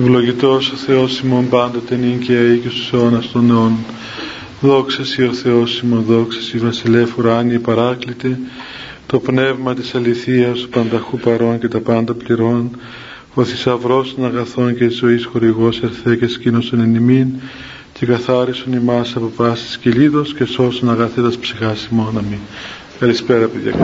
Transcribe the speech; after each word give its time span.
Ευλογητός 0.00 0.70
ο 0.72 0.76
Θεός 0.76 1.20
ημών 1.20 1.48
πάντοτε 1.48 1.96
νυν 1.96 2.18
και 2.18 2.32
αεί 2.32 2.58
και 2.58 2.68
στους 2.68 2.92
αιώνας 2.92 3.30
των 3.32 3.50
αιών. 3.50 3.72
Δόξας 4.60 5.08
Σοι 5.08 5.22
ο 5.22 5.32
Θεός 5.32 5.80
ημών, 5.80 6.04
δόξας 6.08 6.44
Σοι 6.44 6.58
βασιλεύ 6.58 7.12
ουράνιε 7.18 7.58
παράκλητε, 7.58 8.38
το 9.06 9.18
πνεύμα 9.18 9.74
της 9.74 9.94
αληθείας, 9.94 10.62
ο 10.62 10.68
πανταχού 10.68 11.18
παρών 11.18 11.58
και 11.58 11.68
τα 11.68 11.80
πάντα 11.80 12.14
πληρών, 12.14 12.70
ο 13.34 13.44
θησαυρός 13.44 14.14
των 14.14 14.24
αγαθών 14.24 14.76
και 14.76 14.86
της 14.86 14.96
ζωής 14.96 15.24
χορηγός 15.24 15.80
ερθέ 15.82 16.16
και 16.16 16.26
σκήνωσον 16.26 16.80
εν 16.80 16.94
ημίν, 16.94 17.28
και 17.92 18.06
καθάρισον 18.06 18.72
ημάς 18.72 19.16
από 19.16 19.26
πάσης 19.36 19.78
κυλίδος 19.78 20.34
και 20.34 20.44
σώσον 20.44 20.90
αγαθέτας 20.90 21.36
ψυχάς 21.36 21.88
ημών. 21.92 22.18
Αμήν. 22.18 22.38
Καλησπέρα 22.98 23.46
παιδιά. 23.46 23.74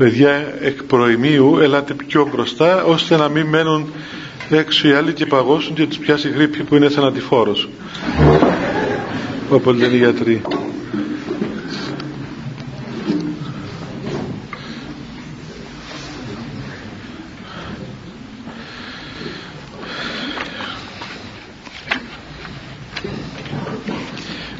Παιδιά 0.00 0.54
εκ 0.60 0.82
προημίου 0.82 1.58
ελάτε 1.58 1.94
πιο 1.94 2.28
μπροστά 2.32 2.84
ώστε 2.84 3.16
να 3.16 3.28
μην 3.28 3.46
μένουν 3.46 3.92
έξω 4.50 4.88
οι 4.88 4.92
άλλοι 4.92 5.12
και 5.12 5.26
παγώσουν 5.26 5.74
και 5.74 5.86
τους 5.86 5.98
πιάσει 5.98 6.28
γρήπη 6.28 6.62
που 6.62 6.74
είναι 6.76 6.88
θανατηφόρος 6.88 7.68
όπως 9.50 9.76
λένε 9.76 9.94
οι 9.94 9.98
γιατροί. 9.98 10.42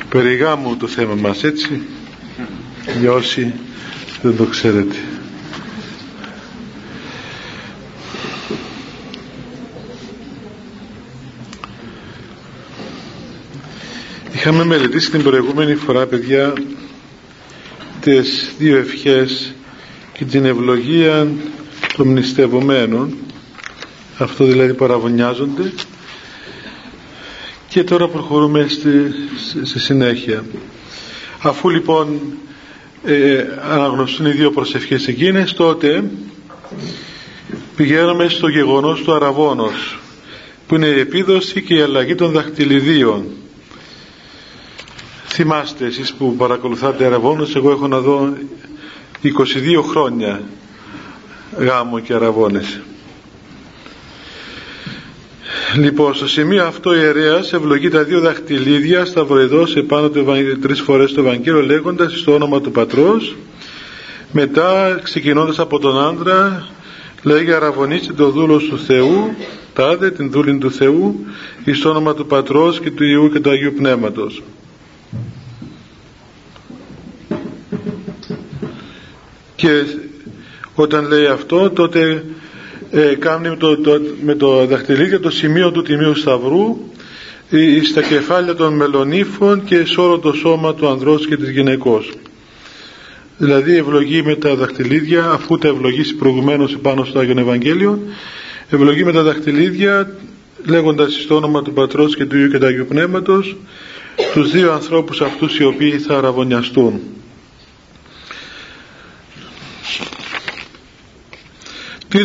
Περιγάμου 0.09 0.77
το 0.77 0.87
θέμα 0.87 1.15
μας 1.15 1.45
έτσι. 1.45 1.83
Για 3.01 3.13
όσοι 3.13 3.53
δεν 4.23 4.37
το 4.37 4.45
ξέρετε 4.45 4.97
Είχαμε 14.41 14.65
μελετήσει 14.65 15.11
την 15.11 15.23
προηγούμενη 15.23 15.75
φορά 15.75 16.07
παιδιά 16.07 16.53
τις 18.01 18.55
δύο 18.59 18.77
ευχές 18.77 19.55
και 20.13 20.25
την 20.25 20.45
ευλογία 20.45 21.29
των 21.97 22.09
μνηστευομένων. 22.09 23.17
Αυτό 24.19 24.45
δηλαδή 24.45 24.75
παραβωνιάζονται. 24.75 25.73
Και 27.69 27.85
τώρα 27.85 28.09
προχωρούμε 28.09 28.67
στη, 28.69 28.91
στη 29.63 29.79
συνέχεια. 29.79 30.45
Αφού 31.43 31.69
λοιπόν 31.69 32.21
ε, 33.05 33.45
αναγνωστούν 33.71 34.27
οι 34.27 34.31
δύο 34.33 34.51
προσευχές 34.51 35.07
εκείνες 35.09 35.53
τότε 35.53 36.05
πηγαίνουμε 37.77 38.29
στο 38.29 38.49
γεγονός 38.49 39.03
του 39.03 39.15
αραβόνος 39.15 39.99
που 40.67 40.75
είναι 40.75 40.87
η 40.87 40.99
επίδοση 41.01 41.63
και 41.63 41.75
η 41.75 41.81
αλλαγή 41.81 42.15
των 42.15 42.31
δαχτυλιδίων 42.33 43.25
θυμάστε 45.33 45.87
εσείς 45.87 46.13
που 46.13 46.37
παρακολουθάτε 46.37 47.05
αραβόνους 47.05 47.55
εγώ 47.55 47.71
έχω 47.71 47.89
να 47.89 47.99
δω 47.99 48.33
22 49.23 49.29
χρόνια 49.91 50.41
γάμο 51.57 51.99
και 51.99 52.15
αραβόνες 52.15 52.81
Λοιπόν, 55.77 56.15
στο 56.15 56.29
σημείο 56.29 56.67
αυτό 56.67 56.95
η 56.95 56.99
ιερέας 57.01 57.53
ευλογεί 57.53 57.89
τα 57.89 58.03
δύο 58.03 58.21
δαχτυλίδια 58.21 59.05
σταυροειδώς 59.05 59.77
επάνω 59.77 60.09
του 60.09 60.25
τρεις 60.61 60.81
φορές 60.81 61.13
το 61.13 61.21
Ευαγγέλιο 61.21 61.63
λέγοντας 61.63 62.19
στο 62.19 62.35
όνομα 62.35 62.61
του 62.61 62.71
Πατρός. 62.71 63.37
Μετά 64.33 65.01
ξεκινώντας 65.03 65.59
από 65.59 65.79
τον 65.79 65.99
άντρα 65.99 66.69
λέγει 67.23 67.53
αραβωνίστε 67.53 68.13
το 68.13 68.31
δούλο 68.31 68.57
του 68.57 68.79
Θεού 68.79 69.35
τάδε 69.75 70.11
την 70.11 70.31
δούλη 70.31 70.59
του 70.59 70.73
Θεού 70.73 71.27
εις 71.65 71.81
το 71.81 71.89
όνομα 71.89 72.15
του 72.15 72.27
Πατρός 72.27 72.81
και 72.81 72.91
του 72.91 73.05
Ιού 73.05 73.31
και 73.33 73.41
του 73.41 73.51
Αγίου 73.51 73.73
Πνεύματος 73.77 74.43
και 79.61 79.85
όταν 80.75 81.07
λέει 81.07 81.27
αυτό 81.27 81.71
τότε 81.71 82.25
ε, 82.91 83.15
κάνει 83.19 83.49
με 83.49 83.57
το, 83.57 83.77
το, 83.77 84.01
με 84.23 84.35
το 84.35 84.67
δαχτυλίδι 84.67 85.19
το 85.19 85.31
σημείο 85.31 85.71
του 85.71 85.83
Τιμίου 85.83 86.15
Σταυρού 86.15 86.77
ε, 87.51 87.85
στα 87.85 88.03
κεφάλια 88.03 88.55
των 88.55 88.75
μελονύφων 88.75 89.65
και 89.65 89.85
σε 89.85 90.01
όλο 90.01 90.19
το 90.19 90.33
σώμα 90.33 90.75
του 90.75 90.89
ανδρός 90.89 91.27
και 91.27 91.37
της 91.37 91.51
γυναικός. 91.51 92.13
Δηλαδή 93.39 93.77
ευλογεί 93.77 94.23
με 94.23 94.35
τα 94.35 94.55
δαχτυλίδια 94.55 95.31
αφού 95.31 95.59
τα 95.59 95.69
ευλογήσει 95.69 96.15
προηγουμένως 96.15 96.77
πάνω 96.83 97.05
στο 97.05 97.19
Άγιον 97.19 97.39
Ευαγγέλιο 97.39 97.99
ευλογεί 98.71 99.05
με 99.05 99.13
τα 99.13 99.23
δαχτυλίδια 99.23 100.15
λέγοντας 100.67 101.13
στο 101.23 101.37
όνομα 101.37 101.63
του 101.63 101.73
Πατρός 101.73 102.17
και 102.17 102.25
του 102.25 102.39
Ιού 102.39 102.49
και 102.49 102.59
του 102.59 102.67
Αγίου 102.67 102.87
Πνεύματος 102.89 103.57
τους 104.33 104.51
δύο 104.51 104.73
ανθρώπους 104.73 105.21
αυτούς 105.21 105.59
οι 105.59 105.65
οποίοι 105.65 105.99
θα 105.99 106.17
αραβωνιαστούν 106.17 107.01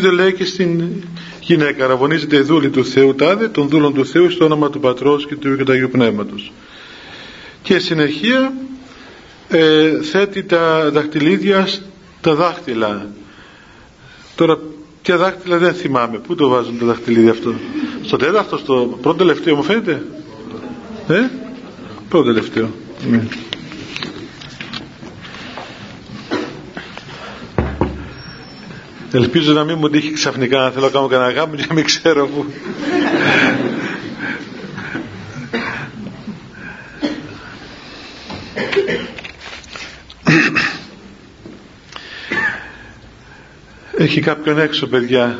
το 0.02 0.12
λέει 0.12 0.34
και 0.34 0.46
στην 0.46 0.84
γυναίκα 1.40 1.86
αραβωνίζεται 1.86 2.36
η 2.36 2.42
δούλη 2.42 2.70
του 2.70 2.86
Θεού 2.86 3.16
τάδε 3.16 3.48
των 3.48 3.70
δούλων 3.70 3.94
του 3.94 4.06
Θεού 4.06 4.30
στο 4.30 4.46
όνομα 4.46 4.70
του 4.70 4.80
Πατρός 4.80 5.28
και 5.28 5.36
του 5.36 5.48
Υιού 5.48 5.58
και 5.58 5.64
του 5.64 5.72
Αγίου 5.72 5.90
Πνεύματος 5.90 6.52
και 7.62 7.80
συνεχεία 7.80 8.54
ε, 9.48 10.02
θέτει 10.02 10.44
τα 10.44 10.92
δαχτυλίδια 10.92 11.68
στα 11.68 12.36
δάχτυλα 12.36 13.08
τώρα 14.36 14.60
ποια 15.06 15.18
δάχτυλα 15.18 15.58
δεν 15.58 15.74
θυμάμαι. 15.74 16.18
Πού 16.18 16.36
το 16.36 16.48
βάζουν 16.48 16.80
το 16.80 16.86
δαχτυλίδι 16.86 17.30
αυτό; 17.30 17.54
Στο 18.04 18.18
τέταρτο 18.18 18.58
στο 18.58 18.98
πρώτο 19.02 19.18
τελευταίο 19.18 19.56
μου 19.56 19.64
φαίνεται; 19.64 20.04
Ε 21.08 21.30
πρώτο 22.10 22.26
τελευταίο. 22.34 22.70
Ναι. 23.10 23.28
Ελπίζω 29.12 29.54
να 29.54 29.64
μην 29.64 29.78
μου 29.80 29.90
τύχει 29.90 30.12
ξαφνικά 30.14 30.60
να 30.60 30.72
θέλω 30.72 30.86
να 30.86 30.92
κάνω 30.92 31.08
κανένα 31.08 31.32
γάμο 31.32 31.56
και 31.56 31.66
να 31.68 31.74
μην 31.74 31.86
ξέρω 31.86 32.28
που. 32.28 32.46
Έχει 43.98 44.22
κάποιον 44.22 44.60
έξω 44.60 44.88
παιδιά. 44.88 45.40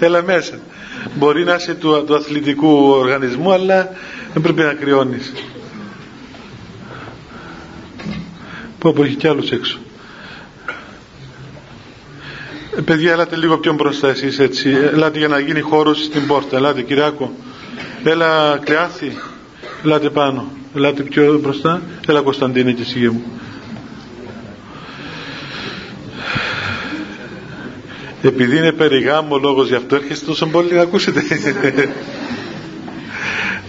Έλα 0.00 0.22
μέσα. 0.22 0.58
Μπορεί 1.14 1.44
να 1.44 1.54
είσαι 1.54 1.74
του, 1.74 2.04
του 2.06 2.14
αθλητικού 2.14 2.68
οργανισμού 2.90 3.52
Αλλά 3.52 3.92
δεν 4.32 4.42
πρέπει 4.42 4.60
να 4.62 4.72
κρυώνεις. 4.72 5.32
Πω 8.78 8.92
πω 8.92 9.02
έχει 9.04 9.14
κι 9.14 9.28
άλλους 9.28 9.50
έξω. 9.50 9.78
ε, 9.78 9.89
παιδιά, 12.84 13.12
έλατε 13.12 13.36
λίγο 13.36 13.58
πιο 13.58 13.72
μπροστά 13.72 14.08
εσείς 14.08 14.38
έτσι. 14.38 14.70
Ελάτε 14.70 15.18
για 15.18 15.28
να 15.28 15.38
γίνει 15.38 15.60
χώρος 15.60 16.04
στην 16.04 16.26
πόρτα. 16.26 16.56
Ελάτε, 16.56 16.82
Κυριάκο. 16.82 17.32
Έλα, 18.04 18.58
Κλεάθη. 18.64 19.16
Ελάτε 19.84 20.10
πάνω. 20.10 20.50
Ελάτε 20.76 21.02
πιο 21.02 21.38
μπροστά. 21.38 21.82
Έλα, 22.08 22.20
Κωνσταντίνε 22.20 22.72
και 22.72 22.82
εσύ 22.82 22.98
μου. 22.98 23.22
Επειδή 28.22 28.56
είναι 28.56 28.72
περιγάμο 28.72 29.36
λόγος 29.38 29.68
γι' 29.68 29.74
αυτό 29.74 29.94
έρχεστε 29.96 30.26
τόσο 30.26 30.46
πολύ 30.46 30.72
να 30.72 30.82
ακούσετε. 30.82 31.20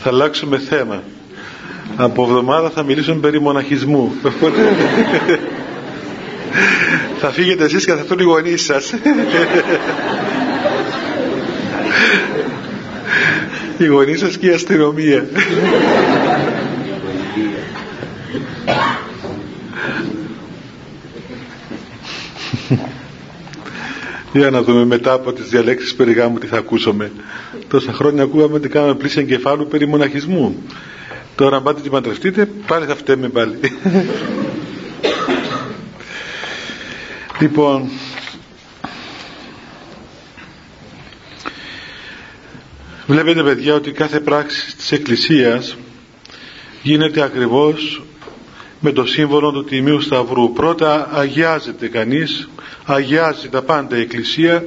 θα 0.02 0.10
αλλάξουμε 0.10 0.58
θέμα. 0.58 1.04
Από 1.96 2.24
εβδομάδα 2.24 2.70
θα 2.70 2.84
μιλήσουμε 2.84 3.20
περί 3.20 3.42
μοναχισμού 3.42 4.14
θα 7.20 7.32
φύγετε 7.32 7.64
εσείς 7.64 7.86
και 7.86 7.92
θα 7.92 8.00
έρθουν 8.00 8.20
οι 8.20 8.24
γονείς 8.24 8.64
σας 8.64 8.94
οι 13.78 13.86
γονείς 13.86 14.20
σας 14.20 14.38
και 14.38 14.48
η 14.48 14.54
αστυνομία 14.54 15.26
Για 24.34 24.50
να 24.50 24.62
δούμε 24.64 24.86
μετά 24.86 25.14
από 25.14 25.34
τις 25.34 25.50
διαλέξεις 25.50 25.96
περιγάμου 25.96 26.38
τι 26.38 26.48
θα 26.48 26.58
ακούσουμε. 26.58 27.12
Τόσα 27.68 27.94
χρόνια 27.94 28.24
ακούγαμε 28.24 28.54
ότι 28.56 28.70
κάναμε 28.70 28.96
πλήση 28.96 29.20
εγκεφάλου 29.20 29.68
περί 29.68 29.88
μοναχισμού. 29.88 30.56
Τώρα 31.36 31.56
αν 31.58 31.64
πάτε 31.64 31.82
και 31.82 31.90
παντρευτείτε 31.90 32.50
πάλι 32.68 32.86
θα 32.86 32.96
φταίμε 32.96 33.30
πάλι. 33.30 33.58
Λοιπόν, 37.42 37.90
βλέπετε 43.08 43.44
παιδιά 43.44 43.74
ότι 43.74 43.92
κάθε 43.92 44.20
πράξη 44.20 44.76
της 44.76 44.92
Εκκλησίας 44.92 45.76
γίνεται 46.84 47.22
ακριβώς 47.22 48.04
με 48.80 48.92
το 48.92 49.06
σύμβολο 49.06 49.52
του 49.52 49.64
Τιμίου 49.64 50.02
Σταυρού. 50.02 50.54
Πρώτα 50.54 51.10
αγιάζεται 51.12 51.88
κανείς, 51.88 52.50
αγιάζει 52.86 53.50
τα 53.50 53.62
πάντα 53.62 53.98
η 53.98 54.02
Εκκλησία, 54.02 54.66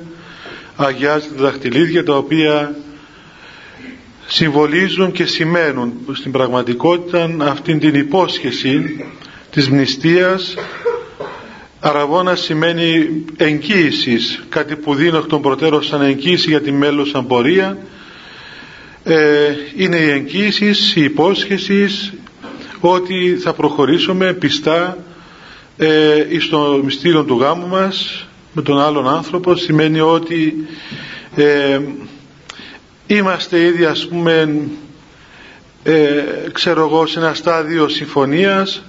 αγιάζει 0.76 1.28
τα 1.28 1.42
δαχτυλίδια 1.42 2.04
τα 2.04 2.16
οποία 2.16 2.74
συμβολίζουν 4.26 5.12
και 5.12 5.24
σημαίνουν 5.26 5.92
στην 6.12 6.32
πραγματικότητα 6.32 7.30
αυτήν 7.38 7.78
την 7.78 7.94
υπόσχεση 7.94 9.04
της 9.50 9.68
μνηστείας 9.68 10.54
Αραβώνα 11.86 12.34
σημαίνει 12.34 13.08
εγγύησης, 13.36 14.44
κάτι 14.48 14.76
που 14.76 14.94
δίνω 14.94 15.18
εκ 15.18 15.24
των 15.26 15.42
προτέρων 15.42 15.82
σαν 15.82 16.02
εγγύηση 16.02 16.48
για 16.48 16.60
τη 16.60 16.72
σαν 17.10 17.26
πορεία. 17.26 17.78
Ε, 19.04 19.52
είναι 19.76 19.96
η 19.96 20.10
εγγύησης, 20.10 20.96
η 20.96 21.02
υπόσχεσης 21.02 22.12
ότι 22.80 23.36
θα 23.42 23.52
προχωρήσουμε 23.52 24.32
πιστά 24.32 24.98
ε, 25.76 26.24
στο 26.40 26.80
μυστήριο 26.84 27.24
του 27.24 27.38
γάμου 27.38 27.66
μας 27.68 28.26
με 28.52 28.62
τον 28.62 28.80
άλλον 28.80 29.08
άνθρωπο. 29.08 29.54
Σημαίνει 29.56 30.00
ότι 30.00 30.66
ε, 31.36 31.80
είμαστε 33.06 33.60
ήδη 33.64 33.84
ας 33.84 34.06
πούμε 34.08 34.58
ε, 35.82 36.24
ξέρω 36.52 36.80
εγώ 36.84 37.06
σε 37.06 37.18
ένα 37.18 37.34
στάδιο 37.34 37.88
συμφωνίας 37.88 38.82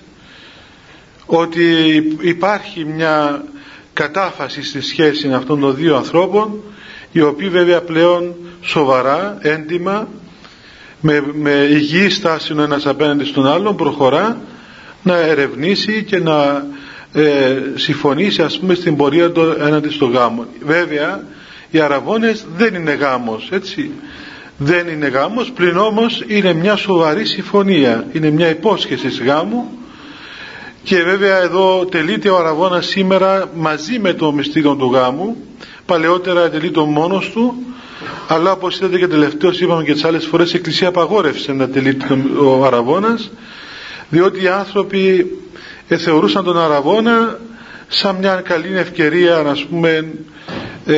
ότι 1.26 1.96
υπάρχει 2.22 2.86
μια 2.86 3.44
κατάφαση 3.94 4.64
στη 4.64 4.82
σχέση 4.82 5.34
αυτών 5.34 5.60
των 5.60 5.76
δύο 5.76 5.96
ανθρώπων 5.96 6.62
οι 7.12 7.22
οποίοι 7.22 7.50
βέβαια 7.50 7.82
πλέον 7.82 8.36
σοβαρά, 8.62 9.38
έντιμα 9.42 10.08
με, 11.00 11.24
με 11.34 11.52
υγιή 11.52 12.10
στάση 12.10 12.54
ο 12.54 12.62
ένας 12.62 12.86
απέναντι 12.86 13.26
στον 13.26 13.48
άλλον 13.48 13.76
προχωρά 13.76 14.42
να 15.04 15.18
ερευνήσει 15.18 16.04
και 16.04 16.20
να 16.20 16.66
ε, 17.14 17.62
συμφωνήσει 17.76 18.42
ας 18.42 18.60
πούμε 18.60 18.74
στην 18.74 18.96
πορεία 18.96 19.32
του 19.32 19.56
έναντι 19.60 19.90
στο 19.90 20.06
γάμο. 20.06 20.46
Βέβαια 20.66 21.24
οι 21.72 21.80
αραβώνες 21.80 22.46
δεν 22.58 22.74
είναι 22.74 22.94
γάμος 22.94 23.50
έτσι. 23.52 23.92
Δεν 24.58 24.88
είναι 24.88 25.08
γάμος 25.08 25.52
πλην 25.52 25.78
όμως 25.78 26.24
είναι 26.28 26.54
μια 26.54 26.76
σοβαρή 26.76 27.26
συμφωνία. 27.26 28.08
Είναι 28.12 28.30
μια 28.30 28.50
υπόσχεση 28.50 29.24
γάμου 29.24 29.70
και 30.86 31.04
βέβαια 31.04 31.42
εδώ 31.42 31.86
τελείται 31.86 32.30
ο 32.30 32.38
αραβώνας 32.38 32.86
σήμερα 32.86 33.50
μαζί 33.56 34.00
με 34.00 34.14
το 34.14 34.32
μυστήριο 34.32 34.76
του 34.76 34.92
γάμου. 34.94 35.36
Παλαιότερα 35.86 36.50
τελείται 36.50 36.80
μόνος 36.80 37.30
του. 37.32 37.54
Αλλά 38.28 38.52
όπως 38.52 38.78
είδατε 38.78 38.98
και 38.98 39.08
τελευταίως 39.08 39.60
είπαμε 39.62 39.84
και 39.84 39.94
τις 39.94 40.04
άλλες 40.04 40.26
φορές 40.26 40.54
η 40.54 40.56
Εκκλησία 40.56 40.88
απαγόρευσε 40.88 41.54
να 41.54 41.70
τελείται 41.70 42.18
ο 42.44 42.66
αραβώνας 42.66 43.32
διότι 44.10 44.44
οι 44.44 44.48
άνθρωποι 44.48 45.32
ε, 45.88 45.98
θεωρούσαν 45.98 46.44
τον 46.44 46.60
αραβώνα 46.60 47.40
σαν 47.88 48.16
μια 48.16 48.36
καλή 48.36 48.78
ευκαιρία 48.78 49.42
να 49.46 49.58
πούμε 49.70 50.06
ε, 50.86 50.98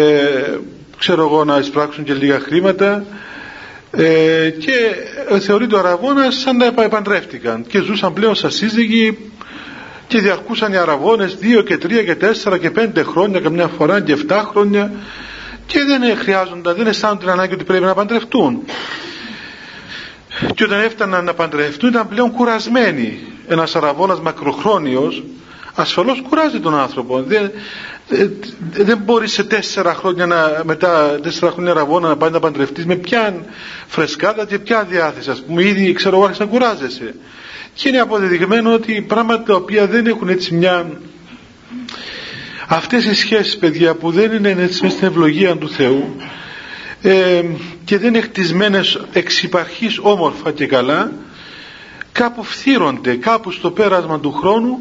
ξέρω 0.97 1.23
εγώ 1.23 1.43
να 1.43 1.57
εισπράξουν 1.57 2.03
και 2.03 2.13
λίγα 2.13 2.39
χρήματα. 2.39 3.05
Ε, 3.91 4.49
και 4.49 4.95
θεωρείται 5.39 5.75
ο 5.75 5.79
αραβώνας 5.79 6.35
σαν 6.35 6.57
να 6.57 6.83
επαντρεύτηκαν. 6.83 7.65
Και 7.67 7.81
ζούσαν 7.81 8.13
πλέον 8.13 8.35
σαν 8.35 8.51
σύζυγοι 8.51 9.17
και 10.07 10.19
διαρκούσαν 10.19 10.73
οι 10.73 10.77
αραβώνες 10.77 11.35
δύο 11.35 11.61
και 11.61 11.77
τρία 11.77 12.03
και 12.03 12.15
τέσσερα 12.15 12.57
και 12.57 12.71
πέντε 12.71 13.03
χρόνια 13.03 13.39
καμιά 13.39 13.67
φορά 13.67 14.01
και 14.01 14.11
εφτά 14.13 14.47
χρόνια 14.51 14.91
και 15.65 15.79
δεν 15.83 16.17
χρειάζονταν, 16.17 16.75
δεν 16.75 16.87
αισθάνονται 16.87 17.19
την 17.19 17.29
ανάγκη 17.29 17.53
ότι 17.53 17.63
πρέπει 17.63 17.83
να 17.83 17.93
παντρευτούν. 17.93 18.63
Και 20.55 20.63
όταν 20.63 20.79
έφταναν 20.79 21.23
να 21.25 21.33
παντρευτούν 21.33 21.89
ήταν 21.89 22.07
πλέον 22.07 22.31
κουρασμένοι. 22.31 23.19
Ένας 23.47 23.75
αραβώνας 23.75 24.19
μακροχρόνιος 24.21 25.23
ασφαλώς 25.77 26.21
κουράζει 26.29 26.59
τον 26.59 26.79
άνθρωπο. 26.79 27.23
Δεν, 27.23 27.51
δεν 28.71 28.97
μπορεί 28.97 29.27
σε 29.27 29.43
τέσσερα 29.43 29.93
χρόνια 29.93 30.25
να, 30.25 30.61
μετά 30.63 31.19
τέσσερα 31.23 31.51
χρόνια 31.51 31.71
αραβώνα 31.71 32.07
να 32.07 32.17
πάει 32.17 32.29
να 32.29 32.39
παντρευτείς 32.39 32.85
με 32.85 32.95
ποια 32.95 33.45
φρεσκάδα 33.87 34.45
και 34.45 34.59
ποια 34.59 34.83
διάθεση 34.83 35.29
ας 35.29 35.41
πούμε 35.41 35.63
ήδη 35.63 35.93
ξέρω 35.93 36.17
εγώ 36.17 36.31
να 36.37 36.45
κουράζεσαι. 36.45 37.15
Και 37.73 37.89
είναι 37.89 37.99
αποδεδειγμένο 37.99 38.73
ότι 38.73 39.05
πράγματα 39.07 39.43
τα 39.43 39.55
οποία 39.55 39.87
δεν 39.87 40.05
έχουν 40.05 40.29
έτσι 40.29 40.53
μια 40.53 40.89
αυτές 42.67 43.05
οι 43.05 43.15
σχέσεις 43.15 43.57
παιδιά 43.57 43.95
που 43.95 44.11
δεν 44.11 44.31
είναι 44.31 44.49
έτσι 44.49 44.83
μέσα 44.83 44.95
στην 44.95 45.07
ευλογία 45.07 45.57
του 45.57 45.69
Θεού 45.69 46.15
ε, 47.01 47.43
και 47.85 47.97
δεν 47.97 48.07
είναι 48.07 48.21
χτισμένες 48.21 49.01
εξ 49.13 49.43
υπαρχής 49.43 49.99
όμορφα 50.01 50.51
και 50.51 50.67
καλά 50.67 51.11
κάπου 52.11 52.43
φθύρονται 52.43 53.15
κάπου 53.15 53.51
στο 53.51 53.71
πέρασμα 53.71 54.19
του 54.19 54.31
χρόνου 54.31 54.79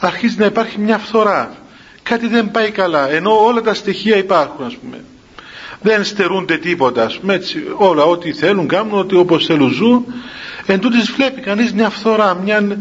αρχίζει 0.00 0.36
να 0.38 0.44
υπάρχει 0.44 0.78
μια 0.78 0.98
φθορά. 0.98 1.56
Κάτι 2.02 2.26
δεν 2.26 2.50
πάει 2.50 2.70
καλά 2.70 3.10
ενώ 3.10 3.44
όλα 3.44 3.60
τα 3.60 3.74
στοιχεία 3.74 4.16
υπάρχουν 4.16 4.64
ας 4.64 4.76
πούμε. 4.76 5.04
Δεν 5.82 6.04
στερούνται 6.04 6.56
τίποτα 6.56 7.04
ας 7.04 7.18
πούμε 7.18 7.34
έτσι 7.34 7.62
όλα 7.76 8.02
ό,τι 8.04 8.32
θέλουν 8.32 8.66
κάνουν 8.68 8.98
ό,τι 8.98 9.16
όπως 9.16 9.46
θέλουν 9.46 9.70
ζουν. 9.70 10.04
Εν 10.66 10.80
τούτης 10.80 11.10
βλέπει 11.10 11.40
κανείς 11.40 11.72
μια 11.72 11.90
φθορά 11.90 12.34
μια, 12.34 12.78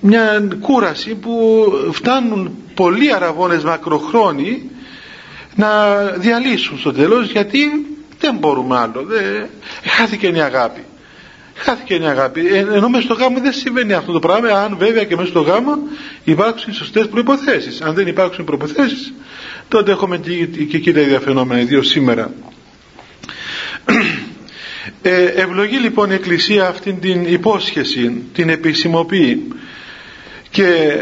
μια 0.00 0.48
κούραση 0.60 1.14
που 1.14 1.64
φτάνουν 1.92 2.56
πολλοί 2.74 3.14
αραβώνες 3.14 3.64
μακροχρόνοι 3.64 4.70
να 5.54 5.96
διαλύσουν 5.96 6.78
στο 6.78 6.92
τέλος 6.92 7.30
γιατί 7.30 7.86
δεν 8.18 8.36
μπορούμε 8.36 8.78
άλλο 8.78 9.02
δεν... 9.06 9.46
χάθηκε 9.84 10.26
η 10.26 10.40
αγάπη 10.40 10.84
χάθηκε 11.56 11.94
η 11.94 12.04
αγάπη. 12.06 12.46
Ε, 12.46 12.58
ενώ 12.58 12.88
μέσα 12.88 13.04
στο 13.04 13.14
γάμο 13.14 13.40
δεν 13.40 13.52
συμβαίνει 13.52 13.92
αυτό 13.92 14.12
το 14.12 14.18
πράγμα. 14.18 14.48
Αν 14.48 14.76
βέβαια 14.78 15.04
και 15.04 15.16
μέσα 15.16 15.28
στο 15.28 15.40
γάμο 15.40 15.78
υπάρξουν 16.24 16.72
σωστές 16.72 17.08
προϋποθέσεις. 17.08 17.80
Αν 17.80 17.94
δεν 17.94 18.06
υπάρξουν 18.06 18.44
προϋποθέσεις 18.44 19.12
τότε 19.68 19.90
έχουμε 19.90 20.18
και, 20.18 20.46
και 20.46 20.76
εκεί 20.76 20.92
τα 20.92 21.00
ίδια 21.00 21.20
φαινόμενα 21.20 21.60
ιδίως 21.60 21.86
σήμερα. 21.88 22.30
Ε, 25.02 25.24
ευλογεί 25.24 25.76
λοιπόν 25.76 26.10
η 26.10 26.14
Εκκλησία 26.14 26.68
αυτήν 26.68 27.00
την 27.00 27.24
υπόσχεση 27.24 28.22
την 28.32 28.48
επισημοποιεί 28.48 29.48
και 30.50 31.00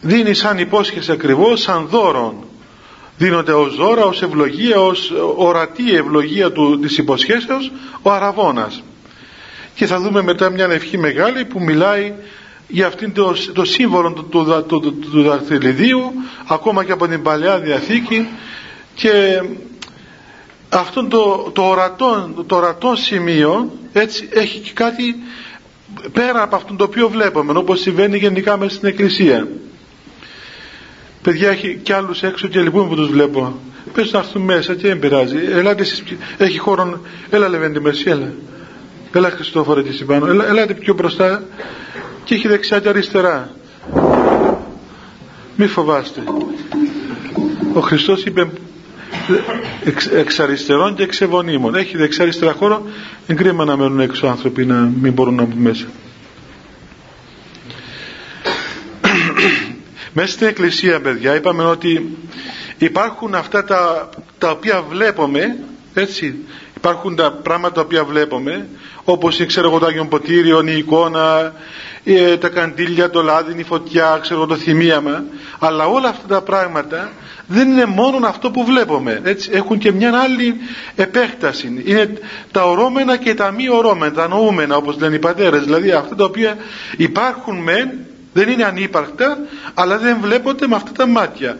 δίνει 0.00 0.34
σαν 0.34 0.58
υπόσχεση 0.58 1.12
ακριβώς 1.12 1.60
σαν 1.60 1.86
δώρον. 1.86 2.34
Δίνονται 3.18 3.52
ως 3.52 3.76
δώρα, 3.76 4.04
ως 4.04 4.22
ευλογία, 4.22 4.80
ως 4.80 5.12
ορατή 5.36 5.94
ευλογία 5.94 6.52
του, 6.52 6.78
της 6.80 6.98
υποσχέσεως 6.98 7.72
ο 8.02 8.10
Αραβώνας 8.10 8.82
και 9.76 9.86
θα 9.86 10.00
δούμε 10.00 10.22
μετά 10.22 10.50
μια 10.50 10.66
ευχή 10.70 10.98
μεγάλη 10.98 11.44
που 11.44 11.60
μιλάει 11.60 12.12
για 12.68 12.86
αυτήν 12.86 13.12
το, 13.12 13.34
το 13.52 13.64
σύμβολο 13.64 14.12
του, 14.12 14.28
του, 14.28 14.64
του, 14.66 14.98
του 14.98 15.22
δαχτυλιδίου 15.22 16.12
ακόμα 16.46 16.84
και 16.84 16.92
από 16.92 17.08
την 17.08 17.22
Παλαιά 17.22 17.58
Διαθήκη. 17.58 18.28
Και 18.94 19.42
αυτό 20.68 21.04
το, 21.06 21.50
το, 21.54 21.62
ορατό, 21.62 22.30
το 22.46 22.56
ορατό 22.56 22.96
σημείο 22.96 23.72
έτσι 23.92 24.28
έχει 24.32 24.58
και 24.58 24.70
κάτι 24.74 25.16
πέρα 26.12 26.42
από 26.42 26.56
αυτό 26.56 26.74
το 26.74 26.84
οποίο 26.84 27.08
βλέπουμε 27.08 27.58
όπως 27.58 27.80
συμβαίνει 27.80 28.16
γενικά 28.18 28.56
μέσα 28.58 28.74
στην 28.74 28.88
Εκκλησία. 28.88 29.48
Παιδιά 31.22 31.50
έχει 31.50 31.80
κι 31.82 31.92
άλλους 31.92 32.22
έξω 32.22 32.48
και 32.48 32.60
λυπούμε 32.60 32.88
που 32.88 32.94
τους 32.94 33.08
βλέπω. 33.08 33.60
Πες 33.92 34.12
να 34.12 34.18
έρθουν 34.18 34.42
μέσα 34.42 34.74
και 34.74 34.86
δεν 34.88 34.98
πειράζει. 34.98 35.36
Ελάτε 35.52 35.82
εσείς, 35.82 36.02
έχει 36.38 36.58
χώρο 36.58 37.00
έλα 37.30 37.48
Λεβέντη 37.48 37.80
Μέση 37.80 38.10
έλα 38.10 38.32
έλα 39.16 39.30
Χριστόφορε 39.30 39.82
και 39.82 40.04
πάνω 40.04 40.26
έλα, 40.26 40.46
ελάτε 40.46 40.74
πιο 40.74 40.94
μπροστά 40.94 41.42
και 42.24 42.34
έχει 42.34 42.48
δεξιά 42.48 42.80
και 42.80 42.88
αριστερά. 42.88 43.50
Μη 45.56 45.66
φοβάστε. 45.66 46.22
Ο 47.72 47.80
Χριστός 47.80 48.24
είπε 48.24 48.48
εξ, 49.84 50.06
εξ 50.06 50.40
αριστερών 50.40 50.94
και 50.94 51.02
εξ 51.02 51.20
ευωνίμων 51.20 51.74
έχει 51.74 51.96
δεξιά 51.96 52.22
αριστερά 52.24 52.52
χώρο. 52.52 52.86
Είναι 53.26 53.38
κρίμα 53.42 53.64
να 53.64 53.76
μένουν 53.76 54.00
έξω 54.00 54.26
άνθρωποι 54.26 54.64
να 54.66 54.90
μην 55.00 55.12
μπορούν 55.12 55.34
να 55.34 55.44
μπουν 55.44 55.58
μέσα. 55.58 55.86
Μέσα 60.12 60.28
στην 60.32 60.46
εκκλησία 60.46 61.00
παιδιά 61.00 61.34
είπαμε 61.34 61.64
ότι 61.64 62.16
υπάρχουν 62.78 63.34
αυτά 63.34 63.64
τα, 63.64 64.10
τα 64.38 64.50
οποία 64.50 64.82
βλέπουμε 64.82 65.56
έτσι 65.94 66.34
υπάρχουν 66.76 67.16
τα 67.16 67.32
πράγματα 67.32 67.74
τα 67.74 67.80
οποία 67.80 68.04
βλέπουμε 68.04 68.68
όπως 69.08 69.46
ξέρω 69.46 69.68
εγώ 69.68 69.78
το 69.78 69.86
Άγιον 69.86 70.08
Ποτήριο, 70.08 70.62
η 70.66 70.76
εικόνα 70.76 71.52
ε, 72.04 72.36
τα 72.36 72.48
καντήλια, 72.48 73.10
το 73.10 73.22
λάδι, 73.22 73.60
η 73.60 73.62
φωτιά 73.62 74.18
ξέρω 74.22 74.46
το 74.46 74.56
θυμίαμα. 74.56 75.24
Αλλά 75.58 75.86
όλα 75.86 76.08
αυτά 76.08 76.26
τα 76.28 76.42
πράγματα 76.42 77.10
δεν 77.46 77.68
είναι 77.68 77.84
μόνο 77.84 78.26
αυτό 78.26 78.50
που 78.50 78.64
βλέπουμε. 78.64 79.20
Έτσι, 79.24 79.50
έχουν 79.52 79.78
και 79.78 79.92
μια 79.92 80.20
άλλη 80.20 80.56
επέκταση. 80.96 81.82
Είναι 81.84 82.18
τα 82.50 82.64
ορώμενα 82.64 83.16
και 83.16 83.34
τα 83.34 83.50
μη 83.50 83.68
ορώμενα 83.68 84.12
τα 84.12 84.28
νοούμενα 84.28 84.76
όπως 84.76 84.98
λένε 84.98 85.14
οι 85.14 85.18
πατέρες. 85.18 85.64
Δηλαδή 85.64 85.90
αυτά 85.90 86.14
τα 86.14 86.24
οποία 86.24 86.56
υπάρχουν 86.96 87.56
μεν 87.56 87.90
δεν 88.32 88.48
είναι 88.48 88.64
ανύπαρκτα 88.64 89.38
αλλά 89.74 89.98
δεν 89.98 90.16
βλέπονται 90.20 90.66
με 90.66 90.74
αυτά 90.76 90.92
τα 90.92 91.06
μάτια. 91.06 91.58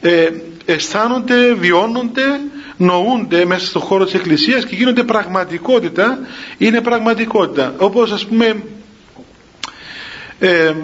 Ε, 0.00 0.28
αισθάνονται, 0.64 1.54
βιώνονται 1.54 2.40
νοούνται 2.78 3.44
μέσα 3.44 3.66
στον 3.66 3.82
χώρο 3.82 4.04
της 4.04 4.14
Εκκλησίας 4.14 4.64
και 4.64 4.74
γίνονται 4.76 5.04
πραγματικότητα 5.04 6.18
είναι 6.58 6.80
πραγματικότητα. 6.80 7.74
Όπως 7.78 8.12
ας 8.12 8.26
πούμε 8.26 8.62
ε, 10.38 10.74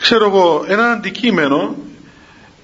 ξέρω 0.00 0.24
εγώ 0.26 0.64
ένα 0.68 0.90
αντικείμενο 0.90 1.76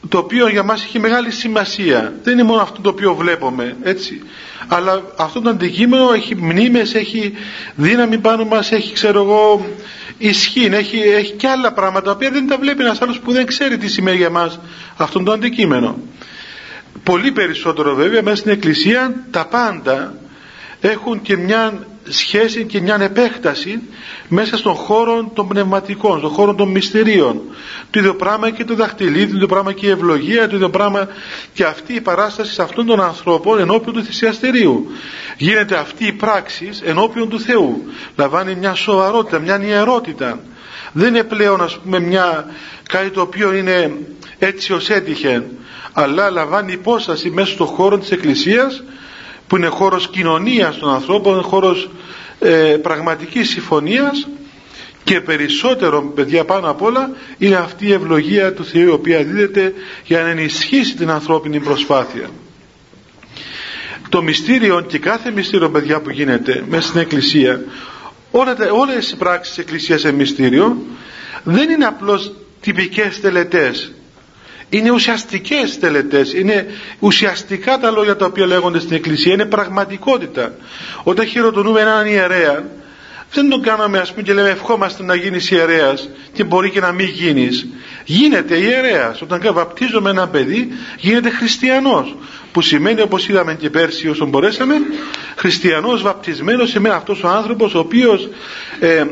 το 0.08 0.18
οποίο 0.18 0.48
για 0.48 0.62
μας 0.62 0.82
έχει 0.84 0.98
μεγάλη 0.98 1.30
σημασία. 1.30 2.14
Δεν 2.22 2.32
είναι 2.32 2.42
μόνο 2.42 2.62
αυτό 2.62 2.80
το 2.80 2.88
οποίο 2.88 3.14
βλέπουμε 3.14 3.76
έτσι. 3.82 4.22
Αλλά 4.68 5.02
αυτό 5.16 5.40
το 5.40 5.50
αντικείμενο 5.50 6.12
έχει 6.12 6.34
μνήμες 6.36 6.94
έχει 6.94 7.32
δύναμη 7.74 8.18
πάνω 8.18 8.44
μας 8.44 8.72
έχει 8.72 8.92
ξέρω 8.92 9.22
εγώ 9.22 9.66
ισχύ 10.18 10.68
έχει, 10.72 10.98
έχει 10.98 11.32
και 11.32 11.48
άλλα 11.48 11.72
πράγματα 11.72 12.04
τα 12.04 12.10
οποία 12.10 12.30
δεν 12.30 12.46
τα 12.46 12.58
βλέπει 12.58 12.82
ένας 12.82 13.02
άλλος 13.02 13.18
που 13.18 13.32
δεν 13.32 13.46
ξέρει 13.46 13.78
τι 13.78 13.88
σημαίνει 13.88 14.16
για 14.16 14.30
μας 14.30 14.60
αυτό 14.96 15.22
το 15.22 15.32
αντικείμενο 15.32 15.98
πολύ 17.02 17.32
περισσότερο 17.32 17.94
βέβαια 17.94 18.22
μέσα 18.22 18.36
στην 18.36 18.50
εκκλησία 18.50 19.24
τα 19.30 19.46
πάντα 19.46 20.14
έχουν 20.80 21.22
και 21.22 21.36
μια 21.36 21.86
σχέση 22.08 22.64
και 22.64 22.80
μια 22.80 22.98
επέκταση 23.00 23.80
μέσα 24.28 24.56
στον 24.56 24.74
χώρο 24.74 25.30
των 25.34 25.48
πνευματικών, 25.48 26.18
στον 26.18 26.30
χώρο 26.30 26.54
των 26.54 26.68
μυστηρίων. 26.68 27.40
Το 27.90 27.98
ίδιο 27.98 28.14
πράγμα 28.14 28.50
και 28.50 28.64
το 28.64 28.74
δαχτυλίδι, 28.74 29.26
το 29.26 29.34
ίδιο 29.34 29.46
πράγμα 29.46 29.72
και 29.72 29.86
η 29.86 29.90
ευλογία, 29.90 30.48
το 30.48 30.56
ίδιο 30.56 30.70
πράγμα 30.70 31.08
και 31.52 31.64
αυτή 31.64 31.94
η 31.94 32.00
παράσταση 32.00 32.52
σε 32.52 32.62
αυτών 32.62 32.86
των 32.86 33.00
ανθρώπων 33.00 33.58
ενώπιον 33.58 33.94
του 33.94 34.02
θυσιαστηρίου. 34.04 34.90
Γίνεται 35.36 35.76
αυτή 35.76 36.06
η 36.06 36.12
πράξη 36.12 36.70
ενώπιον 36.84 37.28
του 37.28 37.40
Θεού. 37.40 37.82
Λαμβάνει 38.16 38.54
μια 38.54 38.74
σοβαρότητα, 38.74 39.38
μια 39.38 39.60
ιερότητα. 39.62 40.40
Δεν 40.92 41.08
είναι 41.08 41.24
πλέον 41.24 41.62
ας 41.62 41.78
πούμε 41.78 41.98
μια, 42.00 42.46
κάτι 42.88 43.10
το 43.10 43.20
οποίο 43.20 43.52
είναι 43.54 43.92
έτσι 44.40 44.72
ως 44.72 44.90
έτυχε. 44.90 45.44
Αλλά 45.92 46.30
λαμβάνει 46.30 46.72
υπόσταση 46.72 47.30
μέσα 47.30 47.52
στον 47.52 47.66
χώρο 47.66 47.98
της 47.98 48.10
Εκκλησίας 48.10 48.82
που 49.46 49.56
είναι 49.56 49.66
χώρος 49.66 50.08
κοινωνίας 50.10 50.78
των 50.78 50.90
ανθρώπων, 50.90 51.42
χώρος 51.42 51.90
ε, 52.38 52.76
πραγματικής 52.82 53.48
συμφωνίας. 53.48 54.28
Και 55.04 55.20
περισσότερο 55.20 56.02
παιδιά 56.14 56.44
πάνω 56.44 56.70
απ' 56.70 56.82
όλα 56.82 57.10
είναι 57.38 57.56
αυτή 57.56 57.86
η 57.86 57.92
ευλογία 57.92 58.52
του 58.52 58.64
Θεού 58.64 58.86
η 58.86 58.90
οποία 58.90 59.22
δίδεται 59.22 59.74
για 60.04 60.22
να 60.22 60.28
ενισχύσει 60.28 60.96
την 60.96 61.10
ανθρώπινη 61.10 61.60
προσπάθεια. 61.60 62.28
Το 64.08 64.22
μυστήριο 64.22 64.80
και 64.80 64.98
κάθε 64.98 65.30
μυστήριο 65.30 65.70
παιδιά 65.70 66.00
που 66.00 66.10
γίνεται 66.10 66.64
μέσα 66.68 66.88
στην 66.88 67.00
Εκκλησία 67.00 67.60
όλα, 68.30 68.56
όλες 68.72 69.10
οι 69.10 69.16
πράξεις 69.16 69.54
της 69.54 69.64
Εκκλησίας 69.64 70.00
σε 70.00 70.12
μυστήριο 70.12 70.76
δεν 71.42 71.70
είναι 71.70 71.84
απλώς 71.84 72.32
τυπικές 72.60 73.20
τελετές 73.20 73.92
είναι 74.70 74.90
ουσιαστικές 74.90 75.78
τελετές. 75.78 76.32
Είναι 76.32 76.66
ουσιαστικά 76.98 77.78
τα 77.78 77.90
λόγια 77.90 78.16
τα 78.16 78.26
οποία 78.26 78.46
λέγονται 78.46 78.78
στην 78.80 78.96
εκκλησία. 78.96 79.32
Είναι 79.32 79.44
πραγματικότητα. 79.46 80.54
Όταν 81.02 81.26
χειροτονούμε 81.26 81.80
έναν 81.80 82.06
ιερέα 82.06 82.64
δεν 83.32 83.48
τον 83.48 83.62
κάναμε 83.62 83.98
ας 83.98 84.10
πούμε 84.10 84.22
και 84.22 84.32
λέμε 84.32 84.48
ευχόμαστε 84.48 85.02
να 85.02 85.14
γίνεις 85.14 85.50
ιερέας 85.50 86.08
και 86.32 86.44
μπορεί 86.44 86.70
και 86.70 86.80
να 86.80 86.92
μην 86.92 87.06
γίνεις 87.08 87.66
γίνεται 88.04 88.56
ιερέας 88.56 89.22
όταν 89.22 89.40
βαπτίζουμε 89.52 90.10
ένα 90.10 90.28
παιδί 90.28 90.68
γίνεται 90.98 91.30
χριστιανός 91.30 92.16
που 92.52 92.60
σημαίνει 92.60 93.00
όπως 93.00 93.28
είδαμε 93.28 93.54
και 93.54 93.70
πέρσι 93.70 94.08
όσο 94.08 94.26
μπορέσαμε 94.26 94.74
χριστιανός 95.36 96.02
βαπτισμένος 96.02 96.70
σημαίνει 96.70 96.94
αυτός 96.94 97.22
ο 97.22 97.28
άνθρωπος 97.28 97.74
ο 97.74 97.78
οποίος 97.78 98.28
ε, 98.80 98.88
ε, 98.88 99.04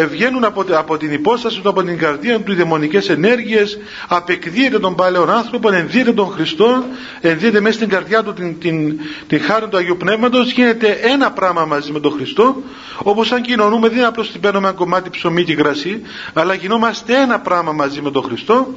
ε, 0.00 0.06
βγαίνουν 0.06 0.44
από, 0.44 0.64
από 0.72 0.96
την 0.96 1.12
υπόσταση 1.12 1.60
του 1.60 1.68
από 1.68 1.82
την 1.82 1.98
καρδία 1.98 2.40
του 2.40 2.52
οι 2.52 2.54
δαιμονικές 2.54 3.08
ενέργειες 3.08 3.78
απεκδίεται 4.08 4.78
τον 4.78 4.94
παλαιόν 4.94 5.30
άνθρωπο 5.30 5.72
ενδύεται 5.72 6.12
τον 6.12 6.30
Χριστό 6.30 6.84
ενδύεται 7.20 7.60
μέσα 7.60 7.74
στην 7.74 7.88
καρδιά 7.88 8.22
του 8.22 8.32
την, 8.32 8.58
την, 8.60 9.00
την 9.26 9.40
χάρη 9.40 9.68
του 9.68 9.76
Αγίου 9.76 9.96
Πνεύματος 9.96 10.52
γίνεται 10.52 10.98
ένα 11.02 11.30
πράγμα 11.30 11.64
μαζί 11.64 11.92
με 11.92 12.00
τον 12.00 12.12
Χριστό 12.12 12.62
όπως 13.02 13.32
αν 13.32 13.42
κοινωνούμε 13.42 13.88
δεν 13.88 13.96
είναι 13.96 14.06
απλώς 14.06 14.30
την 14.30 14.40
παίρνουμε 14.40 14.68
ένα 14.68 14.76
κομμάτι 14.76 15.10
ψωμί 15.10 15.44
και 15.44 15.54
κρασί 15.54 16.02
αλλά 16.32 16.54
γινόμαστε 16.54 17.14
ένα 17.20 17.40
πράγμα 17.40 17.72
μαζί 17.72 18.00
με 18.00 18.10
τον 18.10 18.22
Χριστό 18.30 18.74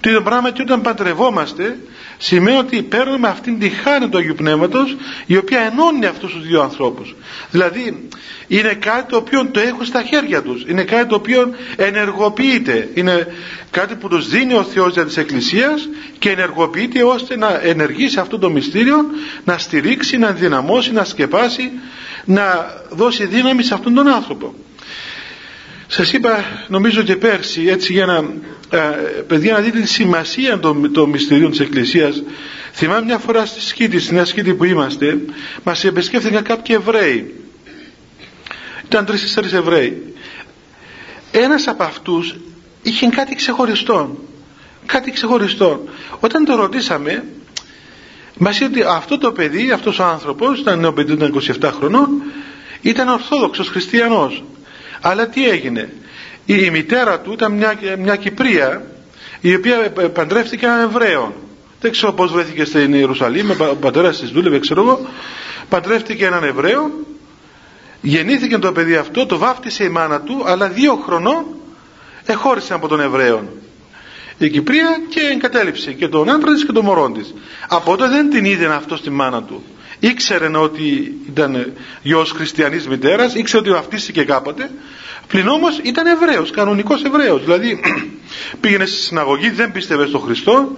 το 0.00 0.08
ίδιο 0.08 0.22
πράγμα 0.22 0.50
και 0.50 0.62
όταν 0.62 0.80
παντρευόμαστε 0.80 1.78
σημαίνει 2.18 2.58
ότι 2.58 2.82
παίρνουμε 2.82 3.28
αυτήν 3.28 3.58
τη 3.58 3.68
χάρη 3.68 4.08
του 4.08 4.18
Αγίου 4.18 4.34
Πνεύματος 4.34 4.96
η 5.26 5.36
οποία 5.36 5.60
ενώνει 5.60 6.06
αυτούς 6.06 6.32
τους 6.32 6.46
δύο 6.46 6.62
ανθρώπους. 6.62 7.14
Δηλαδή 7.50 8.08
είναι 8.46 8.74
κάτι 8.74 9.10
το 9.10 9.16
οποίο 9.16 9.46
το 9.46 9.60
έχουν 9.60 9.84
στα 9.84 10.02
χέρια 10.02 10.42
τους. 10.42 10.64
Είναι 10.68 10.82
κάτι 10.82 11.06
το 11.06 11.14
οποίο 11.14 11.50
ενεργοποιείται. 11.76 12.88
Είναι 12.94 13.26
κάτι 13.70 13.94
που 13.94 14.08
τους 14.08 14.28
δίνει 14.28 14.54
ο 14.54 14.62
Θεός 14.62 14.92
για 14.92 15.04
της 15.04 15.16
Εκκλησίας 15.16 15.88
και 16.18 16.30
ενεργοποιείται 16.30 17.02
ώστε 17.02 17.36
να 17.36 17.60
ενεργήσει 17.62 18.18
αυτό 18.18 18.38
το 18.38 18.50
μυστήριο 18.50 18.96
να 19.44 19.58
στηρίξει, 19.58 20.16
να 20.16 20.28
ενδυναμώσει, 20.28 20.92
να 20.92 21.04
σκεπάσει 21.04 21.70
να 22.24 22.44
δώσει 22.90 23.26
δύναμη 23.26 23.62
σε 23.62 23.74
αυτόν 23.74 23.94
τον 23.94 24.08
άνθρωπο 24.08 24.54
σας 25.86 26.12
είπα 26.12 26.44
νομίζω 26.68 27.02
και 27.02 27.16
πέρσι 27.16 27.66
έτσι 27.68 27.92
για 27.92 28.06
να 28.06 28.14
ε, 28.70 28.78
παιδιά 29.26 29.52
να 29.52 29.60
δείτε 29.60 29.80
τη 29.80 29.88
σημασία 29.88 30.58
των, 30.58 30.92
των 30.92 31.10
μυστηρίων 31.10 31.50
της 31.50 31.60
Εκκλησίας. 31.60 32.22
Θυμάμαι 32.72 33.04
μια 33.04 33.18
φορά 33.18 33.46
στη 33.46 33.60
σκήτη, 33.60 33.98
στην 34.00 34.26
σκήτη 34.26 34.54
που 34.54 34.64
είμαστε 34.64 35.18
μας 35.62 35.84
επισκέφθηκαν 35.84 36.42
κάποιοι 36.42 36.76
Εβραίοι. 36.80 37.34
Ήταν 38.84 39.04
τρεις-τέσσερις 39.04 39.52
Εβραίοι. 39.52 40.14
Ένας 41.30 41.66
από 41.68 41.82
αυτούς 41.82 42.36
είχε 42.82 43.06
κάτι 43.08 43.34
ξεχωριστό 43.34 44.26
κάτι 44.86 45.10
ξεχωριστό 45.10 45.84
όταν 46.20 46.44
το 46.44 46.54
ρωτήσαμε 46.56 47.24
μας 48.38 48.60
είπε 48.60 48.66
ότι 48.78 48.82
αυτό 48.96 49.18
το 49.18 49.32
παιδί, 49.32 49.70
αυτός 49.70 49.98
ο 49.98 50.04
άνθρωπος 50.04 50.58
ήταν 50.58 50.78
νέο 50.80 50.92
παιδί, 50.92 51.12
ήταν 51.12 51.42
27 51.60 51.70
χρονών 51.76 52.08
ήταν 52.80 53.08
Ορθόδοξος 53.08 53.68
Χριστιανός 53.68 54.44
αλλά 55.00 55.26
τι 55.26 55.48
έγινε; 55.48 55.92
Η 56.46 56.70
μητέρα 56.70 57.20
του 57.20 57.32
ήταν 57.32 57.52
μια, 57.52 57.78
μια 57.98 58.16
Κυπρία 58.16 58.86
η 59.40 59.54
οποία 59.54 59.90
παντρεύτηκε 59.90 60.66
έναν 60.66 60.80
Εβραίο 60.80 61.34
δεν 61.80 61.90
ξέρω 61.90 62.12
πως 62.12 62.32
βρέθηκε 62.32 62.64
στην 62.64 62.94
Ιερουσαλήμ 62.94 63.50
ο 63.50 63.74
πατέρας 63.80 64.18
της 64.18 64.30
δούλευε 64.30 64.58
ξέρω 64.58 64.80
εγώ. 64.82 65.06
Παντρεύτηκε 65.68 66.26
έναν 66.26 66.44
Εβραίο 66.44 66.90
γεννήθηκε 68.00 68.58
το 68.58 68.72
παιδί 68.72 68.96
αυτό 68.96 69.26
το 69.26 69.38
βάφτισε 69.38 69.84
η 69.84 69.88
μάνα 69.88 70.20
του 70.20 70.42
αλλά 70.46 70.68
δύο 70.68 70.94
χρονών 70.94 71.44
εχώρισε 72.24 72.74
από 72.74 72.88
τον 72.88 73.00
Εβραίο 73.00 73.48
η 74.38 74.50
Κυπρία 74.50 75.00
και 75.08 75.20
εγκατέλειψε 75.20 75.92
και 75.92 76.08
τον 76.08 76.30
άντρα 76.30 76.52
της 76.52 76.64
και 76.64 76.72
τον 76.72 76.84
μωρό 76.84 77.10
της. 77.10 77.34
Από 77.68 77.96
τότε 77.96 78.08
δεν 78.08 78.30
την 78.30 78.44
είδε 78.44 78.66
αυτό 78.66 78.96
στη 78.96 79.10
μάνα 79.10 79.42
του 79.42 79.62
ήξερε 80.00 80.56
ότι 80.58 81.14
ήταν 81.28 81.72
γιος 82.02 82.30
χριστιανής 82.30 82.88
μητέρας 82.88 83.34
ήξερε 83.34 83.62
ότι 83.62 83.70
βαφτίστηκε 83.70 84.24
κάποτε. 84.24 84.70
Πλην 85.26 85.48
όμως 85.48 85.78
ήταν 85.82 86.06
Εβραίος, 86.06 86.50
κανονικός 86.50 87.02
Εβραίος. 87.02 87.44
Δηλαδή 87.44 87.80
πήγαινε 88.60 88.86
στη 88.86 89.00
συναγωγή 89.00 89.50
δεν 89.50 89.72
πίστευε 89.72 90.06
στον 90.06 90.20
Χριστό. 90.20 90.76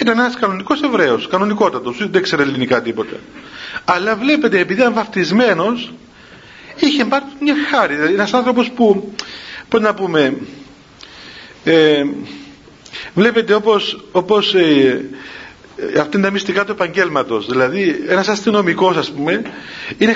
Ήταν 0.00 0.18
ένας 0.18 0.36
κανονικός 0.36 0.82
Εβραίος 0.82 1.28
κανονικότατος, 1.28 2.08
δεν 2.10 2.22
ξέρει 2.22 2.42
ελληνικά 2.42 2.82
τίποτα. 2.82 3.16
Αλλά 3.84 4.16
βλέπετε 4.16 4.58
επειδή 4.58 4.80
ήταν 4.80 4.94
βαφτισμένος 4.94 5.92
είχε 6.76 7.04
πάρει 7.04 7.24
μια 7.40 7.54
χάρη. 7.70 7.94
Δηλαδή 7.94 8.14
ένας 8.14 8.32
άνθρωπος 8.34 8.70
που 8.70 9.14
πώς 9.68 9.80
να 9.80 9.94
πούμε 9.94 10.36
ε, 11.64 12.04
βλέπετε 13.14 13.54
όπως, 13.54 14.04
όπως 14.12 14.54
ε, 14.54 14.60
ε, 14.60 15.04
αυτή 16.00 16.16
είναι 16.16 16.26
τα 16.26 16.32
μυστικά 16.32 16.64
του 16.64 16.72
επαγγέλματος. 16.72 17.46
Δηλαδή, 17.46 18.04
ένας 18.08 18.28
αστυνομικός, 18.28 18.96
ας 18.96 19.10
πούμε, 19.10 19.42
είναι 19.98 20.14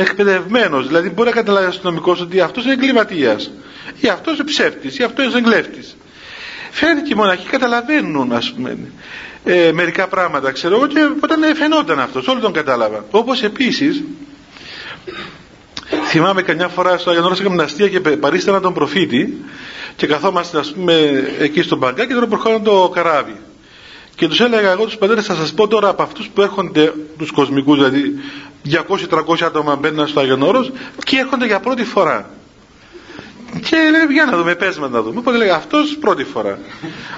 εκπαιδευμένος. 0.00 0.86
Δηλαδή, 0.86 1.08
μπορεί 1.08 1.28
να 1.28 1.34
καταλάβει 1.34 1.66
ο 1.66 1.68
αστυνομικός 1.68 2.20
ότι 2.20 2.40
αυτός 2.40 2.64
είναι 2.64 2.72
εγκληματίας, 2.72 3.50
ή 4.00 4.08
αυτός 4.08 4.34
είναι 4.34 4.44
ψεύτης, 4.44 4.98
ή 4.98 5.02
αυτός 5.02 5.26
είναι 5.26 5.38
εγκλέφτη. 5.38 5.84
Φαίνεται 6.70 7.00
και 7.00 7.12
οι 7.12 7.16
μοναχοί 7.16 7.46
καταλαβαίνουν, 7.46 8.32
ας 8.32 8.52
πούμε, 8.52 8.78
ε, 9.44 9.72
μερικά 9.72 10.08
πράγματα, 10.08 10.52
ξέρω 10.52 10.74
εγώ, 10.76 10.86
και 10.86 11.00
όταν 11.20 11.54
φαινόταν 11.56 12.00
αυτός, 12.00 12.28
όλοι 12.28 12.40
τον 12.40 12.52
κατάλαβαν. 12.52 13.04
Όπως 13.10 13.42
επίσης, 13.42 14.02
θυμάμαι 16.06 16.42
καμιά 16.42 16.68
φορά 16.68 16.98
στο 16.98 17.10
Αγιανόρα 17.10 17.34
είχαμε 17.40 17.62
αστεία 17.62 17.88
και 17.88 18.00
παρίστανα 18.00 18.60
τον 18.60 18.74
προφήτη 18.74 19.44
και 19.96 20.06
καθόμαστε, 20.06 20.58
ας 20.58 20.72
πούμε, 20.72 21.24
εκεί 21.38 21.62
στον 21.62 21.78
μπαγκάκι 21.78 22.08
και 22.08 22.14
τώρα 22.14 22.26
προχώρησε 22.26 22.62
το 22.64 22.90
καράβι 22.94 23.36
και 24.16 24.28
τους 24.28 24.40
έλεγα 24.40 24.70
εγώ 24.70 24.84
τους 24.84 24.96
πατέρες 24.96 25.24
θα 25.26 25.34
σας 25.34 25.52
πω 25.54 25.68
τώρα 25.68 25.88
από 25.88 26.02
αυτούς 26.02 26.28
που 26.28 26.42
έρχονται 26.42 26.92
τους 27.18 27.30
κοσμικούς 27.30 27.76
δηλαδή 27.76 28.14
200-300 29.10 29.42
άτομα 29.44 29.76
μπαίνουν 29.76 30.06
στο 30.08 30.20
Άγιον 30.20 30.42
Όρος 30.42 30.72
και 31.04 31.16
έρχονται 31.18 31.46
για 31.46 31.60
πρώτη 31.60 31.84
φορά. 31.84 32.30
Και 33.68 33.76
λέει 33.76 34.06
για 34.12 34.24
να 34.24 34.36
δούμε 34.36 34.54
πες 34.54 34.78
να 34.78 34.88
δούμε 35.02 35.18
οπότε 35.18 35.36
λέει 35.36 35.48
αυτός 35.48 35.96
πρώτη 36.00 36.24
φορά 36.24 36.58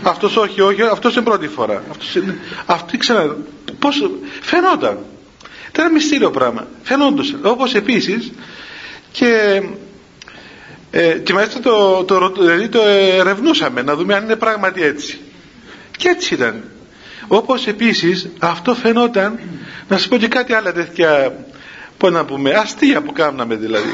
αυτός 0.03 0.37
όχι 0.37 0.61
όχι 0.61 0.83
αυτός 0.83 1.15
είναι 1.15 1.25
πρώτη 1.25 1.49
φορά 1.49 1.83
αυτός 1.91 2.15
είναι, 2.15 2.39
αυτή 2.67 2.99
ξανά 2.99 3.37
πως 3.79 4.11
φαινόταν 4.41 4.99
ήταν 5.69 5.85
ένα 5.85 5.93
μυστήριο 5.93 6.31
πράγμα 6.31 6.67
φαινόντουσαν 6.83 7.41
όπως 7.43 7.75
επίσης 7.75 8.33
και 9.13 9.63
ε, 10.91 11.19
και 11.19 11.33
μάλιστα 11.33 11.61
το, 11.61 12.05
το, 12.05 12.33
δηλαδή 12.39 12.69
το 12.69 12.81
ερευνούσαμε 13.19 13.83
να 13.83 13.97
δούμε 13.97 14.15
αν 14.15 14.25
είναι 14.25 14.37
πράγματι 14.37 14.83
έτσι. 14.83 15.19
Και 15.97 16.09
έτσι 16.09 16.35
ήταν 16.35 16.65
όπως 17.29 17.67
επίσης 17.67 18.29
αυτό 18.39 18.75
φαινόταν 18.75 19.39
να 19.89 19.97
σας 19.97 20.09
πω 20.09 20.17
και 20.17 20.29
κάτι 20.29 20.53
άλλο 20.53 20.73
τέτοια 20.73 21.37
πώς 21.99 22.11
να 22.13 22.25
πούμε 22.25 22.51
αστεία 22.51 23.01
που 23.01 23.13
κάναμε 23.13 23.55
δηλαδή. 23.55 23.91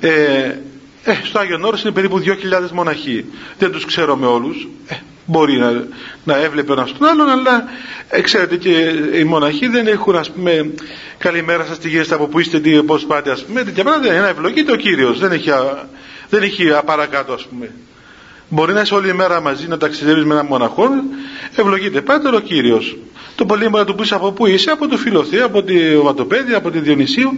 Ε, 0.00 0.10
ε, 1.04 1.14
στο 1.24 1.38
Άγιον 1.38 1.64
Όρος 1.64 1.82
είναι 1.82 1.92
περίπου 1.92 2.22
2.000 2.24 2.70
μοναχοί. 2.72 3.24
Δεν 3.58 3.70
τους 3.70 3.84
ξέρω 3.84 4.16
με 4.16 4.26
όλους. 4.26 4.68
Ε, 4.88 4.94
μπορεί 5.26 5.58
να, 5.58 5.84
να 6.24 6.36
έβλεπε 6.36 6.72
ένας 6.72 6.92
τον 6.92 7.08
άλλον 7.08 7.28
αλλά 7.28 7.64
ε, 8.08 8.20
ξέρετε 8.20 8.56
και 8.56 8.92
οι 9.14 9.24
μοναχοί 9.24 9.68
δεν 9.68 9.86
έχουν 9.86 10.16
ας 10.16 10.30
πούμε 10.30 10.70
καλημέρα 11.18 11.64
σας 11.64 11.78
τι 11.78 11.88
γίνεται 11.88 12.14
από 12.14 12.26
που 12.26 12.38
είστε 12.38 12.60
τι, 12.60 12.82
πώς 12.82 13.04
πάτε 13.04 13.30
ας 13.30 13.44
πούμε 13.44 13.64
τέτοια 13.64 13.84
πράγματα. 13.84 14.12
Ένα 14.12 14.28
ευλογείται 14.28 14.72
ο 14.72 14.76
Κύριος. 14.76 15.18
Δεν 15.18 15.32
έχει, 15.32 15.50
δεν 16.28 16.42
έχει 16.42 16.72
απαρακάτω 16.72 17.32
ας 17.32 17.46
πούμε 17.46 17.70
Μπορεί 18.52 18.72
να 18.72 18.80
είσαι 18.80 18.94
όλη 18.94 19.08
η 19.08 19.12
μέρα 19.12 19.40
μαζί 19.40 19.68
να 19.68 19.76
ταξιδεύεις 19.76 20.24
με 20.24 20.34
έναν 20.34 20.46
μοναχό, 20.46 20.88
ευλογείται 21.56 22.00
πάντα 22.00 22.30
ο 22.32 22.40
κύριος. 22.40 22.96
Το 23.34 23.46
πολύ 23.46 23.68
μπορεί 23.68 23.84
να 23.84 23.84
του 23.84 23.94
πει 23.94 24.14
από 24.14 24.32
πού 24.32 24.46
είσαι, 24.46 24.70
από 24.70 24.88
το 24.88 24.96
Φιλοθέα, 24.96 25.44
από 25.44 25.62
τη 25.62 25.96
Βατοπέδη, 25.98 26.54
από 26.54 26.70
τη 26.70 26.78
Διονυσίου. 26.78 27.30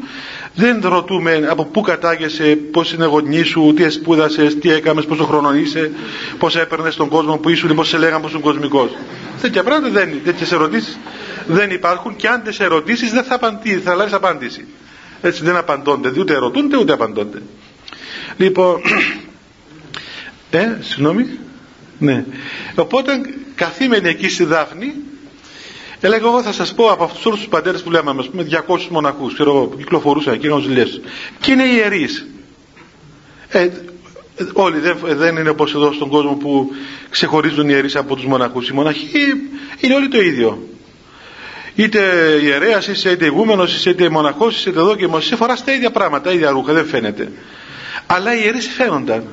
Δεν 0.54 0.80
ρωτούμε 0.82 1.46
από 1.50 1.64
πού 1.64 1.80
κατάγεσαι, 1.80 2.44
πώς 2.72 2.92
είναι 2.92 3.04
γονεί 3.04 3.42
σου, 3.42 3.72
τι 3.76 3.90
σπούδασε, 3.90 4.46
τι 4.46 4.70
έκαμες, 4.70 5.04
πόσο 5.04 5.24
χρόνο 5.24 5.54
είσαι, 5.54 5.90
πώς 6.38 6.56
έπαιρνες 6.56 6.96
τον 6.96 7.08
κόσμο 7.08 7.36
που 7.36 7.48
ήσουν, 7.48 7.74
πώς 7.74 7.88
σε 7.88 7.98
λέγανε 7.98 8.20
πω 8.20 8.28
ήσουν 8.28 8.40
κοσμικός. 8.40 8.90
Τέτοια 9.40 9.62
πράγματα 9.62 9.92
δεν 9.92 10.08
είναι. 10.08 10.20
Τέτοιες 10.24 10.52
ερωτήσεις 10.52 10.98
δεν 11.46 11.70
υπάρχουν 11.70 12.16
και 12.16 12.28
αν 12.28 12.42
τις 12.42 12.60
ερωτήσεις 12.60 13.12
δεν 13.12 13.24
θα, 13.24 13.34
απαντήσει, 13.34 13.78
θα 13.78 13.94
λάβει 13.94 14.14
απάντηση. 14.14 14.66
Έτσι 15.20 15.44
δεν 15.44 15.56
απαντώνται, 15.56 16.12
ούτε 16.18 16.34
ερωτούνται 16.34 16.76
ούτε 16.76 16.92
απαντώνται. 16.92 17.42
Λοιπόν, 18.36 18.80
ε, 20.58 20.78
συγγνώμη. 20.80 21.26
Ναι. 21.98 22.24
Οπότε 22.74 23.20
καθήμενοι 23.54 24.08
εκεί 24.08 24.28
στη 24.28 24.44
Δάφνη. 24.44 24.94
Έλεγα 26.00 26.26
εγώ 26.26 26.42
θα 26.42 26.52
σας 26.52 26.74
πω 26.74 26.90
από 26.90 27.04
αυτούς 27.04 27.26
όλους 27.26 27.38
τους 27.38 27.48
πατέρες 27.48 27.82
που 27.82 27.90
λέμε 27.90 28.14
ας 28.18 28.28
πούμε 28.28 28.46
200 28.68 28.78
μοναχούς 28.90 29.34
ξέρω 29.34 29.50
εγώ 29.50 29.66
που 29.66 29.76
κυκλοφορούσαν 29.76 30.34
εκεί 30.34 30.48
ζηλές 30.62 31.00
και 31.40 31.52
είναι 31.52 31.64
ιερείς 31.64 32.26
ε, 33.48 33.68
όλοι 34.52 34.78
δεν, 34.78 34.96
δεν 35.02 35.36
είναι 35.36 35.48
όπως 35.48 35.74
εδώ 35.74 35.92
στον 35.92 36.08
κόσμο 36.08 36.34
που 36.34 36.70
ξεχωρίζουν 37.10 37.64
οι 37.68 37.72
ιερείς 37.74 37.96
από 37.96 38.14
τους 38.14 38.24
μοναχούς. 38.24 38.68
Οι 38.68 38.72
μοναχοί 38.72 39.24
είναι 39.80 39.94
όλοι 39.94 40.08
το 40.08 40.20
ίδιο. 40.20 40.68
Είτε 41.74 42.00
ιερέας 42.42 42.86
είσαι 42.86 43.10
είτε 43.10 43.24
ηγούμενος 43.24 43.86
είτε 43.86 44.08
μοναχός 44.08 44.66
είτε 44.66 44.80
δόκιμος 44.80 45.24
είσαι 45.24 45.36
φοράς 45.36 45.64
τα 45.64 45.72
ίδια 45.72 45.90
πράγματα 45.90 46.24
τα 46.24 46.32
ίδια 46.34 46.50
ρούχα 46.50 46.72
δεν 46.72 46.86
φαίνεται. 46.86 47.32
Αλλά 48.06 48.34
οι 48.34 48.40
ιερείς 48.44 48.68
φαίνονταν 48.68 49.24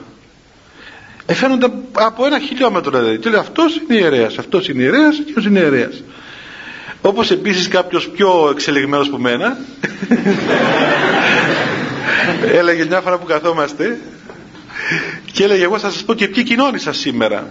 Εφαίνονται 1.31 1.67
από 1.91 2.25
ένα 2.25 2.39
χιλιόμετρο 2.39 2.99
δηλαδή. 2.99 3.17
Και 3.17 3.29
λέει 3.29 3.39
αυτός 3.39 3.75
είναι 3.75 3.99
ιερέας, 3.99 4.37
αυτός 4.37 4.67
είναι 4.67 4.83
ιερέας, 4.83 5.19
εκείνος 5.19 5.45
είναι 5.45 5.59
ιερέας. 5.59 6.03
Όπως 7.01 7.31
επίσης 7.31 7.67
κάποιος 7.67 8.09
πιο 8.09 8.49
εξελιγμένος 8.51 9.07
από 9.07 9.17
μένα 9.17 9.57
έλεγε 12.59 12.85
μια 12.85 13.01
φορά 13.01 13.17
που 13.17 13.25
καθόμαστε 13.25 13.99
και 15.31 15.43
έλεγε 15.43 15.63
εγώ 15.63 15.79
θα 15.79 15.89
σας 15.89 16.03
πω 16.03 16.13
και 16.13 16.27
ποιοι 16.27 16.43
κοινώνησα 16.43 16.93
σήμερα 16.93 17.47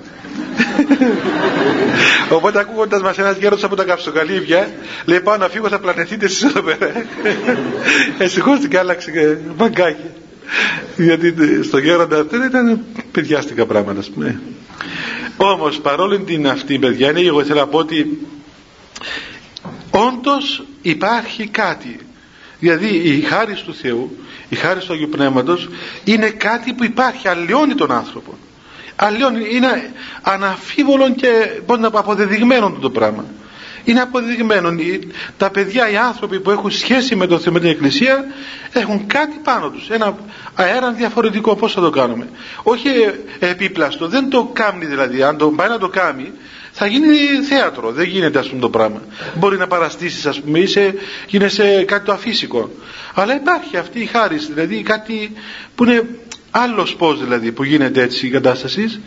οπότε 2.37 2.58
ακούγοντας 2.58 3.02
μας 3.02 3.18
ένας 3.18 3.37
γέρος 3.37 3.64
από 3.64 3.76
τα 3.76 3.85
καυσοκαλύβια 3.85 4.68
λέει 5.04 5.20
πάω 5.20 5.37
να 5.37 5.49
φύγω 5.49 5.68
θα 5.68 5.78
πλανεθείτε 5.78 6.25
εσείς 6.25 6.42
εδώ 6.42 6.61
πέρα 6.61 6.92
εσυχώστηκε 8.18 8.78
άλλαξε 8.78 9.40
μπαγκάκι 9.56 10.11
γιατί 10.96 11.34
στο 11.62 11.78
γέροντα 11.78 12.20
αυτό 12.20 12.44
ήταν 12.44 12.84
παιδιάστικα 13.12 13.66
πράγματα 13.66 14.00
ας 14.00 14.08
πούμε. 14.11 14.40
όμως 15.37 15.80
παρόλο 15.80 16.18
την 16.18 16.48
αυτή 16.48 16.78
παιδιά 16.78 17.11
είναι 17.11 17.20
εγώ 17.20 17.44
θέλω 17.44 17.61
να 17.61 17.66
πω 17.66 17.78
ότι 17.78 18.18
όντως 19.90 20.62
υπάρχει 20.82 21.46
κάτι. 21.48 21.98
Δηλαδή 22.61 22.87
η 22.87 23.20
χάρη 23.20 23.54
του 23.54 23.74
Θεού 23.74 24.16
η 24.48 24.56
χάρη 24.56 24.80
του 24.80 24.92
Αγίου 24.92 25.08
Πνεύματος 25.08 25.68
είναι 26.04 26.30
κάτι 26.30 26.72
που 26.72 26.84
υπάρχει 26.84 27.28
αλλοιώνει 27.28 27.74
τον 27.74 27.90
άνθρωπο. 27.92 28.38
Αλλοιώνει 28.96 29.46
είναι 29.50 29.92
αναφίβολο 30.22 31.11
και 31.14 31.61
πώς 31.66 31.78
να 31.78 31.90
πω 31.90 31.98
αποδεδειγμένο 31.98 32.70
το 32.80 32.90
πράγμα 32.90 33.24
είναι 33.90 34.01
αποδεδειγμένο 34.01 34.70
τα 35.37 35.51
παιδιά 35.51 35.90
οι 35.90 35.96
άνθρωποι 35.96 36.40
που 36.40 36.51
έχουν 36.51 36.70
σχέση 36.70 37.16
με 37.16 37.27
το 37.27 37.38
Θεό 37.38 37.53
με 37.53 37.61
την 37.61 37.68
Εκκλησία 37.68 38.24
έχουν 38.72 39.07
κάτι 39.07 39.40
πάνω 39.42 39.70
τους 39.70 39.90
ένα 39.90 40.16
αέρα 40.55 40.92
διαφορετικό. 40.92 41.57
Πως 41.57 41.72
θα 41.72 41.81
το 41.81 41.90
κάνουμε; 41.90 42.29
Όχι 42.62 42.88
επίπλαστο 43.38 44.09
δεν 44.09 44.31
το 44.31 44.51
κάνει 44.53 44.85
δηλαδή. 44.85 45.22
Αν 45.22 45.37
το 45.37 45.48
πάει 45.51 45.68
να 45.68 45.79
το 45.79 45.88
κάνει 45.88 46.33
θα 46.72 46.87
γίνει 46.87 47.16
θέατρο. 47.48 47.92
Δεν 47.92 48.07
γίνεται 48.07 48.38
ας 48.38 48.48
πούμε 48.48 48.61
το 48.61 48.70
πράγμα. 48.70 49.03
Μπορεί 49.35 49.57
να 49.57 49.66
παραστήσεις 49.66 50.27
ας 50.27 50.40
πούμε 50.40 50.59
είσαι, 50.59 50.94
γίνεσαι 51.27 51.85
κάτι 51.85 52.05
το 52.05 52.12
αφύσικο. 52.12 52.70
Αλλά 53.14 53.35
υπάρχει 53.35 53.77
αυτή 53.77 54.01
η 54.01 54.07
χάρη 54.07 54.37
δηλαδή 54.37 54.83
κάτι 54.83 55.33
που 55.74 55.85
είναι 55.85 56.09
άλλος 56.51 56.96
πώς 56.96 57.20
δηλαδή 57.20 57.53
που 57.53 57.64
γίνεται 57.64 58.03
έτσι 58.03 58.27
η 58.27 58.31
κατάσταση 58.31 59.01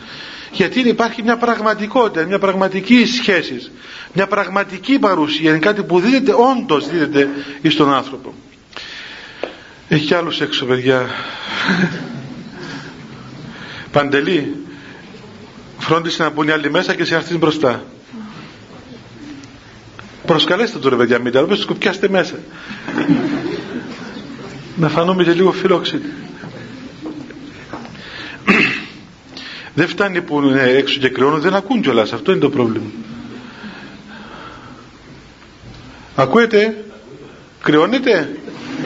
γιατί 0.52 0.80
υπάρχει 0.80 1.24
μια 1.24 1.38
πραγματικότητα, 1.38 2.26
μια 2.26 2.40
πραγματική 2.40 3.06
σχέση, 3.06 3.72
μια 4.14 4.28
πραγματική 4.28 5.00
παρουσία, 5.00 5.50
είναι 5.50 5.60
κάτι 5.60 5.84
που 5.84 6.00
δίδεται, 6.00 6.34
όντως 6.34 6.90
δίδεται 6.90 7.30
στον 7.70 7.94
άνθρωπο. 7.94 8.34
Έχει 9.88 10.06
κι 10.06 10.14
άλλους 10.14 10.42
έξω 10.42 10.66
παιδιά. 10.66 11.06
Παντελή, 13.92 14.56
φρόντισε 15.78 16.24
να 16.24 16.30
μπουν 16.30 16.48
οι 16.48 16.52
άλλοι 16.52 16.72
μέσα 16.72 16.96
και 16.96 17.04
σε 17.06 17.16
έρθεις 17.16 17.38
μπροστά. 17.38 17.84
Προσκαλέστε 20.26 20.80
το 20.80 20.90
ρε 20.90 20.96
παιδιά, 20.96 21.20
μην 21.20 21.32
τα 21.32 21.48
σκοπιάστε 21.56 22.10
μέσα. 22.10 22.36
να 24.76 24.90
φανούμε 24.90 25.24
και 25.24 25.32
λίγο 25.32 25.52
φιλόξενοι. 25.52 26.04
Δεν 29.76 29.88
φτάνει 29.88 30.22
που 30.22 30.42
είναι 30.42 30.62
έξω 30.62 31.00
και 31.00 31.10
κρυώνουν, 31.10 31.42
δεν 31.42 31.56
ακούν 31.56 31.82
κιόλας. 31.82 32.14
Αυτό 32.14 32.32
είναι 32.32 32.40
το 32.40 32.50
πρόβλημα. 32.50 32.90
Ακούετε, 36.16 36.84
κρυώνετε; 37.62 38.30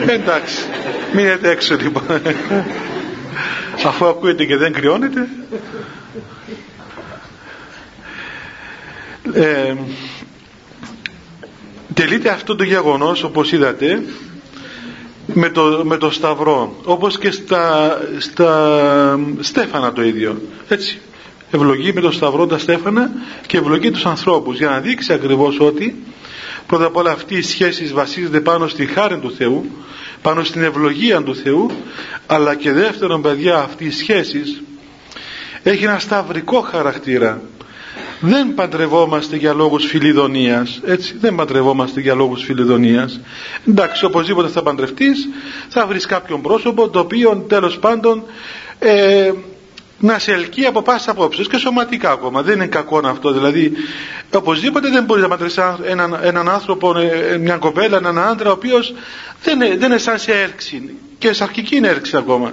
Εντάξει, 0.06 0.64
μείνετε 1.14 1.50
έξω 1.50 1.76
λοιπόν. 1.76 2.02
Αφού 3.86 4.06
ακούετε 4.06 4.44
και 4.44 4.56
δεν 4.56 4.72
κρυώνετε. 4.72 5.28
Ε, 9.32 9.74
τελείται 11.94 12.28
αυτό 12.30 12.56
το 12.56 12.64
γεγονός 12.64 13.22
όπως 13.22 13.52
είδατε 13.52 14.02
με 15.26 15.48
το, 15.48 15.80
με 15.84 15.96
το 15.96 16.10
σταυρό 16.10 16.76
όπως 16.84 17.18
και 17.18 17.30
στα, 17.30 17.90
στα 18.18 19.20
στέφανα 19.40 19.92
το 19.92 20.02
ίδιο. 20.02 20.40
Έτσι 20.68 21.00
ευλογεί 21.50 21.92
με 21.92 22.00
το 22.00 22.10
σταυρό 22.10 22.46
τα 22.46 22.58
στέφανα 22.58 23.10
και 23.46 23.56
ευλογεί 23.56 23.90
τους 23.90 24.06
ανθρώπους 24.06 24.56
για 24.56 24.68
να 24.68 24.80
δείξει 24.80 25.12
ακριβώς 25.12 25.60
ότι 25.60 26.04
πρώτα 26.66 26.84
απ' 26.84 26.96
όλα 26.96 27.10
αυτή 27.10 27.36
η 27.36 27.42
σχέση 27.42 27.84
βασίζεται 27.84 28.40
πάνω 28.40 28.68
στη 28.68 28.86
χάρη 28.86 29.18
του 29.18 29.32
Θεού 29.32 29.70
πάνω 30.22 30.44
στην 30.44 30.62
ευλογία 30.62 31.22
του 31.22 31.36
Θεού 31.36 31.70
αλλά 32.26 32.54
και 32.54 32.72
δεύτερον 32.72 33.22
παιδιά 33.22 33.58
αυτή 33.58 33.84
η 33.84 33.90
σχέση 33.90 34.42
έχει 35.62 35.84
ένα 35.84 35.98
σταυρικό 35.98 36.60
χαρακτήρα 36.60 37.42
δεν 38.20 38.54
παντρευόμαστε 38.54 39.36
για 39.36 39.52
λόγους 39.54 39.86
φιλιδονίας 39.86 40.80
έτσι 40.84 41.16
δεν 41.20 41.34
παντρευόμαστε 41.34 42.00
για 42.00 42.14
λόγους 42.14 42.44
φιλιδονίας 42.44 43.20
εντάξει 43.68 44.04
οπωσδήποτε 44.04 44.48
θα 44.48 44.62
παντρευτείς 44.62 45.28
θα 45.68 45.86
βρεις 45.86 46.06
κάποιον 46.06 46.42
πρόσωπο 46.42 46.88
το 46.88 46.98
οποίο 46.98 47.44
τέλος 47.48 47.78
πάντων 47.78 48.22
ε, 48.78 49.32
να 49.98 50.18
σε 50.18 50.32
ελκύει 50.32 50.66
από 50.66 50.82
πάσα 50.82 51.10
απόψε 51.10 51.42
και 51.42 51.56
σωματικά 51.56 52.10
ακόμα. 52.10 52.42
Δεν 52.42 52.54
είναι 52.54 52.66
κακό 52.66 53.00
αυτό. 53.04 53.32
Δηλαδή, 53.32 53.72
οπωσδήποτε 54.34 54.88
δεν 54.88 55.04
μπορείς 55.04 55.22
να 55.22 55.28
παντρεύσει 55.28 55.60
έναν, 55.84 56.18
έναν 56.22 56.48
άνθρωπο, 56.48 56.98
ε, 56.98 57.38
μια 57.38 57.56
κοπέλα, 57.56 57.96
έναν 57.96 58.18
άντρα, 58.18 58.48
ο 58.48 58.52
οποίος 58.52 58.94
δεν, 59.42 59.58
δεν 59.58 59.82
είναι 59.82 59.98
σαν 59.98 60.18
σε 60.18 60.32
έλξη 60.32 60.94
και 61.18 61.32
σε 61.32 61.42
αρχική 61.42 61.76
είναι 61.76 61.88
έλξη 61.88 62.16
ακόμα. 62.16 62.52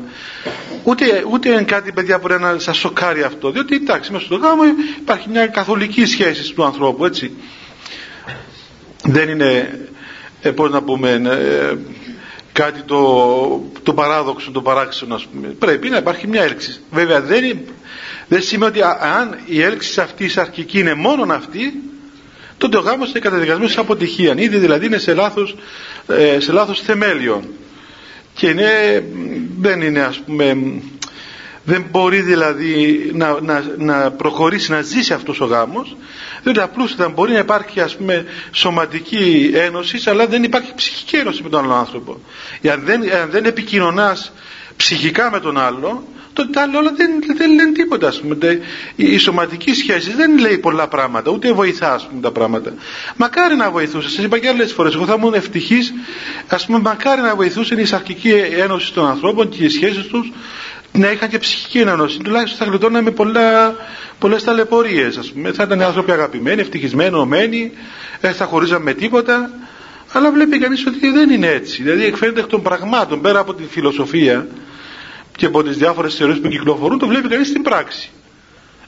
Ούτε, 0.83 1.25
ούτε 1.31 1.49
είναι 1.49 1.63
κάτι, 1.63 1.91
παιδιά, 1.91 2.19
που 2.19 2.27
να 2.27 2.59
σας 2.59 2.77
σοκάρει 2.77 3.23
αυτό. 3.23 3.51
Διότι, 3.51 3.75
εντάξει, 3.75 4.11
μέσα 4.11 4.25
στο 4.25 4.35
γάμο 4.35 4.63
υπάρχει 4.99 5.29
μια 5.29 5.47
καθολική 5.47 6.05
σχέση 6.05 6.53
του 6.53 6.63
ανθρώπου, 6.63 7.05
έτσι. 7.05 7.31
Δεν 9.03 9.29
είναι, 9.29 9.79
ε, 10.41 10.51
πώς 10.51 10.71
να 10.71 10.81
πούμε, 10.81 11.09
ε, 11.11 11.77
κάτι 12.53 12.81
το, 12.81 13.61
το 13.83 13.93
παράδοξο, 13.93 14.51
το 14.51 14.61
παράξενο 14.61 15.15
ας 15.15 15.25
πούμε. 15.25 15.47
Πρέπει 15.47 15.89
να 15.89 15.97
υπάρχει 15.97 16.27
μια 16.27 16.43
έλξη. 16.43 16.79
Βέβαια 16.91 17.21
δεν, 17.21 17.57
δεν 18.27 18.41
σημαίνει 18.41 18.71
ότι 18.71 18.81
αν 19.17 19.39
η 19.45 19.61
έλξη 19.61 20.01
αυτή 20.01 20.23
η 20.23 20.29
σαρκική 20.29 20.79
είναι 20.79 20.93
μόνο 20.93 21.33
αυτή, 21.33 21.73
τότε 22.57 22.77
ο 22.77 22.79
γάμος 22.79 23.09
είναι 23.09 23.19
καταδικασμένος 23.19 23.71
σε 23.71 23.79
αποτυχία. 23.79 24.33
Ήδη 24.37 24.57
δηλαδή 24.57 24.85
είναι 24.85 24.97
σε 24.97 25.13
λάθος, 25.13 25.55
ε, 26.07 26.39
σε 26.39 26.51
λάθος 26.51 26.81
θεμέλιο. 26.81 27.43
Και 28.33 28.47
είναι, 28.49 29.03
δεν 29.59 29.81
είναι 29.81 29.99
ας 29.99 30.19
πούμε, 30.19 30.57
δεν 31.63 31.85
μπορεί 31.91 32.21
δηλαδή 32.21 33.09
να, 33.13 33.41
να, 33.41 33.63
να 33.77 34.11
προχωρήσει 34.11 34.71
να 34.71 34.81
ζήσει 34.81 35.13
αυτός 35.13 35.41
ο 35.41 35.45
γάμος 35.45 35.95
διότι 36.43 36.59
απλούστατα 36.59 37.09
μπορεί 37.09 37.31
να 37.31 37.39
υπάρχει 37.39 37.79
ας 37.81 37.95
πούμε 37.95 38.25
σωματική 38.51 39.51
ένωση 39.53 40.09
αλλά 40.09 40.27
δεν 40.27 40.43
υπάρχει 40.43 40.73
ψυχική 40.75 41.15
ένωση 41.15 41.43
με 41.43 41.49
τον 41.49 41.63
άλλο 41.63 41.73
άνθρωπο. 41.73 42.19
Αν 42.71 42.81
δεν, 42.85 43.13
αν 43.13 43.29
δεν 43.29 43.45
επικοινωνάς 43.45 44.31
ψυχικά 44.77 45.31
με 45.31 45.39
τον 45.39 45.57
άλλο 45.57 46.03
τότε 46.33 46.49
τα 46.51 46.61
άλλα 46.61 46.79
όλα 46.79 46.91
δεν, 46.95 47.09
δεν 47.37 47.53
λένε 47.53 47.71
τίποτα 47.71 48.07
ας 48.07 48.19
πούμε. 48.21 48.37
η, 48.95 49.17
σωματική 49.17 49.73
σχέση 49.73 50.13
δεν 50.13 50.39
λέει 50.39 50.57
πολλά 50.57 50.87
πράγματα 50.87 51.31
ούτε 51.31 51.53
βοηθά 51.53 51.93
ας 51.93 52.07
πούμε, 52.07 52.21
τα 52.21 52.31
πράγματα 52.31 52.73
μακάρι 53.15 53.55
να 53.55 53.71
βοηθούσε 53.71 54.09
σας 54.09 54.23
είπα 54.25 54.39
και 54.39 54.47
άλλες 54.47 54.73
φορές 54.73 54.93
εγώ 54.93 55.05
θα 55.05 55.13
ήμουν 55.17 55.33
ευτυχής 55.33 55.93
ας 56.47 56.65
πούμε 56.65 56.79
μακάρι 56.79 57.21
να 57.21 57.35
βοηθούσε 57.35 57.81
η 57.81 57.85
σαρκική 57.85 58.29
ένωση 58.57 58.93
των 58.93 59.05
ανθρώπων 59.05 59.49
και 59.49 59.63
οι 59.63 59.69
σχέσεις 59.69 60.05
τους 60.05 60.31
να 60.93 61.11
είχαν 61.11 61.29
και 61.29 61.37
ψυχική 61.37 61.79
ενανόηση. 61.79 62.19
Τουλάχιστον 62.19 62.57
θα 62.57 62.65
γλιτώναμε 62.71 63.11
πολλά, 63.11 63.75
πολλές 64.19 64.43
ταλαιπωρίες. 64.43 65.17
Ας 65.17 65.31
πούμε. 65.31 65.51
Θα 65.51 65.63
ήταν 65.63 65.81
άνθρωποι 65.81 66.11
αγαπημένοι, 66.11 66.61
ευτυχισμένοι, 66.61 67.09
ενωμένοι, 67.09 67.71
δεν 68.21 68.33
θα 68.33 68.45
χωρίζαμε 68.45 68.93
τίποτα. 68.93 69.49
Αλλά 70.15 70.31
βλέπει 70.31 70.57
κανείς 70.59 70.85
ότι 70.85 71.09
δεν 71.09 71.29
είναι 71.29 71.47
έτσι. 71.47 71.83
Δηλαδή 71.83 72.05
εκφαίνεται 72.05 72.39
εκ 72.39 72.45
των 72.47 72.61
πραγμάτων, 72.61 73.21
πέρα 73.21 73.39
από 73.39 73.53
τη 73.53 73.63
φιλοσοφία 73.63 74.47
και 75.35 75.45
από 75.45 75.63
τις 75.63 75.77
διάφορες 75.77 76.15
θεωρίες 76.15 76.39
που 76.39 76.47
κυκλοφορούν, 76.47 76.99
το 76.99 77.07
βλέπει 77.07 77.27
κανείς 77.27 77.47
στην 77.47 77.61
πράξη. 77.61 78.09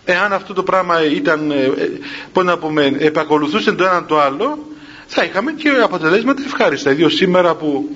Εάν 0.06 0.34
αυτό 0.34 0.54
το 0.54 0.64
πράγμα 0.64 1.06
ήταν, 1.06 1.52
ε, 1.52 1.56
ε, 1.56 1.90
πώς 2.34 2.44
να 2.44 2.58
πούμε, 2.58 2.96
επακολουθούσε 2.98 3.72
το 3.72 3.84
ένα 3.84 4.06
το 4.06 4.20
άλλο, 4.20 4.66
θα 5.06 5.24
είχαμε 5.24 5.52
και 5.52 5.70
αποτελέσματα 5.84 6.42
ευχάριστα. 6.46 6.92
Ιδίως 6.92 7.14
σήμερα 7.16 7.56
που 7.56 7.96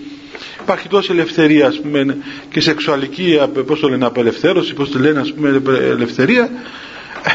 υπάρχει 0.61 0.87
τόση 0.87 1.11
ελευθερία 1.11 1.67
ας 1.67 1.79
πούμε, 1.81 2.17
και 2.51 2.61
σεξουαλική 2.61 3.39
πώς 3.65 3.79
το 3.79 3.89
λένε, 3.89 4.05
απελευθέρωση, 4.05 4.73
πώς 4.73 4.89
το 4.91 4.99
λένε 4.99 5.19
ας 5.19 5.33
πούμε, 5.33 5.61
ελευθερία 5.69 6.49
ε, 7.23 7.31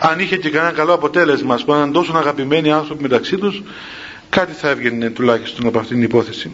αν 0.00 0.18
είχε 0.18 0.36
και 0.36 0.50
κανένα 0.50 0.72
καλό 0.72 0.92
αποτέλεσμα 0.92 1.54
ας 1.54 1.64
πούμε, 1.64 1.76
αν 1.78 1.92
τόσο 1.92 2.12
αγαπημένοι 2.16 2.72
άνθρωποι 2.72 3.02
μεταξύ 3.02 3.36
τους 3.36 3.62
κάτι 4.30 4.52
θα 4.52 4.68
έβγαινε 4.68 5.10
τουλάχιστον 5.10 5.66
από 5.66 5.78
αυτήν 5.78 5.96
την 5.96 6.04
υπόθεση. 6.04 6.50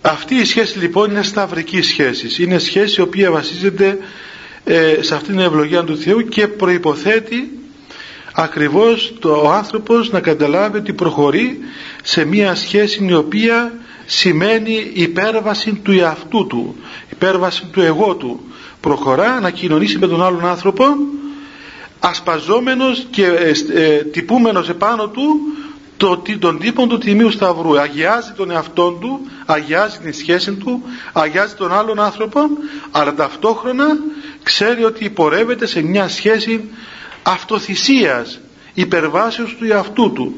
Αυτή 0.00 0.34
η 0.34 0.44
σχέση 0.44 0.78
λοιπόν 0.78 1.10
είναι 1.10 1.22
σταυρική 1.22 1.82
σχέση. 1.82 2.42
Είναι 2.42 2.58
σχέση 2.58 3.00
η 3.00 3.02
οποία 3.04 3.30
βασίζεται 3.30 3.98
ε, 4.64 4.96
σε 5.02 5.14
αυτήν 5.14 5.34
την 5.36 5.44
ευλογία 5.44 5.84
του 5.84 5.96
Θεού 5.98 6.20
και 6.28 6.48
προϋποθέτει 6.48 7.58
ακριβώς 8.32 9.14
το, 9.20 9.30
ο 9.30 9.50
άνθρωπος 9.50 10.10
να 10.10 10.20
καταλάβει 10.20 10.76
ότι 10.78 10.92
προχωρεί 10.92 11.58
σε 12.02 12.24
μια 12.24 12.54
σχέση 12.54 13.04
η 13.04 13.14
οποία 13.14 13.72
σημαίνει 14.06 14.90
υπέρβαση 14.92 15.72
του 15.72 15.92
εαυτού 15.92 16.46
του 16.46 16.76
υπέρβαση 17.10 17.66
του 17.72 17.80
εγώ 17.80 18.14
του. 18.14 18.40
Προχωρά 18.80 19.40
να 19.40 19.50
κοινωνήσει 19.50 19.98
με 19.98 20.06
τον 20.06 20.22
άλλον 20.22 20.46
άνθρωπο 20.46 20.84
ασπαζόμενος 22.06 23.06
και 23.10 23.26
ε, 23.26 23.52
ε, 23.74 24.04
τυπούμενος 24.04 24.68
επάνω 24.68 25.08
του 25.08 25.40
το, 25.96 26.22
τον 26.38 26.58
τύπο 26.58 26.86
του 26.86 26.98
Τιμίου 26.98 27.30
Σταυρού 27.30 27.80
αγιάζει 27.80 28.32
τον 28.36 28.50
εαυτό 28.50 28.90
του 29.00 29.20
αγιάζει 29.46 29.98
την 29.98 30.12
σχέση 30.12 30.52
του 30.52 30.82
αγιάζει 31.12 31.54
τον 31.54 31.72
άλλον 31.72 32.00
άνθρωπο 32.00 32.40
αλλά 32.90 33.14
ταυτόχρονα 33.14 33.86
ξέρει 34.42 34.84
ότι 34.84 35.10
πορεύεται 35.10 35.66
σε 35.66 35.82
μια 35.82 36.08
σχέση 36.08 36.70
αυτοθυσίας 37.22 38.40
υπερβάσεως 38.74 39.56
του 39.58 39.64
εαυτού 39.64 40.12
του 40.12 40.34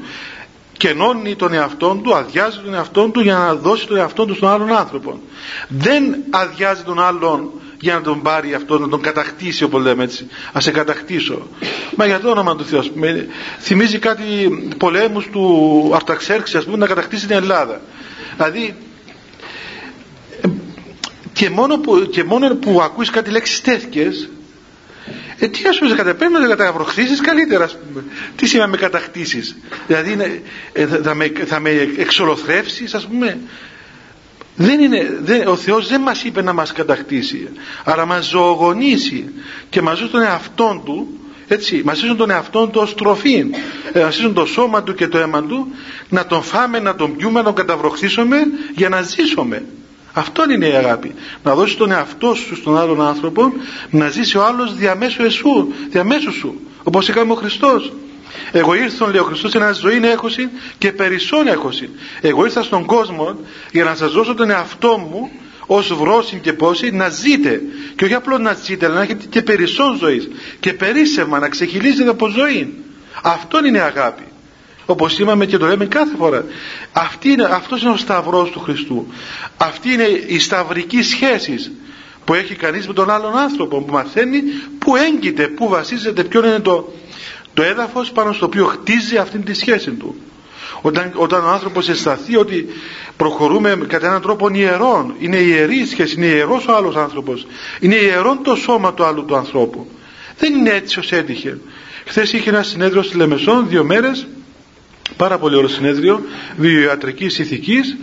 κενώνει 0.77 1.35
τον 1.37 1.53
εαυτό 1.53 2.01
του, 2.03 2.15
αδειάζει 2.15 2.59
τον 2.65 2.75
εαυτό 2.75 3.09
του 3.09 3.21
για 3.21 3.35
να 3.35 3.55
δώσει 3.55 3.87
τον 3.87 3.97
εαυτό 3.97 4.25
του 4.25 4.35
στον 4.35 4.49
άλλον 4.49 4.73
άνθρωπο. 4.73 5.21
Δεν 5.69 6.17
αδειάζει 6.31 6.83
τον 6.83 7.01
άλλον 7.01 7.51
για 7.81 7.95
να 7.95 8.01
τον 8.01 8.23
πάρει 8.23 8.55
αυτό, 8.55 8.79
να 8.79 8.89
τον 8.89 9.01
κατακτήσει 9.01 9.65
όπως 9.65 9.83
λέμε 9.83 10.05
έτσι. 10.05 10.29
Α 10.57 10.61
σε 10.61 10.71
κατακτήσω. 10.71 11.49
Μα 11.97 12.07
για 12.07 12.21
το 12.21 12.31
όνομα 12.31 12.57
του 12.57 12.65
Θεού, 12.65 12.83
με, 12.95 13.27
θυμίζει 13.61 13.99
κάτι 13.99 14.25
πολέμους 14.79 15.29
του 15.31 15.91
Αρταξέρξη, 15.95 16.57
ας 16.57 16.65
πούμε, 16.65 16.77
να 16.77 16.87
κατακτήσει 16.87 17.27
την 17.27 17.37
Ελλάδα. 17.37 17.81
Δηλαδή, 18.37 18.75
και 21.33 21.51
μόνο 21.51 21.79
που, 21.79 22.09
και 22.11 22.25
μόνο 22.25 22.55
που 22.55 22.83
ακούεις 22.83 23.11
κάτι 23.11 23.31
λέξεις 23.31 23.61
τέτοιες 23.61 24.29
ε, 25.39 25.49
τι 25.49 25.69
ας 25.69 25.79
πούμε 25.79 25.95
καταπέμπει 25.95 26.33
να 26.33 26.47
καταβροχθήσεις 26.47 27.21
καλύτερα 27.21 27.65
ας 27.65 27.77
πούμε. 27.79 28.05
Τι 28.37 28.47
σημαίνει 28.47 28.71
με 28.71 28.77
κατακτήσεις; 28.77 29.57
Δηλαδή 29.87 30.43
ε, 30.73 30.87
θα, 30.87 31.15
με, 31.15 31.33
θα 31.47 31.61
με 31.61 31.71
εξολοθρεύσεις 31.97 32.95
ας 32.95 33.07
πούμε; 33.07 33.39
Δεν 34.57 34.81
είναι, 34.81 35.19
δεν, 35.23 35.47
ο 35.47 35.57
Θεός 35.57 35.89
δεν 35.89 36.01
μας 36.01 36.25
είπε 36.25 36.43
να 36.43 36.53
μας 36.53 36.73
κατακτήσει 36.73 37.49
αλλά 37.85 38.07
μας 38.07 38.27
ζωογονήσει 38.29 39.33
και 39.71 39.83
μας 39.83 39.99
ζήσει 39.99 40.11
τον 40.11 40.23
εαυτό 40.23 40.83
του 40.85 41.09
έτσι, 41.49 41.83
μας 41.85 41.99
ζήσουν 41.99 42.17
τον 42.17 42.31
εαυτό 42.31 42.67
του 42.67 42.81
ως 42.83 42.95
τροφή 42.95 43.51
ε, 43.93 44.01
μας 44.01 44.15
ζήσουν 44.15 44.35
το 44.35 44.47
σώμα 44.47 44.83
του 44.83 44.95
και 44.95 45.09
το 45.09 45.19
αίμα 45.19 45.43
του 45.43 45.69
να 46.09 46.27
τον 46.27 46.43
φάμε, 46.43 46.81
να 46.81 46.95
τον 46.95 47.17
πιούμε, 47.17 47.39
να 47.39 47.45
τον 47.45 47.55
καταβροχθήσουμε 47.55 48.37
για 48.75 48.89
να 48.89 49.03
ζήσουμε 49.03 49.63
αυτό 50.19 50.51
είναι 50.51 50.67
η 50.67 50.73
αγάπη. 50.73 51.15
Να 51.43 51.55
δώσει 51.55 51.77
τον 51.77 51.91
εαυτό 51.91 52.35
σου 52.35 52.57
στον 52.57 52.79
άλλον 52.79 53.03
άνθρωπο, 53.03 53.53
να 53.91 54.09
ζήσει 54.09 54.37
ο 54.37 54.45
άλλος 54.45 54.75
διαμέσου 54.75 55.23
εσού, 55.23 55.73
διαμέσου 55.91 56.33
σου. 56.33 56.61
Όπως 56.83 57.09
έκανε 57.09 57.33
ο 57.33 57.35
Χριστός. 57.35 57.93
Εγώ 58.53 58.75
ήρθα, 58.75 59.07
λέει 59.07 59.21
ο 59.21 59.25
Χριστός, 59.25 59.51
σε 59.51 59.59
ένα 59.59 59.73
ζωή 59.73 60.01
έχωση 60.05 60.49
και 60.79 60.93
περισσόν 60.93 61.47
έχωση. 61.47 61.91
Εγώ 62.21 62.45
ήρθα 62.45 62.63
στον 62.63 62.85
κόσμο 62.85 63.39
για 63.73 63.85
να 63.85 63.95
σας 63.95 64.13
δώσω 64.13 64.35
τον 64.35 64.51
εαυτό 64.51 64.99
μου 64.99 65.31
ως 65.67 65.95
βρόσιν 65.95 66.41
και 66.41 66.53
πόση 66.53 66.91
να 66.91 67.09
ζείτε. 67.09 67.61
Και 67.97 68.05
όχι 68.05 68.15
απλώς 68.15 68.41
να 68.41 68.53
ζείτε, 68.53 68.87
αλλά 68.87 68.95
να 68.95 69.03
έχετε 69.03 69.25
και 69.31 69.43
περισσόν 69.43 69.97
ζωής. 69.97 70.29
Και 70.61 70.73
περίσσευμα 70.73 71.39
να 71.39 71.49
ξεχυλίζετε 71.49 72.11
από 72.11 72.29
ζωή. 72.29 72.75
Αυτό 73.23 73.67
είναι 73.67 73.79
η 73.79 73.81
αγάπη 73.81 74.23
όπως 74.87 75.19
είπαμε 75.19 75.47
και 75.47 75.57
το 75.57 75.67
λέμε 75.67 75.87
κάθε 75.87 76.17
φορά 76.17 76.45
Αυτή 76.93 77.31
είναι, 77.31 77.49
αυτός 77.51 77.83
είναι 77.83 77.91
ο 77.91 77.97
σταυρός 77.97 78.51
του 78.51 78.61
Χριστού 78.61 79.07
αυτή 79.57 79.93
είναι 79.93 80.23
η 80.27 80.39
σταυρική 80.39 81.03
σχέση 81.03 81.71
που 82.25 82.35
έχει 82.35 82.55
κανείς 82.55 82.87
με 82.87 82.93
τον 82.93 83.11
άλλον 83.11 83.37
άνθρωπο 83.37 83.83
που 83.83 83.93
μαθαίνει 83.93 84.43
που 84.79 84.97
έγκυται, 84.97 85.49
που 85.49 85.69
βασίζεται 85.69 86.25
ποιο 86.25 86.47
είναι 86.47 86.61
το, 86.61 86.93
το 87.57 87.63
έδαφος 87.63 88.13
πάνω 88.13 88.33
στο 88.33 88.47
οποίο 88.47 88.65
χτίζει 88.65 89.17
αυτή 89.17 89.39
τη 89.39 89.55
σχέση 89.55 89.91
του. 89.91 90.15
Όταν, 90.81 91.13
όταν 91.15 91.45
ο 91.45 91.49
άνθρωπος 91.49 91.89
αισθαθεί 91.89 92.37
ότι 92.37 92.67
προχωρούμε 93.17 93.79
κατά 93.87 94.07
έναν 94.07 94.21
τρόπο 94.21 94.49
ιερών 94.53 95.15
είναι 95.19 95.37
ιερή 95.37 95.87
σχέση, 95.87 96.15
είναι 96.17 96.27
ιερός 96.27 96.67
ο 96.67 96.77
άλλος 96.77 96.97
άνθρωπος 96.97 97.47
είναι 97.81 97.95
ιερόν 97.95 98.43
το 98.43 98.55
σώμα 98.55 98.95
του 98.95 99.05
άλλου 99.05 99.25
του 99.25 99.37
ανθρώπου. 99.37 99.91
Δεν 100.39 100.55
είναι 100.55 100.71
έτσι 100.71 100.99
ως 100.99 101.13
έτυχε. 101.13 101.59
Χθες 102.07 102.33
είχε 102.33 102.51
ένα 102.51 102.63
συνέδριο 102.63 103.03
στη 103.03 103.17
Λεμεσόν 103.17 103.69
δύο 103.69 103.85
μέρες 103.85 104.27
πάρα 105.17 105.39
πολύ 105.39 105.57
ωραίο 105.57 105.69
συνέδριο 105.69 106.23
βιοιατρικής 106.57 107.39
ηθικής 107.39 107.97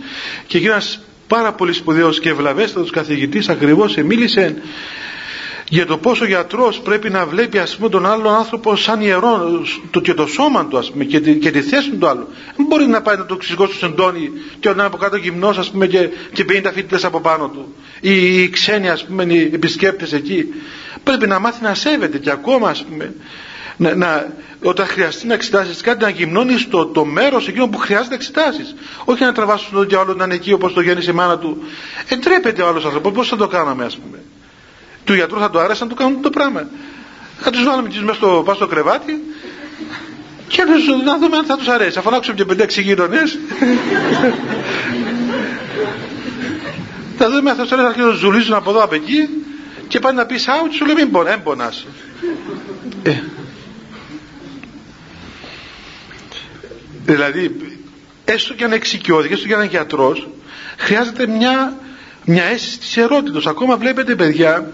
και 0.46 0.56
εκεί 0.56 0.66
ένας 0.66 1.00
πάρα 1.26 1.52
πολύ 1.52 1.72
σπουδαίος 1.72 2.20
και 2.20 2.28
ευλαβέστατος 2.28 2.90
καθηγητής 2.90 3.48
ακριβώς 3.48 3.96
μίλησε 3.96 4.56
για 5.68 5.86
το 5.86 5.98
πόσο 5.98 6.24
ο 6.24 6.26
γιατρός 6.26 6.80
πρέπει 6.80 7.10
να 7.10 7.26
βλέπει 7.26 7.58
ας 7.58 7.76
πούμε 7.76 7.88
τον 7.88 8.06
άλλον 8.06 8.34
άνθρωπο 8.34 8.76
σαν 8.76 9.00
ιερό 9.00 9.62
το, 9.90 10.00
και 10.00 10.14
το 10.14 10.26
σώμα 10.26 10.66
του 10.66 10.78
ας 10.78 10.90
πούμε 10.90 11.04
και 11.04 11.20
τη, 11.20 11.34
και 11.34 11.50
τη 11.50 11.60
θέση 11.60 11.90
του 11.90 12.06
άλλου 12.06 12.28
δεν 12.56 12.66
μπορεί 12.66 12.86
να 12.86 13.02
πάει 13.02 13.16
να 13.16 13.26
το 13.26 13.36
ξυγώσει 13.36 13.74
στο 13.74 13.86
σεντόνι 13.86 14.30
και 14.60 14.70
να 14.70 14.84
από 14.84 14.96
κάτω 14.96 15.16
γυμνός 15.16 15.58
ας 15.58 15.70
πούμε 15.70 15.86
και, 15.86 16.08
και 16.32 16.44
50 16.48 16.70
φοιτητές 16.74 17.04
από 17.04 17.20
πάνω 17.20 17.48
του 17.48 17.74
ή 18.00 18.42
οι 18.42 18.48
ξένοι 18.48 18.88
ας 18.88 19.04
πούμε 19.04 19.24
οι 19.24 19.50
επισκέπτες 19.54 20.12
εκεί 20.12 20.46
πρέπει 21.02 21.26
να 21.26 21.38
μάθει 21.38 21.62
να 21.62 21.74
σέβεται 21.74 22.18
και 22.18 22.30
ακόμα 22.30 22.68
ας 22.68 22.84
πούμε 22.84 23.14
να, 23.76 23.94
να, 23.94 24.32
όταν 24.62 24.86
χρειαστεί 24.86 25.26
να 25.26 25.34
εξετάσεις 25.34 25.80
κάτι, 25.80 26.02
να 26.04 26.08
γυμνώνεις 26.08 26.68
το, 26.68 26.86
το 26.86 27.04
μέρος 27.04 27.48
εκείνο 27.48 27.68
που 27.68 27.78
χρειάζεται 27.78 28.08
να 28.08 28.14
εξετάσεις. 28.14 28.74
Όχι 29.04 29.24
να 29.24 29.32
τραβάσει 29.32 29.66
τον 29.72 29.88
διάλογο 29.88 30.14
να 30.18 30.24
είναι 30.24 30.34
εκεί 30.34 30.52
όπως 30.52 30.72
το 30.72 30.80
γέννησε 30.80 31.10
η 31.10 31.14
μάνα 31.14 31.38
του. 31.38 31.62
Εντρέπεται 32.08 32.62
ο 32.62 32.68
άλλος 32.68 32.84
άνθρωπος. 32.84 33.12
Πώς 33.12 33.28
θα 33.28 33.36
το 33.36 33.48
κάναμε, 33.48 33.84
ας 33.84 33.96
πούμε; 33.96 34.22
Του 35.04 35.14
γιατρού 35.14 35.38
θα 35.38 35.50
το 35.50 35.58
άρεσε 35.60 35.82
να 35.84 35.88
το 35.90 35.94
κάνουν 35.96 36.22
το 36.22 36.30
πράγμα. 36.30 36.68
Θα 37.38 37.50
τους 37.50 37.64
βάλουμε 37.64 37.88
εκεί 37.88 37.98
μέσα 37.98 38.14
στο, 38.14 38.52
στο 38.54 38.66
κρεβάτι 38.66 39.22
και 40.48 40.62
να 41.04 41.18
δούμε 41.18 41.36
αν 41.36 41.44
θα 41.44 41.56
τους 41.56 41.68
αρέσει. 41.68 41.90
Θα 41.90 42.00
φωνάξουμε 42.00 42.36
και 42.36 42.44
πέντε 42.44 42.64
6 42.64 42.82
γείτονες. 42.82 43.38
θα 47.18 47.30
δούμε 47.30 47.50
αν 47.50 47.56
θα 47.56 47.62
τους 47.62 47.72
αρέσει 47.72 47.98
να 48.00 48.08
ζουλίζουν 48.10 48.54
από 48.54 48.70
εδώ 48.70 48.82
από 48.82 48.94
εκεί 48.94 49.28
και 49.88 49.98
πάει 49.98 50.14
να 50.14 50.26
πεις 50.26 50.46
out, 50.48 50.68
σου 50.76 50.84
λέει 50.86 50.94
μην 50.94 51.42
πονάς. 51.42 51.86
Ε, 53.02 53.20
Δηλαδή 57.06 57.56
έστω 58.24 58.54
και 58.54 58.64
αν 58.64 58.72
εξοικειώθηκε, 58.72 59.34
έστω 59.34 59.46
και 59.46 59.54
αν 59.54 59.60
είναι 59.60 59.68
γιατρός, 59.70 60.28
χρειάζεται 60.76 61.26
μια, 61.26 61.78
μια 62.24 62.44
αίσθηση 62.44 62.78
της 62.78 62.96
ερώτητος. 62.96 63.46
Ακόμα 63.46 63.76
βλέπετε 63.76 64.14
παιδιά 64.14 64.72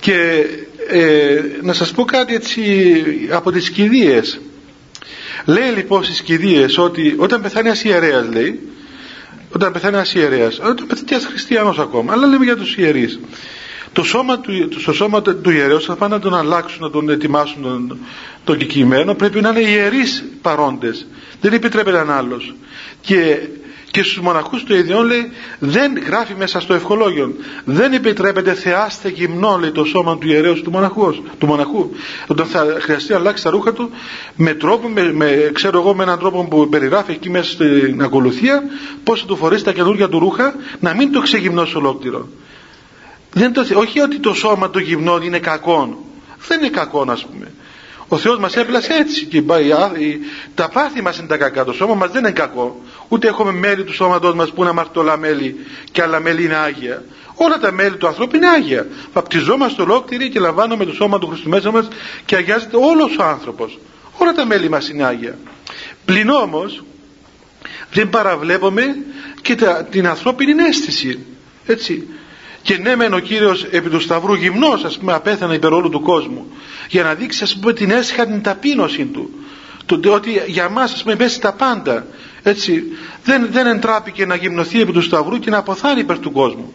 και 0.00 0.44
ε, 0.88 1.40
να 1.62 1.72
σας 1.72 1.90
πω 1.90 2.04
κάτι 2.04 2.34
έτσι 2.34 2.92
από 3.30 3.52
τις 3.52 3.70
κηδείες. 3.70 4.40
Λέει 5.44 5.70
λοιπόν 5.70 6.04
στις 6.04 6.22
κηδείες 6.22 6.78
ότι 6.78 7.14
όταν 7.18 7.42
πεθάνει 7.42 7.66
ένας 7.66 7.84
ιερέας 7.84 8.26
λέει, 8.32 8.60
όταν 9.50 9.72
πεθάνει 9.72 9.94
ένας 9.94 10.14
ιερέας, 10.14 10.58
όταν 10.58 10.86
πεθάνει 10.86 11.06
ένας 11.10 11.24
χριστιανός 11.24 11.78
ακόμα, 11.78 12.12
αλλά 12.12 12.26
λέμε 12.26 12.44
για 12.44 12.56
τους 12.56 12.76
ιερείς. 12.76 13.20
Το 13.92 14.02
σώμα 14.02 14.38
του, 14.40 14.68
το 14.84 14.92
σώμα 14.92 15.22
του 15.22 15.50
ιερέως 15.50 15.84
θα 15.84 15.96
πάνε 15.96 16.14
να 16.14 16.20
τον 16.20 16.34
αλλάξουν, 16.34 16.82
να 16.82 16.90
τον 16.90 17.08
ετοιμάσουν 17.10 17.62
τον, 17.62 17.98
τον 18.44 18.58
κεκτημένο, 18.58 19.14
πρέπει 19.14 19.40
να 19.40 19.48
είναι 19.48 19.60
ιερείς 19.70 20.24
παρόντες. 20.42 21.06
Δεν 21.40 21.52
επιτρέπεται 21.52 21.96
έναν 21.98 22.10
άλλος. 22.16 22.54
Και 23.00 23.38
και 23.90 24.02
στους 24.02 24.20
μοναχούς 24.20 24.64
του 24.64 24.74
ιδιών 24.74 25.06
λέει 25.06 25.30
δεν 25.58 25.98
γράφει 25.98 26.34
μέσα 26.34 26.60
στο 26.60 26.74
ευχολόγιο 26.74 27.34
δεν 27.64 27.92
επιτρέπεται 27.92 28.54
θεάστε 28.54 29.08
γυμνό 29.08 29.58
λέει 29.60 29.70
το 29.70 29.84
σώμα 29.84 30.18
του 30.18 30.28
ιερέως 30.28 30.62
του 30.62 30.70
μοναχούς, 30.70 31.22
του 31.38 31.46
μοναχού. 31.46 31.90
Όταν 32.26 32.46
θα 32.46 32.76
χρειαστεί 32.80 33.12
να 33.12 33.18
αλλάξει 33.18 33.42
τα 33.42 33.50
ρούχα 33.50 33.72
του 33.72 33.90
με 34.36 34.54
τρόπο, 34.54 34.88
με, 34.88 35.12
με, 35.12 35.50
ξέρω 35.52 35.78
εγώ 35.78 35.94
με 35.94 36.02
έναν 36.02 36.18
τρόπο 36.18 36.44
που 36.44 36.68
περιγράφει 36.68 37.12
εκεί 37.12 37.30
μέσα 37.30 37.50
στην 37.50 38.02
ακολουθία 38.02 38.62
πως 39.04 39.20
θα 39.20 39.26
του 39.26 39.36
φορέσει 39.36 39.64
τα 39.64 39.72
καινούργια 39.72 40.08
του 40.08 40.18
ρούχα 40.18 40.54
να 40.80 40.94
μην 40.94 41.12
το 41.12 41.20
ξεγυμνώσει 41.20 41.76
ολόκληρο. 41.76 42.28
Δεν 43.32 43.52
το, 43.52 43.64
όχι 43.74 44.00
ότι 44.00 44.18
το 44.18 44.34
σώμα 44.34 44.70
του 44.70 44.78
γυμνό 44.78 45.20
είναι 45.22 45.38
κακό 45.38 46.06
δεν 46.48 46.58
είναι 46.58 46.68
κακό 46.68 47.04
ας 47.08 47.26
πούμε. 47.26 47.52
Ο 48.08 48.16
Θεός 48.16 48.38
μας 48.38 48.56
έπλασε 48.56 48.92
έτσι 48.92 49.24
και 49.24 49.42
τα 50.54 50.68
πάθη 50.68 51.02
μας 51.02 51.18
είναι 51.18 51.26
τα 51.26 51.36
κακά 51.36 51.64
το 51.64 51.72
σώμα 51.72 51.94
μας 51.94 52.10
δεν 52.10 52.22
είναι 52.22 52.30
κακό 52.30 52.80
ούτε 53.08 53.28
έχουμε 53.28 53.52
μέλη 53.52 53.84
του 53.84 53.94
σώματός 53.94 54.34
μας 54.34 54.50
που 54.50 54.60
είναι 54.60 54.70
αμαρτωλά 54.70 55.16
μέλη 55.16 55.56
και 55.92 56.02
άλλα 56.02 56.20
μέλη 56.20 56.44
είναι 56.44 56.56
άγια. 56.56 57.04
Όλα 57.34 57.58
τα 57.58 57.72
μέλη 57.72 57.96
του 57.96 58.06
ανθρώπου 58.06 58.36
είναι 58.36 58.48
άγια. 58.48 58.86
Βαπτιζόμαστε 59.12 59.82
ολόκληροι 59.82 60.28
και 60.28 60.38
λαμβάνουμε 60.40 60.84
το 60.84 60.92
σώμα 60.92 61.18
του 61.18 61.26
Χριστού 61.26 61.48
μέσα 61.48 61.70
μας 61.70 61.88
και 62.24 62.36
αγιάζεται 62.36 62.76
όλος 62.76 63.16
ο 63.18 63.22
άνθρωπος. 63.22 63.78
Όλα 64.18 64.32
τα 64.32 64.46
μέλη 64.46 64.68
μας 64.68 64.88
είναι 64.88 65.04
άγια. 65.04 65.38
Πλην 66.04 66.28
όμως 66.28 66.82
δεν 67.92 68.08
παραβλέπουμε 68.08 68.96
και 69.42 69.56
την 69.90 70.06
ανθρώπινη 70.06 70.62
αίσθηση. 70.62 71.26
Έτσι. 71.66 72.08
Και 72.62 72.78
ναι 72.78 72.96
μεν 72.96 73.14
ο 73.14 73.18
Κύριος 73.18 73.64
επί 73.70 73.88
του 73.88 74.00
Σταυρού 74.00 74.34
γυμνός 74.34 74.84
ας 74.84 74.98
πούμε 74.98 75.12
απέθανε 75.12 75.54
υπέρ 75.54 75.72
όλου 75.72 75.88
του 75.88 76.00
κόσμου 76.00 76.52
για 76.88 77.02
να 77.02 77.14
δείξει 77.14 77.42
ας 77.42 77.58
πούμε 77.58 77.72
την 77.72 77.90
έσχατη 77.90 78.40
ταπείνωση 78.40 79.04
του. 79.04 79.30
Το, 79.86 80.12
ότι 80.12 80.42
για 80.46 80.68
μας 80.68 80.92
ας 80.92 81.02
πούμε 81.02 81.16
πέσει 81.16 81.40
τα 81.40 81.52
πάντα 81.52 82.06
έτσι 82.42 82.84
δεν, 83.24 83.48
δεν 83.50 83.66
εντράπηκε 83.66 84.26
να 84.26 84.34
γυμνοθεί 84.34 84.80
επί 84.80 84.92
του 84.92 85.02
Σταυρού 85.02 85.38
και 85.38 85.50
να 85.50 85.58
αποθάνει 85.58 86.00
υπέρ 86.00 86.18
του 86.18 86.32
κόσμου. 86.32 86.72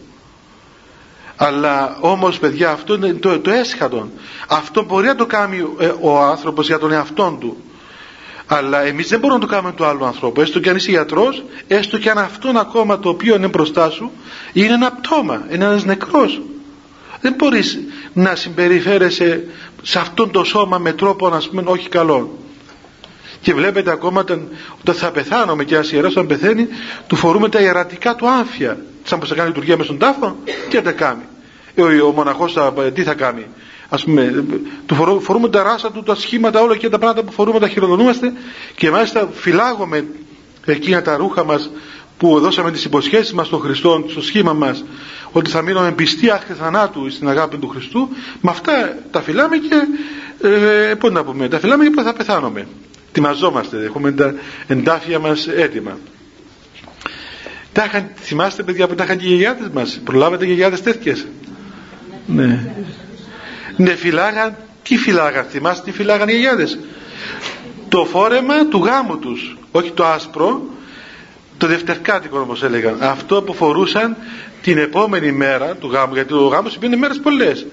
Αλλά 1.36 1.96
όμως 2.00 2.38
παιδιά 2.38 2.70
αυτό 2.70 2.94
είναι 2.94 3.12
το, 3.12 3.38
το 3.38 3.50
έσχατο 3.50 4.08
αυτό 4.48 4.84
μπορεί 4.84 5.06
να 5.06 5.14
το 5.14 5.26
κάνει 5.26 5.66
ε, 5.78 5.92
ο 6.00 6.20
άνθρωπος 6.20 6.66
για 6.66 6.78
τον 6.78 6.92
εαυτόν 6.92 7.38
του. 7.38 7.56
Αλλά 8.46 8.82
εμείς 8.82 9.08
δεν 9.08 9.18
μπορούμε 9.18 9.40
να 9.40 9.46
το 9.46 9.52
κάνουμε 9.52 9.72
του 9.72 9.84
άλλου 9.84 10.04
ανθρώπου. 10.04 10.40
Έστω 10.40 10.60
και 10.60 10.70
αν 10.70 10.76
είσαι 10.76 10.90
γιατρός 10.90 11.44
έστω 11.66 11.98
και 11.98 12.10
αν 12.10 12.18
αυτόν 12.18 12.56
ακόμα 12.56 12.98
το 12.98 13.08
οποίο 13.08 13.34
είναι 13.34 13.48
μπροστά 13.48 13.90
σου 13.90 14.10
είναι 14.52 14.74
ένα 14.74 14.92
πτώμα, 14.92 15.46
είναι 15.50 15.64
ένας 15.64 15.84
νεκρός. 15.84 16.40
Δεν 17.20 17.34
μπορείς 17.34 17.78
να 18.12 18.34
συμπεριφέρεσαι 18.34 19.44
σε 19.82 19.98
αυτόν 19.98 20.30
το 20.30 20.44
σώμα 20.44 20.78
με 20.78 20.92
τρόπο 20.92 21.28
να 21.28 21.40
πούμε 21.50 21.62
όχι 21.66 21.88
καλό 21.88 22.38
και 23.44 23.54
βλέπετε 23.54 23.90
ακόμα 23.90 24.20
όταν, 24.20 24.48
όταν 24.80 24.94
θα 24.94 25.10
πεθάνουμε 25.10 25.64
και 25.64 25.74
ένας 25.74 25.92
ιερός 25.92 26.12
όταν 26.12 26.26
πεθαίνει 26.26 26.68
του 27.06 27.16
φορούμε 27.16 27.48
τα 27.48 27.60
ιερατικά 27.60 28.14
του 28.14 28.28
άμφια 28.28 28.78
σαν 29.02 29.18
πως 29.18 29.28
θα 29.28 29.34
κάνει 29.34 29.48
λειτουργία 29.48 29.76
μες 29.76 29.86
στον 29.86 29.98
τάφο 29.98 30.36
τι 30.68 30.76
θα 30.76 30.82
τα 30.82 30.92
κάνει. 30.92 31.22
Ε, 31.74 31.82
ο, 31.82 32.06
ο 32.06 32.12
μοναχός 32.12 32.52
θα, 32.52 32.72
τι 32.94 33.02
θα 33.02 33.14
κάνει. 33.14 33.46
Ας 33.88 34.04
πούμε, 34.04 34.44
του 34.86 35.20
φορούμε 35.20 35.48
τα 35.48 35.62
ράσα 35.62 35.90
του, 35.90 36.02
τα 36.02 36.14
σχήματα, 36.14 36.60
όλα 36.60 36.76
και 36.76 36.88
τα 36.88 36.98
πράγματα 36.98 37.22
που 37.22 37.32
φορούμε 37.32 37.58
τα 37.58 37.68
χειροδονούμαστε 37.68 38.32
και 38.74 38.90
μάλιστα 38.90 39.28
φυλάγουμε 39.32 40.04
εκείνα 40.64 41.02
τα 41.02 41.16
ρούχα 41.16 41.44
μας 41.44 41.70
που 42.18 42.40
δώσαμε 42.40 42.70
τις 42.70 42.84
υποσχέσεις 42.84 43.32
μας 43.32 43.46
στον 43.46 43.60
Χριστό, 43.60 44.04
στο 44.08 44.22
σχήμα 44.22 44.52
μας 44.52 44.84
ότι 45.32 45.50
θα 45.50 45.62
μείνουμε 45.62 45.92
πιστοί 45.92 46.30
άχθη 46.30 46.52
θανάτου 46.52 47.10
στην 47.10 47.28
αγάπη 47.28 47.56
του 47.56 47.68
Χριστού. 47.68 48.08
Με 48.40 48.50
αυτά 48.50 48.96
τα 49.10 49.22
φυλάμε 49.22 49.56
και 49.56 49.86
ε, 50.48 50.94
πώς 50.94 51.10
να 51.12 51.24
πούμε, 51.24 51.48
τα 51.48 51.58
φυλάμε 51.58 51.84
και 51.84 52.02
θα 52.02 52.12
πεθάνουμε 52.12 52.66
ετοιμαζόμαστε, 53.14 53.84
έχουμε 53.84 54.12
τα 54.12 54.34
εντάφια 54.66 55.18
μας 55.18 55.46
έτοιμα. 55.46 55.98
Τα 57.72 57.84
είχαν, 57.84 58.10
θυμάστε 58.14 58.62
παιδιά 58.62 58.86
που 58.88 58.94
τα 58.94 59.04
είχαν 59.04 59.18
και 59.18 59.24
οι 59.24 59.28
γιαγιάδες 59.28 59.68
μας 59.72 60.00
προλάβατε 60.04 60.44
γιαγιάδες 60.44 60.82
τέτοιες; 60.82 61.26
Ναι. 62.26 62.72
Ναι 63.76 63.94
φυλάγαν 63.94 64.56
τι 64.82 64.96
φυλάγαν 64.96 65.44
θυμάστε 65.44 65.90
τι 65.90 65.96
φυλάγαν 65.96 66.28
οι 66.28 66.32
γιαγιάδες; 66.32 66.78
Το 67.88 68.04
φόρεμα 68.04 68.68
του 68.68 68.84
γάμου 68.84 69.18
τους 69.18 69.56
όχι 69.70 69.90
το 69.90 70.04
άσπρο 70.04 70.62
το 71.58 71.66
δευτερκάτικο 71.66 72.40
όπως 72.40 72.62
έλεγαν. 72.62 72.96
Αυτό 73.00 73.42
που 73.42 73.54
φορούσαν 73.54 74.16
την 74.62 74.78
επόμενη 74.78 75.32
μέρα 75.32 75.74
του 75.76 75.90
γάμου 75.90 76.14
γιατί 76.14 76.34
ο 76.34 76.46
γάμος 76.46 76.74
υπήρχε 76.74 76.96
μέρες 76.96 77.20
πολλές. 77.20 77.66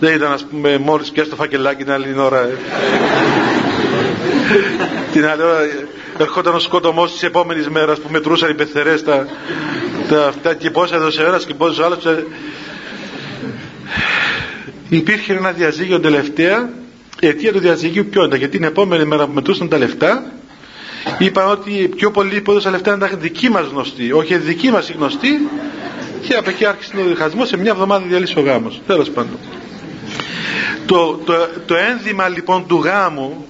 Δεν 0.00 0.14
ήταν 0.14 0.32
ας 0.32 0.44
πούμε 0.44 0.78
μόλις 0.78 1.10
πιάσει 1.10 1.30
το 1.30 1.36
φακελάκι 1.36 1.82
την 1.84 1.92
άλλη 1.92 2.18
ώρα 2.18 2.48
την 5.12 5.26
άλλη 5.26 5.42
ώρα 5.42 5.58
ερχόταν 6.18 6.54
ο 6.54 6.58
σκοτωμός 6.58 7.12
της 7.12 7.22
επόμενης 7.22 7.68
μέρας 7.68 7.98
που 7.98 8.08
μετρούσαν 8.10 8.50
οι 8.50 8.54
πεθερές 8.54 9.04
τα, 9.04 9.26
τα 10.08 10.26
αυτά 10.26 10.54
και 10.54 10.70
πόσα 10.70 10.94
έδωσε 10.94 11.22
ο 11.22 11.26
ένας 11.26 11.44
και 11.44 11.54
πόσα 11.54 11.82
ο 11.82 11.86
άλλος. 11.86 12.04
Υπήρχε 14.88 15.32
ένα 15.32 15.52
διαζύγιο 15.52 16.00
τελευταία 16.00 16.68
η 17.20 17.26
αιτία 17.26 17.52
του 17.52 17.58
διαζυγίου 17.58 18.06
ποιο 18.10 18.24
ήταν 18.24 18.38
γιατί 18.38 18.56
την 18.56 18.66
επόμενη 18.66 19.04
μέρα 19.04 19.26
που 19.26 19.32
μετρούσαν 19.32 19.68
τα 19.68 19.78
λεφτά 19.78 20.32
είπαν 21.18 21.50
ότι 21.50 21.88
πιο 21.96 22.10
πολλοί 22.10 22.40
που 22.40 22.50
έδωσαν 22.50 22.72
λεφτά 22.72 22.94
ήταν 22.94 23.10
δικοί 23.18 23.48
μας 23.48 23.66
γνωστοί 23.66 24.12
όχι 24.12 24.36
δικοί 24.36 24.70
μας 24.70 24.90
γνωστοί 24.90 25.48
και 26.28 26.34
από 26.34 26.50
εκεί 26.50 26.64
άρχισε 26.64 26.92
ο 27.00 27.04
διχασμός 27.04 27.48
σε 27.48 27.56
μια 27.56 27.70
εβδομάδα 27.70 28.04
διαλύσει 28.06 28.38
ο 28.38 28.42
γάμος. 28.42 28.80
Τέλος 28.86 29.10
πάντων. 29.10 29.38
Το, 30.86 31.20
το, 31.24 31.32
το 31.66 31.74
ένδυμα 31.76 32.28
λοιπόν 32.28 32.66
του 32.66 32.76
γάμου 32.84 33.46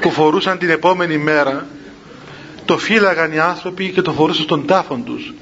που 0.00 0.10
φορούσαν 0.10 0.58
την 0.58 0.70
επόμενη 0.70 1.18
μέρα 1.18 1.66
το 2.64 2.78
φύλαγαν 2.78 3.32
οι 3.32 3.38
άνθρωποι 3.38 3.90
και 3.90 4.02
το 4.02 4.12
φορούσαν 4.12 4.44
στον 4.44 4.66
τάφο 4.66 5.02
τους. 5.04 5.34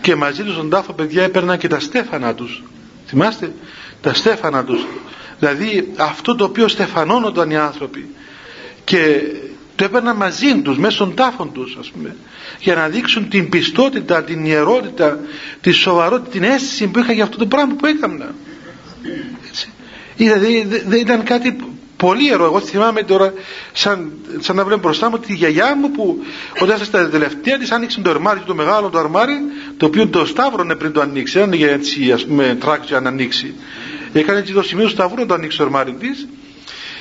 Και 0.00 0.14
μαζί 0.14 0.42
τους 0.42 0.54
στον 0.54 0.70
τάφο 0.70 0.92
παιδιά 0.92 1.22
έπαιρναν 1.22 1.58
και 1.58 1.68
τα 1.68 1.80
στέφανα 1.80 2.34
τους. 2.34 2.62
Θυμάστε; 3.06 3.52
Τα 4.00 4.14
στέφανα 4.14 4.64
τους. 4.64 4.86
Δηλαδή 5.38 5.92
αυτό 5.96 6.34
το 6.34 6.44
οποίο 6.44 6.68
στεφανώνονταν 6.68 7.50
οι 7.50 7.56
άνθρωποι. 7.56 8.08
Και 8.84 9.20
το 9.76 9.84
έπαιρναν 9.84 10.16
μαζί 10.16 10.60
τους 10.62 10.78
μέσα 10.78 10.94
στον 10.94 11.14
τάφο 11.14 11.44
τους 11.46 11.76
ας 11.80 11.90
πούμε 11.90 12.16
για 12.60 12.74
να 12.74 12.88
δείξουν 12.88 13.28
την 13.28 13.48
πιστότητα, 13.48 14.22
την 14.24 14.44
ιερότητα 14.44 15.18
τη 15.60 15.70
σοβαρότητα, 15.70 16.30
την 16.30 16.42
αίσθηση 16.42 16.86
που 16.86 16.98
είχα 16.98 17.12
για 17.12 17.24
αυτό 17.24 17.36
το 17.36 17.46
πράγμα 17.46 17.74
που 17.74 17.86
έκανα. 17.86 18.34
Δηλαδή 20.16 20.66
δεν 20.86 21.00
ήταν 21.00 21.22
κάτι 21.22 21.56
πολύ 21.96 22.24
ιερό 22.24 22.44
εγώ 22.44 22.60
θυμάμαι 22.60 23.02
τώρα 23.02 23.32
σαν, 23.72 24.12
σαν 24.40 24.56
να 24.56 24.64
βλέπω 24.64 24.80
μπροστά 24.80 25.10
μου 25.10 25.18
τη 25.18 25.34
γιαγιά 25.34 25.76
μου 25.76 25.90
που 25.90 26.18
όταν 26.54 26.70
έφτασε 26.70 26.84
στα 26.84 27.08
τελευταία 27.08 27.58
της 27.58 27.70
άνοιξε 27.70 28.00
το 28.00 28.10
αρμάρι 28.10 28.40
το 28.46 28.54
μεγάλο 28.54 28.88
το 28.88 28.98
αρμάρι 28.98 29.34
το 29.76 29.86
οποίο 29.86 30.08
το 30.08 30.26
σταύρωνε 30.26 30.74
πριν 30.74 30.92
το 30.92 31.00
ανοίξει 31.00 31.38
δεν 31.38 31.52
για 31.52 31.70
έτσι 31.70 32.12
ας 32.12 32.24
πούμε 32.24 32.56
τράξιο 32.60 33.00
να 33.00 33.08
ανοίξει 33.08 33.54
έκανε 34.12 34.38
έτσι 34.38 34.52
το 34.52 34.62
σημείο 34.62 34.84
του 34.84 34.90
σταυρού 34.90 35.20
να 35.20 35.26
το 35.26 35.34
ανοίξει 35.34 35.58
το 35.58 35.64
αρμάρι 35.64 35.92
της 35.92 36.28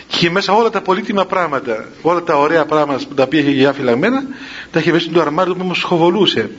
και 0.08 0.30
μέσα 0.30 0.54
όλα 0.54 0.70
τα 0.70 0.82
πολύτιμα 0.82 1.26
πράγματα 1.26 1.86
όλα 2.02 2.24
τα 2.24 2.38
ωραία 2.38 2.66
πράγματα 2.66 3.04
που 3.08 3.14
τα 3.14 3.24
οποία 3.24 3.40
είχε 3.40 3.50
για 3.50 3.74
φυλαγμένα 3.74 4.24
τα 4.72 4.80
είχε 4.80 4.92
μέσα 4.92 5.10
στο 5.10 5.22
αρμάρι 5.22 5.56
που 5.56 5.64
μου 5.64 5.74
σχοβολούσε. 5.74 6.50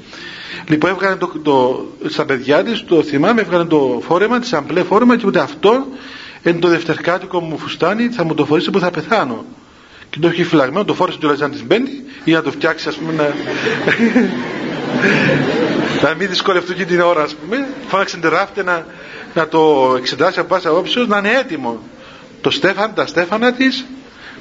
Λοιπόν 0.68 0.90
έβγαλε 0.90 1.16
το, 1.16 1.32
το, 1.42 1.86
στα 2.08 2.24
παιδιά 2.24 2.62
της 2.62 2.84
το 2.84 3.02
θυμάμαι 3.02 3.40
έβγαλε 3.40 3.64
το 3.64 4.02
φόρεμα 4.06 4.38
της 4.38 4.52
αμπλέ 4.52 4.82
φόρεμα 4.82 5.16
και 5.16 5.26
ούτε 5.26 5.40
αυτό 5.40 5.86
εν 6.46 6.60
το 6.60 6.68
δευτερκάτικο 6.68 7.40
μου 7.40 7.58
φουστάνι 7.58 8.08
θα 8.08 8.24
μου 8.24 8.34
το 8.34 8.44
φορήσει 8.44 8.70
που 8.70 8.78
θα 8.78 8.90
πεθάνω. 8.90 9.44
Και 10.10 10.18
το 10.20 10.28
έχει 10.28 10.44
φυλαγμένο 10.44 10.84
το 10.84 10.94
φόρεσε 10.94 11.18
του 11.18 11.26
Λαζάν 11.26 11.50
της 11.50 11.64
μπαίνει 11.64 11.90
ή 12.24 12.32
να 12.32 12.42
το 12.42 12.50
φτιάξει 12.50 12.88
ας 12.88 12.96
πούμε 12.96 13.12
να 13.12 13.24
να 16.08 16.14
μην 16.14 16.28
δυσκολευτούν 16.28 16.76
και 16.76 16.84
την 16.84 17.00
ώρα 17.00 17.22
ας 17.22 17.34
πούμε. 17.34 17.68
Φώναξε 17.86 18.16
τεράφτε 18.16 18.62
να, 18.62 18.86
να 19.34 19.48
το 19.48 19.94
εξετάσει 19.98 20.38
από 20.38 20.48
πάσα 20.48 20.72
όψεως 20.72 21.06
να 21.06 21.18
είναι 21.18 21.30
έτοιμο. 21.38 21.80
Το 22.40 22.50
στέφαν, 22.50 22.94
τα 22.94 23.06
στέφανα 23.06 23.52
της 23.52 23.84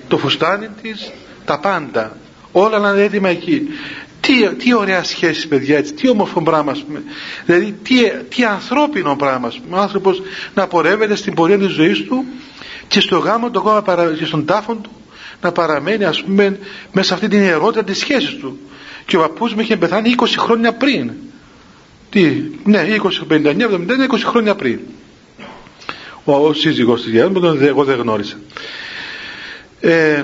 το 0.07 0.17
φουστάνι 0.17 0.69
της 0.81 1.11
τα 1.45 1.59
πάντα. 1.59 2.17
Όλα 2.51 2.79
να 2.79 2.89
είναι 2.89 3.01
έτοιμα 3.01 3.29
εκεί 3.29 3.67
τι, 4.25 4.55
τι 4.55 4.73
ωραία 4.73 5.03
σχέση 5.03 5.47
παιδιά 5.47 5.77
έτσι, 5.77 5.93
τι 5.93 6.09
όμορφο 6.09 6.41
πράγμα 6.43 6.71
ας 6.71 6.83
πούμε. 6.83 7.03
δηλαδή 7.45 7.75
τι, 7.83 7.95
τι 8.29 8.43
ανθρώπινο 8.43 9.15
πράγμα 9.15 9.47
ας 9.47 9.59
πούμε. 9.59 9.77
ο 9.77 9.79
άνθρωπος 9.79 10.21
να 10.53 10.67
πορεύεται 10.67 11.15
στην 11.15 11.33
πορεία 11.33 11.57
της 11.57 11.71
ζωής 11.71 12.03
του 12.03 12.25
και 12.88 12.99
στο 12.99 13.17
γάμο 13.17 13.49
του 13.51 13.59
ακόμα 13.59 14.13
και 14.17 14.25
στον 14.25 14.45
τάφο 14.45 14.75
του 14.75 14.89
να 15.41 15.51
παραμένει 15.51 16.03
ας 16.03 16.23
πούμε 16.23 16.59
μέσα 16.91 17.07
σε 17.07 17.13
αυτή 17.13 17.27
την 17.27 17.41
ιερότητα 17.41 17.83
της 17.83 17.97
σχέσης 17.97 18.38
του 18.38 18.59
και 19.05 19.17
ο 19.17 19.19
παππούς 19.19 19.53
μου 19.53 19.62
είχε 19.62 19.77
πεθάνει 19.77 20.15
20 20.17 20.25
χρόνια 20.38 20.73
πριν 20.73 21.12
τι, 22.09 22.43
ναι 22.63 22.86
20, 23.29 23.33
59, 23.33 23.45
79, 23.45 24.12
20 24.12 24.19
χρόνια 24.23 24.55
πριν 24.55 24.79
ο, 26.23 26.33
ο 26.47 26.53
σύζυγος 26.53 27.01
της 27.01 27.12
γιαγιάς 27.12 27.33
μου 27.33 27.39
τον 27.39 27.63
εγώ 27.63 27.83
δεν 27.83 27.97
γνώρισα 27.99 28.36
ε, 29.79 30.23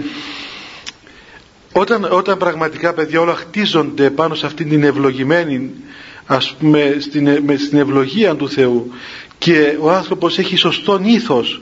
όταν, 1.80 2.08
όταν 2.12 2.38
πραγματικά 2.38 2.94
παιδιά 2.94 3.20
όλα 3.20 3.36
χτίζονται 3.36 4.10
πάνω 4.10 4.36
σε 4.36 4.46
αυτήν 4.46 4.70
την 4.70 4.84
ευλογημένη 4.84 5.72
ας 6.26 6.56
πούμε 6.60 6.96
στην, 7.00 7.40
με, 7.44 7.58
στην 7.58 7.78
ευλογία 7.78 8.36
του 8.36 8.50
Θεού 8.50 8.92
και 9.38 9.78
ο 9.80 9.92
άνθρωπος 9.92 10.38
έχει 10.38 10.56
σωστό 10.56 11.00
ήθος 11.04 11.62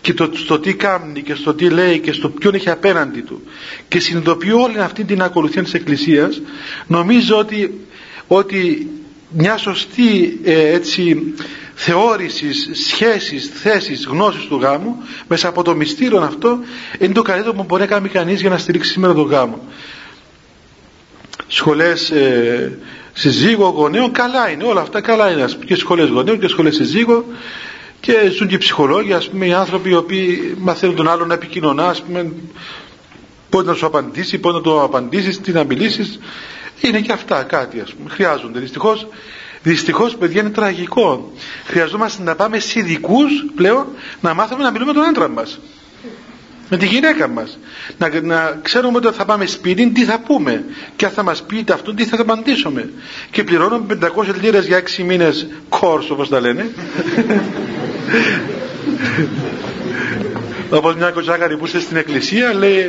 και 0.00 0.14
το, 0.14 0.30
στο 0.34 0.58
τι 0.58 0.74
κάνει 0.74 1.22
και 1.22 1.34
στο 1.34 1.54
τι 1.54 1.70
λέει 1.70 1.98
και 1.98 2.12
στο 2.12 2.28
ποιον 2.28 2.54
έχει 2.54 2.70
απέναντι 2.70 3.20
του 3.20 3.42
και 3.88 4.00
συνειδητοποιεί 4.00 4.52
όλη 4.54 4.78
αυτή 4.78 5.04
την 5.04 5.22
ακολουθία 5.22 5.62
της 5.62 5.74
Εκκλησίας 5.74 6.40
νομίζω 6.86 7.38
ότι, 7.38 7.80
ότι 8.26 8.88
μια 9.32 9.56
σωστή 9.56 10.40
ε, 10.44 10.72
έτσι 10.72 11.34
θεώρησης, 11.74 12.70
σχέσης, 12.86 13.50
θέσης, 13.54 14.06
γνώσης 14.06 14.44
του 14.44 14.56
γάμου 14.56 14.96
μέσα 15.28 15.48
από 15.48 15.62
το 15.62 15.74
μυστήριο 15.74 16.20
αυτό 16.20 16.58
είναι 16.98 17.12
το 17.12 17.22
καλύτερο 17.22 17.54
που 17.54 17.64
μπορεί 17.64 17.80
να 17.80 17.88
κάνει 17.88 18.08
κανείς 18.08 18.40
για 18.40 18.50
να 18.50 18.58
στηρίξει 18.58 18.90
σήμερα 18.90 19.14
τον 19.14 19.26
γάμο. 19.26 19.58
Σχολές 21.46 22.10
ε, 22.10 22.78
συζύγω 23.12 23.68
γονέων 23.68 24.12
καλά 24.12 24.50
είναι 24.50 24.64
όλα 24.64 24.80
αυτά 24.80 25.00
καλά 25.00 25.30
είναι. 25.30 25.44
Και 25.66 25.74
σχολές 25.74 26.08
γονέων 26.08 26.38
και 26.38 26.48
σχολές 26.48 26.74
συζύγω 26.74 27.24
και 28.00 28.30
ζουν 28.36 28.48
και 28.48 28.58
ψυχολόγοι 28.58 29.12
ας 29.12 29.28
πούμε 29.28 29.46
οι 29.46 29.52
άνθρωποι 29.52 29.90
οι 29.90 29.94
οποίοι 29.94 30.54
μαθαίνουν 30.58 30.96
τον 30.96 31.08
άλλον 31.08 31.28
να 31.28 31.34
επικοινωνά 31.34 31.88
ας 31.88 32.02
πούμε 32.02 32.32
πότε 33.48 33.70
να 33.70 33.74
σου 33.74 33.86
απαντήσει, 33.86 34.38
πότε 34.38 34.56
να 34.56 34.62
το 34.62 34.82
απαντήσεις, 34.82 35.40
τι 35.40 35.52
να 35.52 35.64
μιλήσεις 35.64 36.18
είναι 36.80 37.00
και 37.00 37.12
αυτά 37.12 37.42
κάτι 37.42 37.80
ας 37.80 37.92
πούμε 37.92 38.10
χρειάζονται. 38.10 38.58
Δυστυχώς 38.60 39.06
δυστυχώς 39.62 40.16
παιδιά 40.16 40.40
είναι 40.40 40.50
τραγικό. 40.50 41.32
Χρειαζόμαστε 41.66 42.22
να 42.22 42.34
πάμε 42.34 42.58
σε 42.58 42.78
ειδικούς 42.78 43.44
πλέον 43.54 43.86
να 44.20 44.34
μάθουμε 44.34 44.62
να 44.62 44.70
μιλούμε 44.70 44.92
τον 44.92 45.04
άντρα 45.04 45.28
μας. 45.28 45.58
Με 46.68 46.78
τη 46.78 46.86
γυναίκα 46.86 47.28
μας. 47.28 47.58
Να, 47.98 48.20
να 48.22 48.58
ξέρουμε 48.62 48.96
ότι 48.96 49.16
θα 49.16 49.24
πάμε 49.24 49.46
σπίτι 49.46 49.90
τι 49.90 50.04
θα 50.04 50.18
πούμε. 50.18 50.64
Και 50.96 51.04
αν 51.04 51.10
θα 51.10 51.22
μας 51.22 51.42
πείτε 51.42 51.72
αυτό 51.72 51.94
τι 51.94 52.04
θα 52.04 52.20
απαντήσουμε. 52.20 52.90
Και 53.30 53.44
πληρώνουμε 53.44 53.98
500 54.02 54.08
λίρες 54.40 54.66
για 54.66 54.82
6 54.98 55.02
μήνες 55.04 55.46
course 55.70 56.08
όπως 56.10 56.28
τα 56.28 56.40
λένε 56.40 56.70
όπως 60.72 60.94
μια 60.94 61.10
κοτσάκαρη 61.10 61.56
που 61.56 61.66
είστε 61.66 61.80
στην 61.80 61.96
εκκλησία 61.96 62.54
λέει 62.54 62.88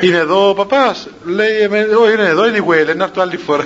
είναι 0.00 0.16
εδώ 0.16 0.48
ο 0.48 0.54
παπάς 0.54 1.08
λέει 1.24 1.64
όχι 2.02 2.12
είναι 2.12 2.28
εδώ 2.28 2.46
είναι 2.48 2.56
η 2.56 2.60
Γουέλ 2.60 2.88
είναι 2.88 3.04
αυτό 3.04 3.20
άλλη 3.20 3.36
φορά 3.36 3.64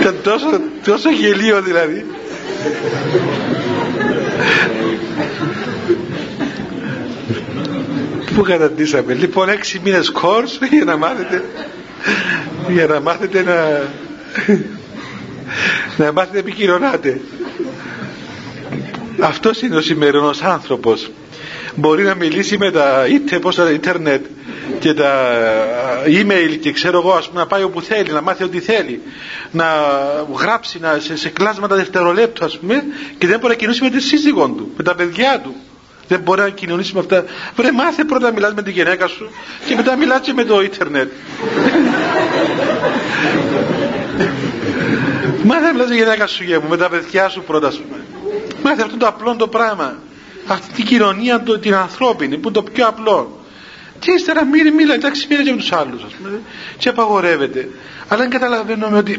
ήταν 0.00 0.16
τόσο, 0.22 0.46
τόσο 0.84 1.10
γελίο 1.10 1.62
δηλαδή. 1.62 2.04
Πού 8.34 8.42
καταντήσαμε. 8.42 9.14
Λοιπόν, 9.14 9.48
έξι 9.48 9.80
μήνες 9.84 10.10
κόρς 10.10 10.58
για 10.70 10.84
να 10.84 10.96
μάθετε 10.96 11.44
για 12.68 12.86
να 12.86 13.00
μάθετε 13.00 13.42
να 13.42 13.80
να 16.04 16.12
μάθετε 16.12 16.38
επικοινωνάτε. 16.38 17.20
Αυτός 19.20 19.62
είναι 19.62 19.76
ο 19.76 19.80
σημερινός 19.80 20.42
άνθρωπος. 20.42 21.10
Μπορεί 21.74 22.02
να 22.02 22.14
μιλήσει 22.14 22.58
με 22.58 22.70
τα 22.70 23.06
ίντερνετ 23.72 24.24
και 24.78 24.94
τα 24.94 25.34
email 26.06 26.56
και 26.60 26.72
ξέρω 26.72 26.98
εγώ 26.98 27.12
ας 27.12 27.28
πούμε 27.28 27.40
να 27.40 27.46
πάει 27.46 27.62
όπου 27.62 27.82
θέλει, 27.82 28.10
να 28.12 28.20
μάθει 28.20 28.44
ό,τι 28.44 28.60
θέλει 28.60 29.02
να 29.50 29.64
γράψει 30.38 30.78
να, 30.78 30.98
σε, 30.98 31.16
σε 31.16 31.28
κλάσματα 31.28 31.76
δευτερολέπτου 31.76 32.44
ας 32.44 32.58
πούμε 32.58 32.84
και 33.18 33.26
δεν 33.26 33.38
μπορεί 33.38 33.52
να 33.52 33.58
κοινωνήσει 33.58 33.82
με 33.82 33.90
τη 33.90 34.00
σύζυγό 34.00 34.48
του, 34.48 34.72
με 34.76 34.82
τα 34.82 34.94
παιδιά 34.94 35.40
του 35.40 35.54
δεν 36.08 36.20
μπορεί 36.20 36.40
να 36.40 36.48
κοινωνήσει 36.48 36.94
με 36.94 37.00
αυτά. 37.00 37.24
Βρε 37.56 37.72
μάθε 37.72 38.04
πρώτα 38.04 38.26
να 38.26 38.32
μιλάς 38.32 38.54
με 38.54 38.62
τη 38.62 38.70
γυναίκα 38.70 39.06
σου 39.06 39.30
και 39.66 39.74
μετά 39.74 39.96
μιλάς 39.96 40.20
και 40.20 40.32
με 40.32 40.44
το 40.44 40.60
ίντερνετ. 40.60 41.10
Μάθε 45.44 45.66
να 45.66 45.72
μιλάς 45.72 45.88
με 45.88 45.94
τη 45.94 46.00
γυναίκα 46.02 46.26
σου 46.26 46.44
με 46.68 46.76
τα 46.76 46.88
παιδιά 46.88 47.28
σου 47.28 47.42
πρώτα 47.42 47.66
ας 47.66 47.76
πούμε. 47.76 48.04
Μάθε 48.62 48.82
αυτό 48.82 48.96
το 48.96 49.06
απλό 49.06 49.36
το 49.36 49.48
πράγμα. 49.48 49.98
Αυτή 50.46 50.72
την 50.72 50.84
κοινωνία 50.84 51.42
την 51.60 51.74
ανθρώπινη 51.74 52.38
που 52.38 52.48
είναι 52.48 52.52
το 52.52 52.62
πιο 52.62 52.86
απλό. 52.86 53.38
Και 53.98 54.12
ύστερα 54.12 54.44
μίλη, 54.44 54.72
μίλα, 54.72 54.94
εντάξει, 54.94 55.26
μίλα 55.30 55.42
και 55.42 55.50
με 55.50 55.56
τους 55.56 55.72
άλλους, 55.72 56.02
ας 56.02 56.12
πούμε, 56.12 56.40
και 56.78 56.88
απαγορεύεται. 56.88 57.68
Αλλά 58.08 58.20
δεν 58.20 58.30
καταλαβαίνουμε 58.30 58.98
ότι, 58.98 59.18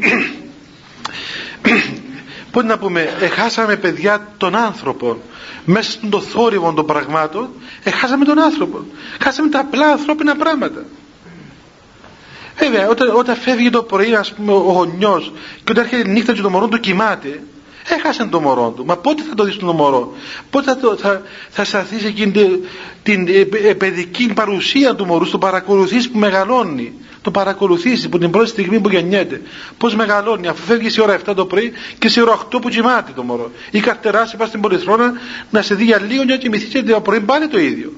πώς 2.51 2.63
να 2.63 2.77
πούμε, 2.77 3.09
εχάσαμε 3.19 3.75
παιδιά 3.75 4.27
τον 4.37 4.55
άνθρωπο, 4.55 5.21
μέσα 5.65 5.91
στον 5.91 6.21
θόρυβο 6.21 6.73
των 6.73 6.85
πραγμάτων, 6.85 7.49
εχάσαμε 7.83 8.25
τον 8.25 8.39
άνθρωπο. 8.39 8.85
Χάσαμε 9.21 9.49
τα 9.49 9.59
απλά 9.59 9.87
ανθρώπινα 9.87 10.35
πράγματα. 10.35 10.85
Βέβαια, 12.57 12.87
όταν, 12.89 13.15
όταν 13.15 13.35
φεύγει 13.35 13.69
το 13.69 13.83
πρωί, 13.83 14.15
ας 14.15 14.33
πούμε, 14.33 14.51
ο 14.51 14.55
γονιός 14.55 15.31
και 15.63 15.71
όταν 15.71 15.83
έρχεται 15.83 16.09
η 16.09 16.11
νύχτα 16.13 16.33
και 16.33 16.41
το 16.41 16.49
μωρό 16.49 16.67
του 16.67 16.79
κοιμάται, 16.79 17.41
έχασε 17.87 18.25
το 18.25 18.39
μωρό 18.39 18.73
του. 18.75 18.85
Μα 18.85 18.97
πότε 18.97 19.23
θα 19.29 19.35
το 19.35 19.43
δεις 19.43 19.57
το 19.57 19.73
μωρό. 19.73 20.13
Πότε 20.49 20.65
θα, 20.65 20.77
το, 20.77 20.95
θα, 20.97 21.21
θα 21.49 21.63
σταθείς 21.63 22.03
εκείνη 22.03 22.31
την, 22.31 22.63
την 23.03 23.27
ε, 23.27 23.73
παιδική 23.73 24.33
παρουσία 24.33 24.95
του 24.95 25.05
μωρού, 25.05 25.29
το 25.29 25.37
παρακολουθείς 25.37 26.09
που 26.09 26.17
μεγαλώνει. 26.17 26.93
Το 27.21 27.31
παρακολουθείς 27.31 28.05
από 28.05 28.17
την 28.17 28.31
πρώτη 28.31 28.49
στιγμή 28.49 28.79
που 28.79 28.89
γεννιέται. 28.89 29.41
Πώς 29.77 29.95
μεγαλώνει 29.95 30.47
αφού 30.47 30.65
φεύγεις 30.65 30.93
σε 30.93 31.01
ώρα 31.01 31.19
7 31.25 31.33
το 31.35 31.45
πρωί 31.45 31.71
και 31.99 32.09
σε 32.09 32.21
ώρα 32.21 32.39
8 32.51 32.61
που 32.61 32.69
κοιμάται 32.69 33.11
το 33.15 33.23
μωρό. 33.23 33.51
Ή 33.71 33.79
καρτεράσει 33.79 34.37
πας 34.37 34.47
στην 34.47 34.61
πολυθρόνα 34.61 35.13
να 35.49 35.61
σε 35.61 35.75
δει 35.75 35.83
για 35.83 36.01
λίγο 36.01 36.25
και 36.25 36.31
να 36.31 36.37
κοιμηθεί 36.37 36.65
και 36.65 36.83
το 36.83 37.01
πρωί 37.01 37.19
πάλι 37.19 37.47
το 37.47 37.59
ίδιο. 37.59 37.91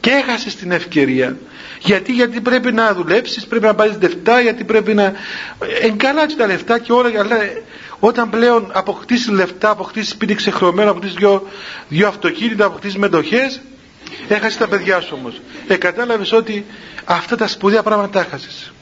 Και 0.00 0.10
έχασες 0.10 0.56
την 0.56 0.72
ευκαιρία. 0.72 1.36
Γιατί, 1.80 2.12
γιατί 2.12 2.40
πρέπει 2.40 2.72
να 2.72 2.94
δουλέψεις, 2.94 3.46
πρέπει 3.46 3.64
να 3.64 3.74
πάρεις 3.74 3.96
λεφτά, 4.00 4.40
γιατί 4.40 4.64
πρέπει 4.64 4.94
να. 4.94 5.12
Εγκαλάτσει 5.82 6.36
τα 6.36 6.46
λεφτά 6.46 6.78
και 6.78 6.92
όλα. 6.92 7.08
Αλλά 7.18 7.36
όταν 7.98 8.30
πλέον 8.30 8.70
αποκτήσεις 8.72 9.28
λεφτά, 9.28 9.70
αποκτήσεις 9.70 10.10
σπίτι 10.10 10.34
ξεχρωμένο, 10.34 10.90
αποκτήσεις 10.90 11.16
δυο, 11.16 11.46
δυο 11.88 12.08
αυτοκίνητα, 12.08 12.64
αποκτήσεις 12.64 12.96
μετοχές, 12.96 13.60
έχασες 14.28 14.56
τα 14.56 14.68
παιδιά 14.68 15.00
σου 15.00 15.16
όμως. 15.18 15.40
Ε, 15.66 15.76
κατάλαβες 15.76 16.32
ότι 16.32 16.66
αυτά 17.04 17.36
τα 17.36 17.46
σπουδαία 17.46 17.82
πράγματα 17.82 18.08
τα 18.08 18.20
έχασες. 18.20 18.72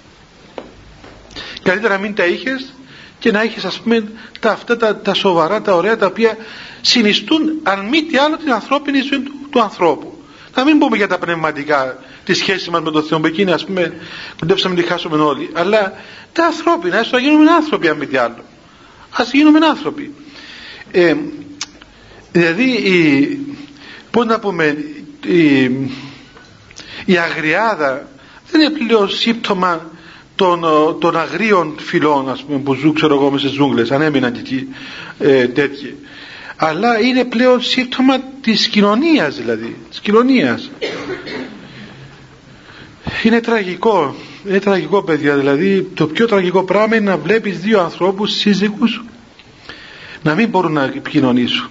Καλύτερα 1.62 1.94
να 1.94 2.00
μην 2.00 2.14
τα 2.14 2.24
είχες 2.24 2.74
και 3.18 3.30
να 3.30 3.42
είχες, 3.42 3.64
ας 3.64 3.80
πούμε, 3.80 4.04
τα, 4.40 4.50
αυτά 4.50 4.76
τα, 4.76 4.96
τα 4.96 5.14
σοβαρά, 5.14 5.62
τα 5.62 5.74
ωραία, 5.74 5.96
τα 5.96 6.06
οποία 6.06 6.36
συνιστούν, 6.80 7.60
αν 7.62 7.88
μη 7.88 8.02
τι 8.02 8.16
άλλο, 8.16 8.36
την 8.36 8.52
ανθρώπινη 8.52 9.00
ζωή 9.00 9.20
του, 9.20 9.32
του 9.50 9.60
ανθρώπου. 9.60 10.22
Να 10.54 10.64
μην 10.64 10.78
πούμε 10.78 10.96
για 10.96 11.08
τα 11.08 11.18
πνευματικά, 11.18 11.98
τη 12.24 12.34
σχέση 12.34 12.70
μας 12.70 12.82
με 12.82 12.90
τον 12.90 13.02
Θεό, 13.02 13.20
που 13.20 13.26
εκείνη, 13.26 13.52
ας 13.52 13.64
πούμε, 13.64 13.94
κοντέψαμε 14.38 14.74
να 14.74 14.82
τη 14.82 14.86
χάσουμε 14.88 15.16
όλοι. 15.16 15.50
Αλλά 15.52 15.92
τα 16.32 16.44
ανθρώπινα, 16.44 16.98
έστω 16.98 17.16
να 17.16 17.22
γίνουμε 17.22 17.50
άνθρωποι, 17.50 17.88
αν 17.88 17.96
μη 17.96 18.06
τι 18.06 18.16
άλλο 18.16 18.44
ας 19.12 19.32
γίνουμε 19.32 19.66
άνθρωποι 19.66 20.14
ε, 20.90 21.14
δηλαδή 22.32 22.70
η, 22.70 23.38
πώς 24.10 24.26
να 24.26 24.38
πούμε 24.38 24.76
η, 25.26 25.62
η 27.04 27.16
αγριάδα 27.18 28.08
δεν 28.50 28.60
είναι 28.60 28.70
πλέον 28.86 29.08
σύμπτωμα 29.10 29.90
των, 30.36 30.64
των 31.00 31.16
αγρίων 31.16 31.74
φυλών 31.78 32.28
ας 32.30 32.42
πούμε, 32.42 32.58
που 32.58 32.74
ζουν 32.74 32.94
ξέρω 32.94 33.14
εγώ 33.14 33.30
μέσα 33.30 33.44
στις 33.46 33.56
ζούγκλες 33.58 33.90
αν 33.90 34.02
έμειναν 34.02 34.32
και 34.32 34.40
εκεί 34.40 34.68
ε, 35.18 35.48
τέτοιοι. 35.48 35.96
Αλλά 36.56 37.00
είναι 37.00 37.24
πλέον 37.24 37.62
σύμπτωμα 37.62 38.18
της 38.40 38.68
κοινωνίας 38.68 39.36
δηλαδή 39.36 39.76
της 39.90 40.00
κοινωνίας. 40.00 40.70
Είναι 43.22 43.40
τραγικό 43.40 44.14
είναι 44.46 44.58
τραγικό 44.60 45.02
παιδιά 45.02 45.36
δηλαδή 45.36 45.82
το 45.94 46.06
πιο 46.06 46.26
τραγικό 46.26 46.62
πράγμα 46.64 46.96
είναι 46.96 47.10
να 47.10 47.16
βλέπεις 47.16 47.58
δύο 47.58 47.80
ανθρώπους 47.80 48.32
σύζυγους 48.32 49.04
να 50.22 50.34
μην 50.34 50.48
μπορούν 50.48 50.72
να 50.72 50.82
επικοινωνήσουν 50.84 51.68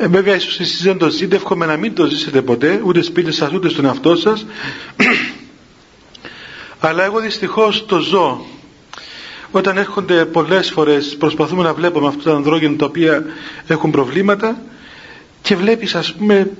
ε, 0.00 0.08
βέβαια 0.08 0.34
ίσως 0.34 0.60
εσείς 0.60 0.82
δεν 0.82 0.98
το 0.98 1.08
ζείτε 1.08 1.36
εύχομαι 1.36 1.66
να 1.66 1.76
μην 1.76 1.94
το 1.94 2.06
ζήσετε 2.06 2.42
ποτέ 2.42 2.80
ούτε 2.84 3.02
σπίτι 3.02 3.32
σας 3.32 3.52
ούτε 3.52 3.68
στον 3.68 3.84
εαυτό 3.84 4.16
σας. 4.16 4.46
Αλλά 6.80 7.04
εγώ 7.04 7.20
δυστυχώς 7.20 7.86
το 7.86 7.98
ζω. 7.98 8.44
Όταν 9.50 9.76
έρχονται 9.76 10.24
πολλές 10.24 10.70
φορές 10.70 11.16
προσπαθούμε 11.18 11.62
να 11.62 11.74
βλέπουμε 11.74 12.06
αυτά 12.06 12.22
τα 12.30 12.36
ανδρόγυνα 12.36 12.76
τα 12.76 12.86
οποία 12.86 13.24
έχουν 13.66 13.90
προβλήματα 13.90 14.62
και 15.42 15.56
βλέπεις 15.56 15.94
ας 15.94 16.12
πούμε 16.14 16.50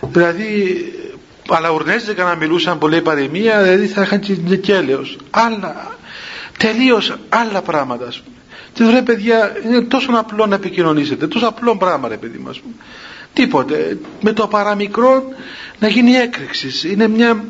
δηλαδή 0.00 0.84
αλλά 1.48 1.70
ουρνέζικα 1.70 2.24
να 2.24 2.34
μιλούσαν 2.34 2.78
πολύ 2.78 3.02
παροιμία 3.02 3.62
δηλαδή 3.62 3.86
θα 3.86 4.02
είχαν 4.02 4.20
και 4.60 4.74
έλεος. 4.74 5.16
Άλλα 5.30 5.96
τελείως 6.58 7.14
άλλα 7.28 7.62
πράγματα 7.62 8.06
ας 8.06 8.20
πούμε 8.20 8.36
και 8.74 8.84
ρε 8.90 9.02
παιδιά 9.02 9.52
είναι 9.64 9.80
τόσο 9.80 10.10
απλό 10.12 10.46
να 10.46 10.54
επικοινωνήσετε 10.54 11.26
τόσο 11.26 11.46
απλό 11.46 11.76
πράγμα 11.76 12.08
ρε 12.08 12.16
παιδί 12.16 12.38
μας. 12.38 12.60
Τίποτε 13.32 13.98
με 14.20 14.32
το 14.32 14.46
παραμικρό 14.46 15.24
να 15.78 15.88
γίνει 15.88 16.12
έκρηξης. 16.12 16.84
Είναι 16.84 17.08
μια 17.08 17.44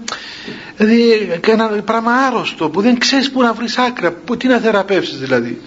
δηλαδή, 0.76 1.30
ένα 1.46 1.66
πράγμα 1.68 2.12
άρρωστο 2.12 2.68
που 2.68 2.80
δεν 2.80 2.98
ξέρεις 2.98 3.30
που 3.30 3.42
να 3.42 3.52
βρεις 3.52 3.78
άκρα 3.78 4.12
που, 4.12 4.36
τι 4.36 4.48
να 4.48 4.58
θεραπεύσεις 4.58 5.18
δηλαδή. 5.18 5.60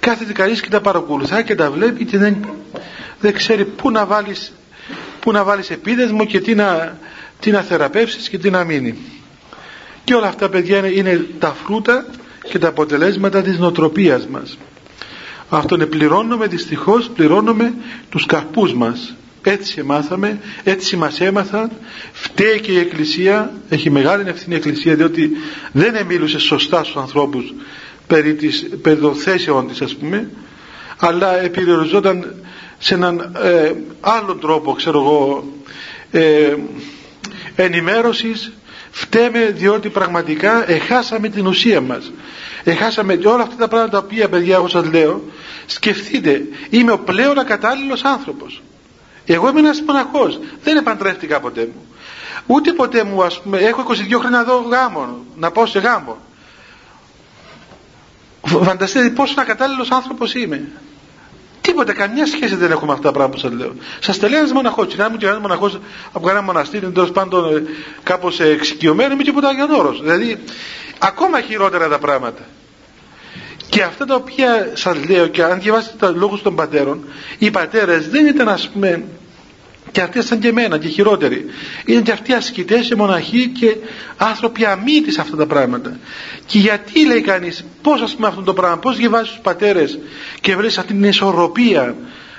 Κάθεται 0.00 0.32
κανείς 0.32 0.60
και 0.60 0.68
τα 0.68 0.80
παρακολουθά 0.80 1.42
και 1.42 1.54
τα 1.54 1.70
βλέπει 1.70 2.04
και 2.04 2.18
δεν, 2.18 2.36
δεν 3.20 3.32
ξέρει 3.32 3.64
πού 3.64 3.90
να 3.90 4.06
βάλεις 4.06 4.52
πού 5.20 5.32
να 5.32 5.44
βάλεις 5.44 5.70
επίδεσμο 5.70 6.24
και 6.24 6.40
τι 6.40 6.54
να, 6.54 6.98
τι 7.40 7.50
να 7.50 7.60
θεραπεύσεις 7.60 8.28
και 8.28 8.38
τι 8.38 8.50
να 8.50 8.64
μείνει. 8.64 8.98
Και 10.04 10.14
όλα 10.14 10.26
αυτά 10.26 10.48
παιδιά 10.48 10.78
είναι, 10.78 10.88
είναι 10.88 11.26
τα 11.38 11.56
φρούτα 11.64 12.06
και 12.50 12.58
τα 12.58 12.68
αποτελέσματα 12.68 13.42
της 13.42 13.58
νοοτροπίας 13.58 14.26
μας. 14.26 14.58
Αυτό 15.48 15.74
είναι 15.74 15.86
πληρώνουμε 15.86 16.46
δυστυχώς 16.46 17.10
πληρώνουμε 17.14 17.74
τους 18.10 18.26
καρπούς 18.26 18.74
μας. 18.74 19.14
Έτσι 19.42 19.82
μάθαμε 19.82 20.38
έτσι 20.64 20.96
μας 20.96 21.20
έμαθαν. 21.20 21.70
Φταίει 22.12 22.60
και 22.60 22.72
η 22.72 22.78
Εκκλησία. 22.78 23.52
Έχει 23.68 23.90
μεγάλη 23.90 24.28
ευθύνη 24.28 24.54
η 24.54 24.56
Εκκλησία 24.56 24.94
διότι 24.94 25.30
δεν 25.72 25.94
εμίλουσε 25.94 26.38
σωστά 26.38 26.84
στους 26.84 26.96
ανθρώπους 26.96 27.54
περί, 28.06 28.34
της, 28.34 28.68
περί 28.82 29.00
των 29.00 29.14
θέσεων 29.14 29.68
της 29.68 29.80
ας 29.82 29.94
πούμε 29.94 30.30
αλλά 30.98 31.42
επιρροζόταν 31.42 32.34
σε 32.78 32.94
έναν 32.94 33.32
ε, 33.42 33.72
άλλον 34.00 34.40
τρόπο 34.40 34.72
ξέρω 34.72 34.98
εγώ 35.00 35.44
ε, 36.10 36.54
ενημέρωσης. 37.56 38.52
Φταίμε 38.90 39.44
διότι 39.56 39.88
πραγματικά 39.88 40.70
εχάσαμε 40.70 41.28
την 41.28 41.46
ουσία 41.46 41.80
μας 41.80 42.12
εχάσαμε 42.64 43.18
όλα 43.24 43.42
αυτά 43.42 43.56
τα 43.56 43.68
πράγματα 43.68 43.98
τα 44.00 44.04
οποία 44.06 44.28
παιδιά 44.28 44.54
εγώ 44.54 44.68
σας 44.68 44.84
λέω 44.86 45.22
σκεφτείτε 45.66 46.42
είμαι 46.70 46.92
ο 46.92 46.98
πλέον 46.98 47.38
ακατάλληλος 47.38 48.04
άνθρωπος. 48.04 48.62
Εγώ 49.26 49.48
είμαι 49.48 49.58
ένας 49.60 49.80
μοναχός. 49.80 50.40
Δεν 50.62 50.76
επαντρεύτηκα 50.76 51.40
ποτέ 51.40 51.60
μου. 51.74 51.86
Ούτε 52.46 52.72
ποτέ 52.72 53.04
μου 53.04 53.22
ας 53.22 53.40
πούμε 53.42 53.58
έχω 53.58 53.84
22 53.88 54.18
χρόνια 54.18 54.38
να 54.38 54.44
δω 54.44 54.58
γάμο 54.58 55.24
να 55.36 55.50
πάω 55.50 55.66
σε 55.66 55.78
γάμο. 55.78 56.16
Φανταστείτε 58.42 59.10
πόσο 59.10 59.34
ακατάλληλος 59.40 59.90
άνθρωπος 59.90 60.34
είμαι 60.34 60.68
Τίποτα, 61.70 61.92
καμιά 61.94 62.26
σχέση 62.26 62.54
δεν 62.54 62.70
έχουμε 62.70 62.92
αυτά 62.92 63.04
τα 63.04 63.12
πράγματα 63.12 63.34
που 63.40 63.48
σας 63.48 63.58
λέω. 63.58 63.72
Σας 64.00 64.18
τα 64.18 64.28
λέει 64.28 64.38
ένας 64.38 64.52
μοναχός. 64.52 64.96
να 64.96 65.10
μου 65.10 65.16
και 65.16 65.26
ένα 65.26 65.40
μοναχός 65.40 65.78
από 66.12 66.26
κανένα 66.26 66.44
μοναστήρι, 66.44 66.90
τέλο 66.90 67.06
πάντων 67.06 67.56
ε, 67.56 67.62
κάπως 68.02 68.40
εξοικειωμένο, 68.40 69.12
είμαι 69.12 69.22
τίποτα 69.22 69.48
Άγιον 69.48 69.98
Δηλαδή, 70.02 70.38
ακόμα 70.98 71.40
χειρότερα 71.40 71.88
τα 71.88 71.98
πράγματα. 71.98 72.42
Και 73.68 73.82
αυτά 73.82 74.04
τα 74.04 74.14
οποία 74.14 74.70
σας 74.74 75.08
λέω 75.08 75.26
και 75.26 75.42
αν 75.42 75.60
διαβάσετε 75.60 75.96
τα 75.98 76.10
λόγους 76.10 76.42
των 76.42 76.54
πατέρων, 76.54 77.04
οι 77.38 77.50
πατέρες 77.50 78.08
δεν 78.08 78.26
ήταν 78.26 78.48
ας 78.48 78.68
πούμε 78.68 79.04
και 79.92 80.00
αυτοί 80.00 80.22
σαν 80.22 80.38
και 80.38 80.48
εμένα 80.48 80.78
και 80.78 80.88
χειρότεροι. 80.88 81.44
Είναι 81.84 82.00
και 82.00 82.12
αυτοί 82.12 82.32
ασκητές 82.32 82.86
και 82.86 82.96
μοναχοί 82.96 83.48
και 83.48 83.76
άνθρωποι 84.16 84.64
αμύτης 84.64 85.18
αυτά 85.18 85.36
τα 85.36 85.46
πράγματα. 85.46 85.98
Και 86.46 86.58
γιατί 86.58 87.06
λέει 87.06 87.20
κανείς, 87.20 87.64
πώς 87.82 88.00
ας 88.00 88.14
πούμε 88.14 88.26
αυτό 88.26 88.42
το 88.42 88.52
πράγμα, 88.52 88.78
πώς 88.78 88.96
διαβάζεις 88.96 89.30
τους 89.30 89.40
πατέρες 89.40 89.98
και 90.40 90.56
βρεις 90.56 90.78
αυτή 90.78 90.92
την 90.92 91.04
ισορροπία, 91.04 91.94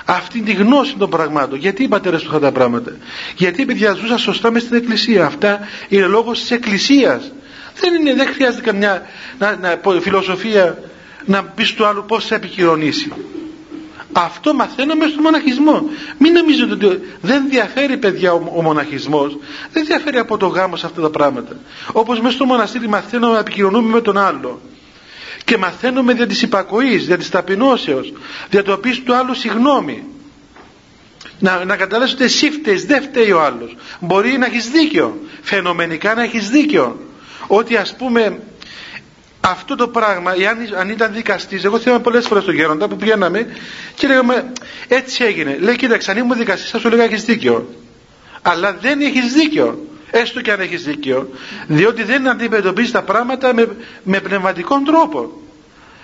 αυτή 0.06 0.42
τη 0.42 0.54
γνώση 0.54 0.96
των 0.98 1.10
πραγμάτων. 1.10 1.58
Γιατί 1.58 1.84
οι 1.84 1.88
πατέρες 1.88 2.20
τους 2.20 2.30
είχαν 2.30 2.42
τα 2.42 2.52
πράγματα. 2.52 2.92
Γιατί 3.36 3.66
παιδιά 3.66 3.94
ζούσαν 3.94 4.18
σωστά 4.18 4.52
μες 4.52 4.62
στην 4.62 4.76
εκκλησία. 4.76 5.26
Αυτά 5.26 5.60
είναι 5.90 6.06
λόγος 6.06 6.40
της 6.40 6.52
εκκλησίας. 6.52 7.32
Δεν, 7.80 7.94
είναι, 7.94 8.14
δεν 8.14 8.28
χρειάζεται 8.28 8.64
καμιά 8.64 9.02
να, 9.40 9.56
να, 9.56 10.00
φιλοσοφία 10.00 10.78
να 11.26 11.44
πεις 11.44 11.74
του 11.74 11.86
άλλου 11.86 12.06
πώς 12.06 12.26
θα 12.26 12.36
επικοινωνήσει. 12.36 13.12
Αυτό 14.12 14.54
μαθαίνουμε 14.54 15.08
στον 15.08 15.22
μοναχισμό. 15.24 15.84
Μην 16.18 16.34
νομίζετε 16.34 16.74
ότι 16.74 17.02
δεν 17.22 17.50
διαφέρει 17.50 17.98
παιδιά 17.98 18.34
ο, 18.34 18.52
ο 18.56 18.62
μοναχισμός. 18.62 19.38
Δεν 19.72 19.86
διαφέρει 19.86 20.18
από 20.18 20.38
το 20.38 20.48
γάμο 20.48 20.76
σε 20.76 20.86
αυτά 20.86 21.02
τα 21.02 21.10
πράγματα. 21.10 21.56
Όπως 21.92 22.20
μέσα 22.20 22.36
στο 22.36 22.46
μοναστήρι 22.46 22.88
μαθαίνουμε 22.88 23.34
να 23.34 23.40
επικοινωνούμε 23.40 23.90
με 23.90 24.02
τον 24.02 24.18
άλλο. 24.18 24.62
Και 25.46 25.58
μαθαίνουμε 25.58 26.14
δια 26.14 26.28
της 26.28 26.42
υπακοής, 26.42 27.06
δια 27.06 27.18
της 27.18 27.30
ταπεινώσεως, 27.30 28.14
δια 28.50 28.64
το 28.64 28.72
οποίο 28.74 28.94
του 29.06 29.16
άλλου 29.16 29.34
συγγνώμη. 29.34 30.04
Να, 31.40 31.66
να 31.66 31.76
καταλάβεις 31.76 32.14
ότι 32.14 32.24
εσύ 32.24 32.52
φταίεις, 32.52 32.86
δεν 32.86 33.02
φταίει 33.02 33.32
ο 33.32 33.42
άλλος. 33.42 33.76
Μπορεί 34.00 34.38
να 34.38 34.46
έχεις 34.46 34.70
δίκιο. 34.70 35.20
Φαινομενικά 35.42 36.16
να 36.16 36.24
έχεις 36.24 36.50
δίκιο. 36.50 37.00
Ότι 37.48 37.76
ας 37.78 37.96
πούμε 37.96 38.40
αυτό 39.42 39.76
το 39.76 39.88
πράγμα, 39.88 40.32
αν, 40.32 40.80
αν 40.80 40.90
ήταν 40.90 41.14
δικαστής, 41.14 41.64
εγώ 41.64 41.80
θυμάμαι 41.80 42.02
πολλές 42.02 42.28
φορές 42.28 42.44
στον 42.44 42.56
Γέροντα 42.56 42.88
που 42.88 42.96
πηγαίναμε 42.96 43.48
και 43.96 44.08
λέγαμε 44.08 44.52
έτσι 44.88 45.24
έγινε. 45.24 45.58
Λέει, 45.60 45.76
κοίταξε, 45.76 46.12
αν 46.12 46.18
ήμουν 46.18 46.38
δικαστής, 46.38 46.70
θα 46.70 46.80
σου 46.80 46.90
λέγα 46.90 47.04
έχεις 47.04 47.24
δίκιο. 47.24 47.70
Αλλά 48.42 48.74
δεν 48.82 49.02
έχεις 49.02 49.34
δίκιο. 49.34 49.86
Έστω 50.12 50.42
και 50.42 50.52
αν 50.52 50.60
έχεις 50.60 50.84
δίκιο. 50.84 51.30
Διότι 51.68 52.04
δεν 52.04 52.28
αντιμετωπίζεις 52.28 52.92
τα 52.92 53.02
πράγματα 53.02 53.54
με, 53.54 53.68
με 54.04 54.20
πνευματικό 54.20 54.82
τρόπο. 54.86 55.42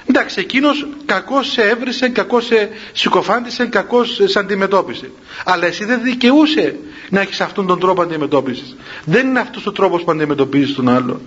Εντάξει, 0.10 0.40
εκείνος 0.40 0.88
κακώς 1.06 1.52
σε 1.52 1.62
έβρισε, 1.62 2.10
κακώς 2.10 2.46
σε 2.46 2.70
συκοφάντησε, 2.94 3.66
κακώς 3.66 4.22
σε 4.26 4.40
αντιμετώπισε. 4.40 5.12
Αλλά 5.46 5.66
εσύ 5.66 5.86
δεν 5.86 6.02
δικαιούσε 6.04 6.76
να 7.10 7.22
έχεις 7.22 7.42
αυτόν 7.42 7.68
τον 7.68 7.80
τρόπο 7.80 8.02
αντιμετώπισης. 8.02 8.76
Δεν 9.06 9.28
είναι 9.28 9.40
αυτός 9.40 9.66
ο 9.66 9.72
τρόπος 9.72 10.04
που 10.04 10.12
αντιμετωπίζεις 10.12 10.76
τον 10.76 10.90
άλλον. 10.90 11.22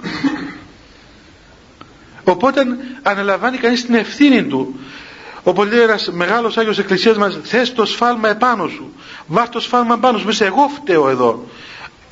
Οπότε 2.31 2.63
αναλαμβάνει 3.03 3.57
κανείς 3.57 3.85
την 3.87 3.95
ευθύνη 3.95 4.45
του. 4.45 4.81
Οπότε 5.43 5.71
λέει 5.75 5.83
ένας 5.83 6.11
μεγάλος 6.13 6.57
Άγιος 6.57 6.79
Εκκλησίας 6.79 7.17
μας 7.17 7.39
θες 7.43 7.73
το 7.75 7.85
σφάλμα 7.85 8.29
επάνω 8.29 8.69
σου. 8.69 8.93
Βάρ 9.27 9.49
το 9.49 9.61
σφάλμα 9.61 9.95
επάνω 9.95 10.19
σου. 10.19 10.27
Μέσα 10.27 10.45
εγώ 10.45 10.69
φταίω 10.75 11.09
εδώ. 11.09 11.47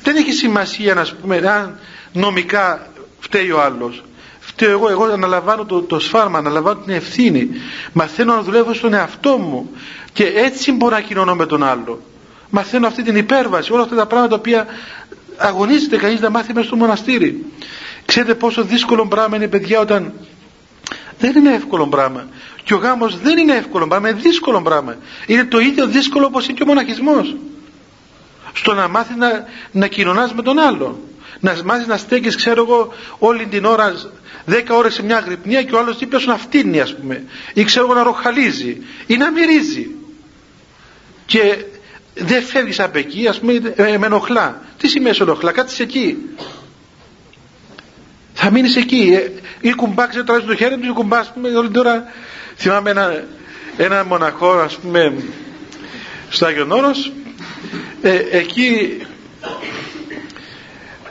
Δεν 0.03 0.15
έχει 0.15 0.31
σημασία 0.31 0.93
να 0.93 1.05
πούμε 1.21 1.37
αν 1.37 1.79
νομικά 2.13 2.87
φταίει 3.19 3.51
ο 3.51 3.61
άλλος. 3.61 4.03
Φταίω 4.39 4.69
εγώ, 4.71 4.89
εγώ 4.89 5.03
αναλαμβάνω 5.03 5.65
το, 5.65 5.81
το 5.81 5.99
σφάλμα, 5.99 6.37
αναλαμβάνω 6.37 6.79
την 6.85 6.93
ευθύνη. 6.93 7.49
Μαθαίνω 7.93 8.35
να 8.35 8.41
δουλεύω 8.41 8.73
στον 8.73 8.93
εαυτό 8.93 9.37
μου. 9.37 9.69
Και 10.13 10.25
έτσι 10.25 10.71
μπορώ 10.71 10.95
να 10.95 11.01
κοινωνώ 11.01 11.35
με 11.35 11.45
τον 11.45 11.63
άλλο. 11.63 12.01
Μαθαίνω 12.49 12.87
αυτή 12.87 13.03
την 13.03 13.15
υπέρβαση, 13.15 13.73
όλα 13.73 13.83
αυτά 13.83 13.95
τα 13.95 14.05
πράγματα 14.05 14.29
τα 14.35 14.35
οποία 14.39 14.65
αγωνίζεται 15.37 15.97
κανείς 15.97 16.19
να 16.19 16.29
μάθει 16.29 16.53
μέσα 16.53 16.67
στο 16.67 16.75
μοναστήρι. 16.75 17.45
Ξέρετε 18.09 18.35
πόσο 18.35 18.63
δύσκολο 18.63 19.07
πράγμα 19.07 19.35
είναι 19.35 19.47
παιδιά 19.47 19.79
όταν 19.79 20.13
δεν 21.19 21.35
είναι 21.35 21.53
εύκολο 21.53 21.87
πράγμα. 21.87 22.27
Και 22.63 22.73
ο 22.73 22.77
γάμος 22.77 23.19
δεν 23.19 23.37
είναι 23.37 23.55
εύκολο 23.55 23.87
πράγμα, 23.87 24.09
είναι 24.09 24.19
δύσκολο 24.21 24.61
πράγμα. 24.61 24.97
Είναι 25.25 25.45
το 25.45 25.59
ίδιο 25.59 25.87
δύσκολο 25.87 26.25
όπως 26.25 26.45
είναι 26.45 26.53
και 26.53 26.63
ο 26.63 26.65
μοναχισμός. 26.65 27.35
Στο 28.53 28.73
να 28.73 28.87
μάθεις 28.87 29.15
να, 29.15 29.45
να 29.71 29.87
κοινωνάς 29.87 30.33
με 30.33 30.41
τον 30.41 30.59
άλλο. 30.59 30.99
Να 31.39 31.57
μάθεις 31.65 31.87
να 31.87 31.97
στέκεις, 31.97 32.35
ξέρω 32.35 32.63
εγώ, 32.63 32.93
όλη 33.19 33.45
την 33.45 33.65
ώρα, 33.65 33.93
δέκα 34.45 34.75
ώρες 34.75 34.93
σε 34.93 35.03
μια 35.03 35.17
αγρυπνία 35.17 35.63
και 35.63 35.75
ο 35.75 35.79
άλλος 35.79 35.97
δίπλα 35.97 36.19
σου 36.19 36.29
να 36.29 36.37
φτύνει, 36.37 36.79
ας 36.79 36.95
πούμε. 36.95 37.23
Ή 37.53 37.63
ξέρω 37.63 37.85
εγώ 37.85 37.93
να 37.93 38.03
ροχαλίζει. 38.03 38.81
Ή 39.07 39.17
να 39.17 39.31
μυρίζει. 39.31 39.89
Και 41.25 41.65
δεν 42.13 42.43
φεύγεις 42.43 42.79
από 42.79 42.97
εκεί, 42.97 43.27
ας 43.27 43.39
πούμε, 43.39 43.73
ε, 43.75 43.97
με 43.97 44.05
ενοχλά. 44.05 44.61
Τι 44.77 44.87
σημαίνει 44.87 45.17
ενοχλά, 45.19 45.51
κάτσε 45.51 45.83
εκεί 45.83 46.17
θα 48.41 48.51
μείνεις 48.51 48.75
εκεί. 48.75 49.11
Ε, 49.13 49.31
ή 49.69 49.73
κουμπά, 49.73 50.07
ξέρω 50.07 50.23
τώρα 50.23 50.39
στο 50.39 50.55
χέρι 50.55 50.77
τους, 50.77 50.87
ή 50.87 50.91
κουμπάς, 50.91 51.19
ας 51.19 51.33
πούμε, 51.33 51.49
όλη 51.49 51.69
τώρα. 51.69 52.03
Θυμάμαι 52.55 52.89
ένα, 52.89 53.23
ένα 53.77 54.05
μοναχό, 54.05 54.51
ας 54.51 54.77
πούμε, 54.77 55.13
στο 56.29 56.45
Άγιον 56.45 56.71
Όρος, 56.71 57.11
ε, 58.01 58.19
εκεί 58.31 58.97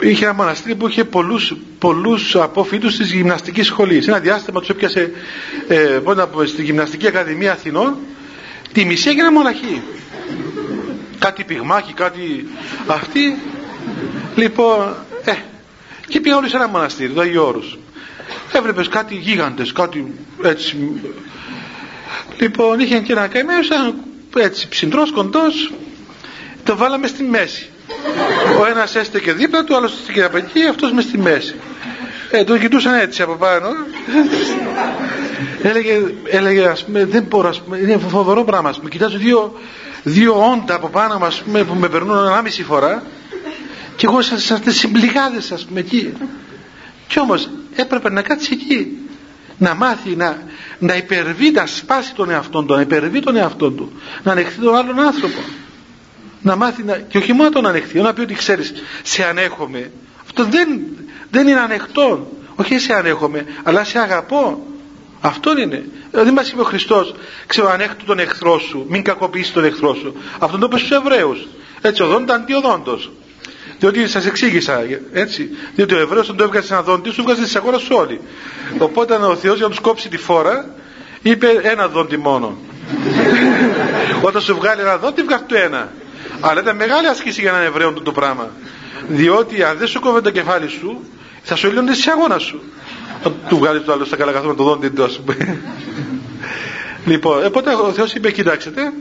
είχε 0.00 0.24
ένα 0.24 0.34
μοναστήρι 0.34 0.74
που 0.74 0.88
είχε 0.88 1.04
πολλούς, 1.04 1.56
πολλούς 1.78 2.36
απόφοιτους 2.36 2.96
της 2.96 3.12
γυμναστικής 3.12 3.66
σχολής. 3.66 4.08
Ένα 4.08 4.18
διάστημα 4.18 4.60
τους 4.60 4.68
έπιασε 4.68 5.12
ε, 5.68 5.74
πώς 5.76 6.16
να 6.16 6.26
πω, 6.26 6.46
στη 6.46 6.62
Γυμναστική 6.62 7.06
Ακαδημία 7.06 7.52
Αθηνών 7.52 7.96
τη 8.72 8.84
μισή 8.84 9.08
έγινε 9.08 9.30
μοναχή. 9.30 9.82
Κάτι 11.18 11.44
πυγμάχη, 11.44 11.92
κάτι 11.92 12.48
αυτή. 12.86 13.38
Λοιπόν, 14.36 14.94
ε, 15.24 15.32
και 16.09 16.20
πήγα 16.20 16.36
όλοι 16.36 16.48
σε 16.48 16.56
ένα 16.56 16.68
μοναστήρι, 16.68 17.12
το 17.12 17.20
Αγίου 17.20 17.42
Όρους. 17.42 17.78
Έβλεπες 18.52 18.88
κάτι 18.88 19.14
γίγαντες, 19.14 19.72
κάτι 19.72 20.14
έτσι. 20.42 21.00
Λοιπόν, 22.38 22.80
είχε 22.80 22.98
και 22.98 23.12
ένα 23.12 23.26
καημένο, 23.26 23.61
έτσι 24.36 24.68
ψυντρός, 24.68 25.11
κοντός, 25.11 25.72
το 26.64 26.76
βάλαμε 26.76 27.06
στη 27.06 27.22
μέση. 27.22 27.68
Ο 28.61 28.66
ένας 28.66 28.94
έστεκε 28.94 29.32
δίπλα 29.32 29.64
του, 29.64 29.70
ο 29.72 29.76
άλλος 29.76 29.92
έστεκε 29.92 30.24
από 30.24 30.36
εκεί, 30.36 30.66
αυτός 30.66 30.92
μες 30.92 31.04
στη 31.04 31.18
μέση. 31.18 31.54
Ε, 32.30 32.44
τον 32.44 32.61
κοιτούσαν 32.61 32.94
έτσι 32.94 33.22
από 33.22 33.34
πάνω. 33.34 33.68
έλεγε, 35.62 36.00
έλεγε 36.24 36.66
ας 36.66 36.84
πούμε, 36.84 37.04
δεν 37.04 37.22
μπορώ, 37.22 37.48
ας 37.48 37.61
πούμε, 37.61 37.78
είναι 37.78 37.98
φοβερό 38.09 38.44
πράγμα. 38.44 38.68
Ας 38.68 38.76
πούμε, 38.76 38.88
κοιτάζω 38.88 39.18
δύο, 39.18 39.54
δύο 40.02 40.50
όντα 40.50 40.74
από 40.74 40.88
πάνω 40.88 41.18
μας, 41.18 41.42
πούμε, 41.44 41.64
που 41.64 41.74
με 41.74 41.88
περνούν 41.88 42.26
ένα 42.26 42.42
μισή 42.42 42.62
φορά 42.62 43.02
και 43.99 44.07
εγώ 44.07 44.22
σας 44.22 44.51
αυτές 44.51 44.76
συμπληγάδες 44.76 45.53
ας 45.53 45.64
πούμε 45.64 45.80
εκεί. 45.80 46.12
Και 47.07 47.18
όμως 47.20 47.51
έπρεπε 47.76 48.11
να 48.11 48.22
κάτσει 48.22 48.49
εκεί. 48.53 48.99
Να 49.59 49.74
μάθει 49.74 50.16
να, 50.16 50.42
να 50.78 50.96
υπερβεί 50.96 51.51
να 51.51 51.66
σπάσει 51.66 52.14
τον 52.14 52.30
εαυτό 52.30 52.62
του 52.62 52.74
να 52.74 52.80
υπερβεί 52.80 53.20
τον 53.20 53.36
εαυτό 53.36 53.70
του. 53.70 53.92
Να 54.22 54.32
ανεχθεί 54.32 54.61
τον 54.61 54.74
άλλον 54.76 55.01
άνθρωπο. 55.01 55.38
Να 56.42 56.57
μάθει 56.57 56.82
να, 56.82 56.96
και 56.96 57.18
όχι 57.18 57.32
μόνο 57.32 57.44
να 57.49 57.55
τον 57.55 57.66
ανεχθεί 57.66 58.01
να 58.01 58.12
πει 58.12 58.20
ότι 58.20 58.34
ξέρεις 58.34 58.72
σε 59.03 59.24
ανέχομαι 59.24 59.90
αυτό 60.20 60.44
δεν, 60.44 60.80
δεν 61.30 61.49
είναι 61.49 61.61
ανεχτό. 61.61 62.30
Όχι 62.55 62.78
σε 62.78 62.94
ανέχομαι 62.94 63.44
αλλά 63.62 63.84
σε 63.84 63.99
αγαπώ. 63.99 64.66
Αυτό 65.20 65.59
είναι. 65.59 65.84
Δηλαδή 66.11 66.30
μας 66.30 66.51
είπε 66.51 66.61
ο 66.61 66.64
Χριστός 66.64 67.14
ξέρω 67.46 67.70
ανέχτου 67.70 68.05
τον 68.05 68.18
εχθρό 68.18 68.59
σου 68.59 68.86
μην 68.88 69.03
κακοποιήσει 69.03 69.53
τον 69.53 69.64
εχθρό 69.64 69.94
σου 69.94 70.14
αυτό 70.38 70.59
το 70.59 70.66
είπε 70.66 70.78
στους 70.78 70.90
Εβραίους. 70.90 71.49
Έτσι 71.80 72.03
οδόντα 72.03 72.34
αντιοδόντος 72.34 73.11
διότι 73.78 74.08
σας 74.08 74.26
εξήγησα 74.26 74.82
έτσι. 75.12 75.48
Διότι 75.74 75.94
ο 75.94 75.98
Εβραίος, 75.98 76.24
όταν 76.24 76.36
το 76.36 76.44
έβγαζε 76.44 76.74
ένα 76.74 76.82
δόντι, 76.82 77.10
σου 77.10 77.20
έβγαζε 77.20 77.42
τη 77.44 77.52
αγορά 77.56 77.78
σου 77.78 77.96
όλοι. 77.96 78.20
Οπότε 78.78 79.14
ο 79.14 79.36
Θεός 79.36 79.56
για 79.56 79.64
να 79.64 79.70
τους 79.70 79.80
κόψει 79.80 80.08
τη 80.08 80.16
φόρα, 80.16 80.74
είπε 81.22 81.46
ένα 81.62 81.88
δόντι 81.88 82.16
μόνο. 82.16 82.58
όταν 84.28 84.42
σου 84.42 84.54
βγάλει 84.54 84.80
ένα 84.80 84.96
δόντι, 84.96 85.22
βγάζει 85.22 85.42
το 85.46 85.56
ένα. 85.56 85.92
Αλλά 86.40 86.60
ήταν 86.60 86.76
μεγάλη 86.76 87.06
άσκηση 87.06 87.40
για 87.40 87.50
έναν 87.50 87.62
Εβραίο 87.62 87.92
το 87.92 88.12
πράγμα. 88.12 88.50
Διότι 89.08 89.62
αν 89.62 89.78
δεν 89.78 89.86
σου 89.86 90.00
κόβει 90.00 90.20
το 90.20 90.30
κεφάλι 90.30 90.68
σου, 90.68 91.04
θα 91.42 91.56
σου 91.56 91.66
έλειωνε 91.66 91.92
τη 91.92 92.10
αγώνα 92.10 92.38
σου. 92.38 92.62
Θα 93.22 93.32
του 93.48 93.56
βγάλει 93.58 93.80
το 93.80 93.92
άλλο 93.92 94.04
στα 94.04 94.16
καλά 94.16 94.32
καθόλου 94.32 94.54
το 94.54 94.62
δόντι 94.62 94.88
του, 94.88 95.04
ας 95.04 95.20
πούμε. 95.20 95.60
λοιπόν, 97.06 97.44
οπότε 97.46 97.74
ο 97.74 97.92
Θεός 97.92 98.14
είπε: 98.14 98.30
Κοιτάξτε, 98.30 98.92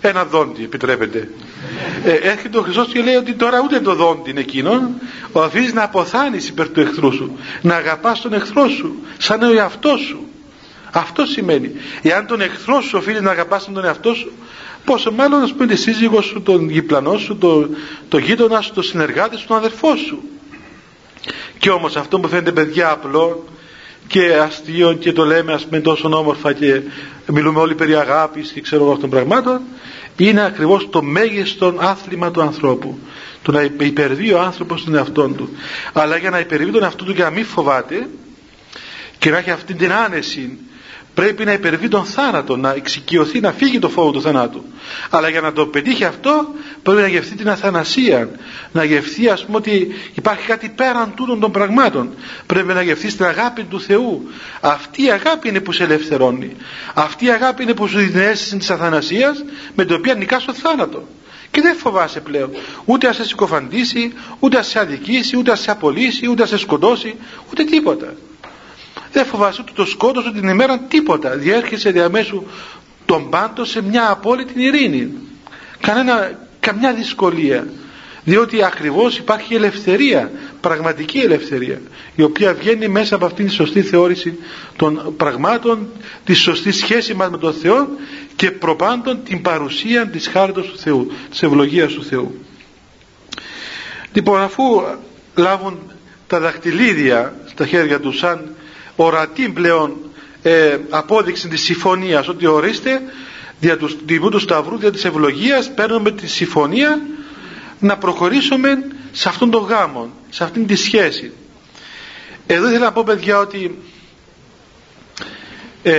ένα 0.00 0.24
δόντι 0.24 0.64
επιτρέπεται. 0.64 1.30
Ε, 2.04 2.12
έρχεται 2.12 2.58
ο 2.58 2.62
Χριστός 2.62 2.86
και 2.86 3.00
λέει 3.00 3.14
ότι 3.14 3.32
τώρα 3.32 3.60
ούτε 3.64 3.80
το 3.80 3.94
δόντι 3.94 4.30
είναι 4.30 4.40
εκείνο, 4.40 4.90
οφείλεις 5.32 5.72
να 5.72 5.82
αποθάνεις 5.82 6.48
υπέρ 6.48 6.68
του 6.68 6.80
εχθρού 6.80 7.12
σου, 7.12 7.38
να 7.62 7.74
αγαπάς 7.74 8.20
τον 8.20 8.32
εχθρό 8.32 8.68
σου, 8.68 8.96
σαν 9.18 9.42
ο 9.42 9.52
εαυτός 9.52 10.00
σου. 10.00 10.28
Αυτό 10.92 11.24
σημαίνει. 11.24 11.72
Εάν 12.02 12.26
τον 12.26 12.40
εχθρό 12.40 12.80
σου 12.80 12.98
οφείλεις 12.98 13.20
να 13.20 13.30
αγαπάς 13.30 13.64
τον 13.64 13.84
εαυτό 13.84 14.14
σου, 14.14 14.32
πόσο 14.84 15.12
μάλλον 15.12 15.40
να 15.40 15.46
πούμε 15.46 15.66
τη 15.66 15.76
σύζυγό 15.76 16.20
σου, 16.20 16.42
τον 16.42 16.70
γυπλανό 16.70 17.16
σου, 17.18 17.36
τον, 17.36 17.76
το 18.08 18.18
γείτονα 18.18 18.60
σου, 18.60 18.72
τον 18.72 18.82
συνεργάτη 18.82 19.36
σου, 19.36 19.46
τον 19.46 19.56
αδερφό 19.56 19.96
σου. 19.96 20.22
Και 21.58 21.70
όμως 21.70 21.96
αυτό 21.96 22.20
που 22.20 22.28
φαίνεται 22.28 22.52
παιδιά 22.52 22.90
απλό 22.90 23.44
και 24.08 24.34
αστείο 24.42 24.92
και 24.92 25.12
το 25.12 25.24
λέμε 25.24 25.52
ας 25.52 25.64
πούμε 25.64 25.80
τόσο 25.80 26.08
όμορφα 26.16 26.52
και 26.52 26.80
μιλούμε 27.32 27.60
όλοι 27.60 27.74
περί 27.74 27.94
αγάπης 27.94 28.50
και 28.52 28.60
ξέρω 28.60 28.82
εγώ 28.82 28.92
αυτών 28.92 29.10
των 29.10 29.18
πραγμάτων 29.18 29.60
είναι 30.16 30.44
ακριβώς 30.44 30.88
το 30.90 31.02
μέγιστο 31.02 31.74
άθλημα 31.78 32.30
του 32.30 32.40
ανθρώπου. 32.42 32.98
Το 33.42 33.52
να 33.52 33.62
υπερβεί 33.78 34.32
ο 34.32 34.40
άνθρωπος 34.40 34.84
τον 34.84 34.94
εαυτό 34.94 35.28
του. 35.28 35.48
Αλλά 35.92 36.16
για 36.16 36.30
να 36.30 36.38
υπερβεί 36.38 36.70
τον 36.70 36.82
εαυτό 36.82 37.04
του 37.04 37.14
και 37.14 37.22
να 37.22 37.30
μην 37.30 37.44
φοβάται 37.44 38.08
και 39.18 39.30
να 39.30 39.38
έχει 39.38 39.50
αυτή 39.50 39.74
την 39.74 39.92
άνεση 39.92 40.58
πρέπει 41.18 41.44
να 41.44 41.52
υπερβεί 41.52 41.88
τον 41.88 42.04
θάνατο, 42.04 42.56
να 42.56 42.72
εξοικειωθεί, 42.72 43.40
να 43.40 43.52
φύγει 43.52 43.78
το 43.78 43.88
φόβο 43.88 44.10
του 44.10 44.22
θανάτου. 44.22 44.64
Αλλά 45.10 45.28
για 45.28 45.40
να 45.40 45.52
το 45.52 45.66
πετύχει 45.66 46.04
αυτό 46.04 46.48
πρέπει 46.82 47.00
να 47.00 47.06
γευθεί 47.08 47.34
την 47.34 47.48
αθανασία, 47.48 48.28
να 48.72 48.84
γευθεί 48.84 49.28
ας 49.28 49.44
πούμε 49.44 49.56
ότι 49.56 49.94
υπάρχει 50.14 50.46
κάτι 50.46 50.68
πέραν 50.68 51.12
τούτων 51.14 51.40
των 51.40 51.52
πραγμάτων. 51.52 52.14
Πρέπει 52.46 52.72
να 52.72 52.82
γευθεί 52.82 53.14
την 53.14 53.24
αγάπη 53.24 53.62
του 53.62 53.80
Θεού. 53.80 54.30
Αυτή 54.60 55.04
η 55.04 55.10
αγάπη 55.10 55.48
είναι 55.48 55.60
που 55.60 55.72
σε 55.72 55.84
ελευθερώνει. 55.84 56.56
Αυτή 56.94 57.24
η 57.24 57.30
αγάπη 57.30 57.62
είναι 57.62 57.74
που 57.74 57.86
σου 57.86 57.98
δίνει 57.98 58.24
αίσθηση 58.24 58.56
της 58.56 58.70
αθανασίας 58.70 59.44
με 59.74 59.84
την 59.84 59.94
οποία 59.94 60.14
νικάς 60.14 60.44
το 60.44 60.52
θάνατο. 60.54 61.08
Και 61.50 61.60
δεν 61.60 61.76
φοβάσαι 61.76 62.20
πλέον 62.20 62.50
ούτε 62.84 63.06
να 63.06 63.12
σε 63.12 63.24
συκοφαντήσει, 63.24 64.12
ούτε 64.38 64.56
να 64.56 64.62
σε 64.62 64.78
αδικήσει, 64.78 65.36
ούτε 65.36 65.50
να 65.50 65.56
σε 65.56 65.70
απολύσει, 65.70 66.28
ούτε 66.28 66.42
να 66.42 66.48
σε 66.48 66.58
σκοτώσει, 66.58 67.14
ούτε 67.50 67.64
τίποτα. 67.64 68.14
Δεν 69.12 69.24
φοβάσαι 69.24 69.60
ούτε 69.62 69.72
το 69.74 69.84
σκότος 69.84 70.26
ούτε 70.26 70.40
την 70.40 70.48
ημέρα 70.48 70.78
τίποτα. 70.78 71.36
Διέρχεσαι 71.36 71.90
διαμέσου 71.90 72.42
τον 73.06 73.30
πάντο 73.30 73.64
σε 73.64 73.82
μια 73.82 74.10
απόλυτη 74.10 74.62
ειρήνη. 74.62 75.12
Κανένα, 75.80 76.38
καμιά 76.60 76.92
δυσκολία. 76.92 77.66
Διότι 78.24 78.64
ακριβώς 78.64 79.18
υπάρχει 79.18 79.54
ελευθερία, 79.54 80.30
πραγματική 80.60 81.18
ελευθερία, 81.18 81.80
η 82.14 82.22
οποία 82.22 82.54
βγαίνει 82.54 82.88
μέσα 82.88 83.14
από 83.14 83.24
αυτήν 83.24 83.46
τη 83.46 83.52
σωστή 83.52 83.82
θεώρηση 83.82 84.38
των 84.76 85.14
πραγμάτων, 85.16 85.88
τη 86.24 86.34
σωστή 86.34 86.72
σχέση 86.72 87.14
μας 87.14 87.30
με 87.30 87.38
τον 87.38 87.52
Θεό 87.52 87.88
και 88.36 88.50
προπάντων 88.50 89.22
την 89.24 89.42
παρουσία 89.42 90.06
της 90.06 90.26
χάριτος 90.28 90.66
του 90.66 90.78
Θεού, 90.78 91.12
της 91.30 91.42
ευλογίας 91.42 91.92
του 91.92 92.04
Θεού. 92.04 92.34
Λοιπόν, 94.12 94.40
αφού 94.40 94.82
λάβουν 95.34 95.78
τα 96.26 96.40
δαχτυλίδια 96.40 97.34
στα 97.46 97.66
χέρια 97.66 98.00
τους 98.00 98.18
σαν 98.18 98.54
ορατή 99.04 99.48
πλέον 99.48 99.96
ε, 100.42 100.78
απόδειξη 100.90 101.48
της 101.48 101.62
συμφωνίας 101.62 102.28
ότι 102.28 102.46
ορίστε 102.46 103.00
δια 103.60 103.76
του 103.76 103.96
τιμού 104.06 104.28
του 104.30 104.38
Σταυρού 104.38 104.76
δια 104.78 104.90
της 104.92 105.04
ευλογίας 105.04 105.70
παίρνουμε 105.74 106.10
τη 106.10 106.26
συμφωνία 106.26 107.00
να 107.78 107.96
προχωρήσουμε 107.96 108.84
σε 109.12 109.28
αυτόν 109.28 109.50
τον 109.50 109.62
γάμο 109.64 110.10
σε 110.30 110.44
αυτήν 110.44 110.66
τη 110.66 110.74
σχέση. 110.76 111.32
Εδώ 112.46 112.68
ήθελα 112.68 112.84
να 112.84 112.92
πω 112.92 113.02
παιδιά 113.04 113.38
ότι 113.38 113.78
ε, 115.82 115.92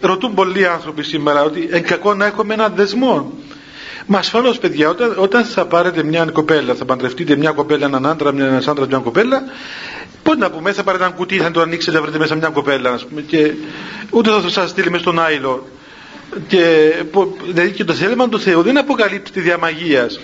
ρωτούν 0.00 0.34
πολλοί 0.34 0.66
άνθρωποι 0.66 1.02
σήμερα 1.02 1.42
ότι 1.42 1.68
εν 1.70 1.82
κακό 1.82 2.14
να 2.14 2.26
έχουμε 2.26 2.54
ένα 2.54 2.68
δεσμό. 2.68 3.32
Μα 4.06 4.18
ασφαλώς, 4.18 4.58
παιδιά, 4.58 4.88
όταν, 4.88 5.14
όταν 5.18 5.44
θα 5.44 5.66
πάρετε 5.66 6.02
μια 6.02 6.24
κοπέλα, 6.24 6.74
θα 6.74 6.84
παντρευτείτε 6.84 7.36
μια 7.36 7.50
κοπέλα, 7.50 7.86
έναν 7.86 8.06
άντρα, 8.06 8.32
μια 8.32 8.62
άντρας, 8.66 8.86
μια 8.88 8.98
κοπέλα, 8.98 9.42
Πότε 10.24 10.38
να 10.38 10.50
πούμε, 10.50 10.72
θα 10.72 10.82
πάρετε 10.82 11.04
ένα 11.04 11.12
κουτί, 11.12 11.36
θα 11.38 11.50
το 11.50 11.60
ανοίξετε, 11.60 11.96
θα 11.96 12.02
βρείτε 12.02 12.18
μέσα 12.18 12.34
μια 12.34 12.48
κοπέλα, 12.48 12.90
ας 12.90 13.06
πούμε, 13.06 13.20
και 13.20 13.52
ούτε 14.10 14.30
θα 14.30 14.48
σας 14.48 14.70
στείλει 14.70 14.90
μες 14.90 15.00
στον 15.00 15.20
άϊλο. 15.20 15.68
Και, 16.46 16.92
δηλαδή 17.44 17.70
και 17.70 17.84
το 17.84 17.92
θέλημα 17.92 18.28
του 18.28 18.40
Θεού 18.40 18.62
δεν 18.62 18.78
αποκαλύπτει 18.78 19.30
τη 19.30 19.40
διαμαγείας. 19.40 20.20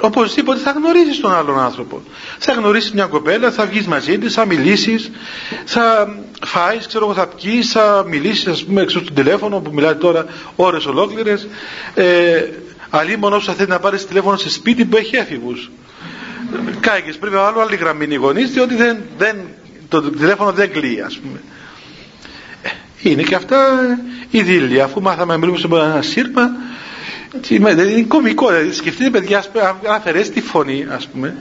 Οπωσδήποτε 0.00 0.60
θα 0.60 0.70
γνωρίζεις 0.70 1.20
τον 1.20 1.34
άλλον 1.34 1.58
άνθρωπο. 1.58 2.02
Θα 2.38 2.52
γνωρίσει 2.52 2.90
μια 2.94 3.06
κοπέλα, 3.06 3.50
θα 3.50 3.66
βγεις 3.66 3.86
μαζί 3.86 4.18
της, 4.18 4.34
θα 4.34 4.46
μιλήσεις, 4.46 5.10
θα 5.64 6.16
φάεις, 6.44 6.86
ξέρω 6.86 7.04
εγώ, 7.04 7.14
θα 7.14 7.26
πιει, 7.26 7.62
θα 7.62 8.04
μιλήσεις, 8.08 8.46
ας 8.46 8.64
πούμε, 8.64 8.82
έξω 8.82 8.98
στο 9.00 9.12
τηλέφωνο 9.12 9.60
που 9.60 9.70
μιλάει 9.72 9.94
τώρα 9.94 10.26
ώρες 10.56 10.86
ολόκληρες. 10.86 11.48
Ε, 11.94 12.44
Αλλή 12.94 13.16
μόνο 13.16 13.36
όσο 13.36 13.52
θέλει 13.52 13.68
να 13.68 13.78
πάρεις 13.78 14.06
τηλέφωνο 14.06 14.36
σε 14.36 14.50
σπίτι 14.50 14.84
που 14.84 14.96
έχει 14.96 15.16
έφηβους. 15.16 15.70
Κάηκες 16.80 17.16
πρέπει 17.16 17.34
να 17.34 17.42
άλλο 17.42 17.60
άλλη 17.60 17.76
γραμμή 17.76 18.06
οι 18.10 18.14
γονείς, 18.14 18.50
διότι 18.50 18.74
δεν, 18.74 18.98
δεν, 19.18 19.36
το 19.88 20.02
τηλέφωνο 20.02 20.52
δεν 20.52 20.72
κλείει, 20.72 21.00
ας 21.00 21.18
πούμε. 21.18 21.40
Ε, 22.62 22.68
είναι 23.10 23.22
και 23.22 23.34
αυτά 23.34 23.58
η 24.30 24.42
δίλη. 24.42 24.80
Αφού 24.80 25.02
μάθαμε 25.02 25.32
να 25.32 25.38
μιλούμε 25.38 25.58
σε 25.58 25.66
ένα 25.70 26.02
σύρμα, 26.02 26.50
είναι 27.48 28.04
κωμικό. 28.08 28.46
Δηλαδή, 28.48 28.72
σκεφτείτε, 28.72 29.10
παιδιά, 29.10 29.44
αν 29.62 29.94
αφαιρέσει 29.94 30.30
τη 30.30 30.40
φωνή, 30.40 30.86
ας 30.90 31.08
πούμε, 31.08 31.36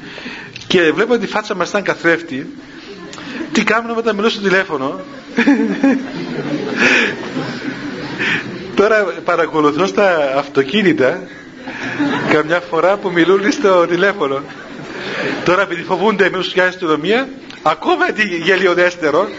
και 0.67 0.91
βλέπω 0.91 1.13
ότι 1.13 1.23
η 1.23 1.27
φάτσα 1.27 1.55
μας 1.55 1.69
ήταν 1.69 1.83
καθρέφτη, 1.83 2.55
τι 3.51 3.63
κάνουμε 3.63 3.93
όταν 3.97 4.15
μιλώ 4.15 4.29
στο 4.29 4.41
τηλέφωνο; 4.41 4.99
Τώρα 8.75 9.03
παρακολουθώ 9.23 9.85
στα 9.85 10.33
αυτοκίνητα 10.37 11.19
καμιά 12.31 12.59
φορά 12.59 12.97
που 12.97 13.11
μιλούν 13.11 13.51
στο 13.51 13.85
τηλέφωνο. 13.85 14.41
Τώρα 15.45 15.61
επειδή 15.61 15.83
φοβούνται 15.83 16.25
εμείς 16.25 16.49
τους 16.49 16.63
αστυνομία, 16.63 17.29
ακόμα 17.63 18.05
τι 18.05 18.23
γελιοδέστερος, 18.23 19.29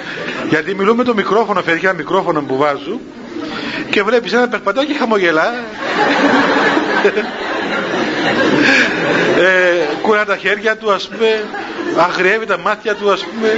γιατί 0.49 0.75
μιλούμε 0.75 1.05
το 1.05 1.15
μικρόφωνο, 1.15 1.63
φέρει 1.63 1.81
ένα 1.83 1.93
μικρόφωνο 1.93 2.43
που 2.43 2.57
βάζω 2.57 3.01
και 3.91 4.03
βλέπεις 4.03 4.33
ένα 4.33 4.49
περπατάκι 4.49 4.93
και 4.93 4.99
χαμογελά. 4.99 5.55
ε, 9.39 9.97
κουρά 10.03 10.25
τα 10.25 10.37
χέρια 10.37 10.77
του 10.77 10.93
ας 10.93 11.09
πούμε, 11.09 11.45
αγριεύει 11.97 12.47
τα 12.47 12.59
μάτια 12.59 12.95
του 12.95 13.11
ας 13.13 13.25
πούμε 13.25 13.49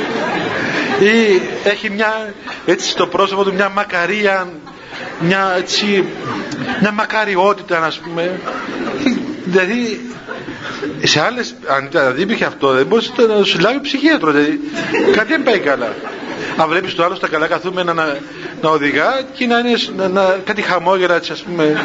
ή 1.09 1.43
έχει 1.65 1.91
μια 1.91 2.35
έτσι 2.67 2.89
στο 2.89 3.07
πρόσωπο 3.07 3.45
του 3.45 3.55
μια 3.55 3.69
μακαρία 3.69 4.49
μια 5.21 5.55
έτσι 5.59 6.05
μια 6.81 6.93
μακαριότητα 6.93 7.85
ας 7.85 7.99
πούμε 7.99 8.41
δηλαδή 9.45 10.01
σε 11.03 11.21
άλλες, 11.21 11.55
αν 11.67 11.89
δηλαδή 11.91 12.23
υπήρχε 12.23 12.45
αυτό, 12.45 12.73
δεν 12.73 12.87
μπορείς 12.87 13.13
να 13.39 13.45
σου 13.45 13.59
λάβει 13.59 13.81
ψυχίατρο. 13.81 14.31
Δηλαδή, 14.31 14.61
κάτι 15.13 15.29
δεν 15.29 15.43
πάει 15.43 15.59
καλά. 15.59 15.95
Αν 16.57 16.69
βλέπεις 16.69 16.95
το 16.95 17.05
άλλο 17.05 17.15
στα 17.15 17.29
καλά 17.29 17.47
καθούμε 17.47 17.83
να, 17.83 17.93
να, 17.93 18.17
να 18.61 18.71
οδηγά 18.71 19.21
και 19.35 19.47
να 19.47 19.59
είναι 19.59 19.77
να, 19.97 20.09
να, 20.09 20.37
κάτι 20.45 20.63
χαμόγελα, 20.63 21.15
έτσι 21.15 21.33
ας 21.33 21.43
πούμε. 21.43 21.85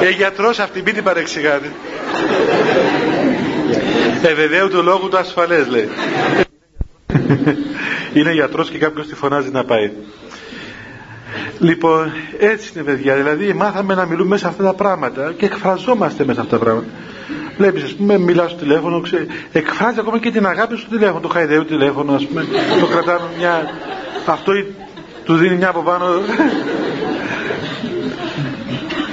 Ε, 0.00 0.10
γιατρός 0.10 0.58
αυτή 0.58 0.82
μην 0.82 0.94
την 0.94 1.02
παρεξηγάτε. 1.04 1.72
Ευεδέου 4.22 4.68
του 4.68 4.82
λόγου 4.82 5.08
του 5.08 5.18
ασφαλές 5.18 5.68
λέει. 5.68 5.88
Είναι 8.14 8.32
γιατρός 8.32 8.70
και 8.70 8.78
κάποιος 8.78 9.06
τη 9.06 9.14
φωνάζει 9.14 9.50
να 9.50 9.64
πάει. 9.64 9.90
Λοιπόν, 11.58 12.12
έτσι 12.38 12.70
είναι 12.74 12.84
παιδιά. 12.84 13.14
Δηλαδή, 13.14 13.52
μάθαμε 13.52 13.94
να 13.94 14.06
μιλούμε 14.06 14.28
μέσα 14.28 14.48
αυτά 14.48 14.62
τα 14.62 14.74
πράγματα 14.74 15.34
και 15.36 15.44
εκφραζόμαστε 15.44 16.24
μέσα 16.24 16.40
αυτά 16.40 16.58
τα 16.58 16.64
πράγματα. 16.64 16.88
Βλέπεις, 17.56 17.82
ας 17.82 17.94
πούμε, 17.94 18.18
μιλάς 18.18 18.50
στο 18.50 18.60
τηλέφωνο, 18.60 19.00
ξέ... 19.00 19.26
εκφράζει 19.52 20.00
ακόμα 20.00 20.18
και 20.18 20.30
την 20.30 20.46
αγάπη 20.46 20.76
στο 20.76 20.88
τηλέφωνο. 20.90 21.20
Το 21.20 21.28
χαϊδεύει 21.28 21.64
το 21.64 21.76
τηλέφωνο, 21.76 22.12
ας 22.12 22.26
πούμε, 22.26 22.46
το 22.80 22.86
κρατάμε 22.86 23.28
μια. 23.38 23.70
Αυτό 24.26 24.52
του 25.24 25.36
δίνει 25.36 25.56
μια 25.56 25.68
από 25.68 25.80
πάνω. 25.82 26.04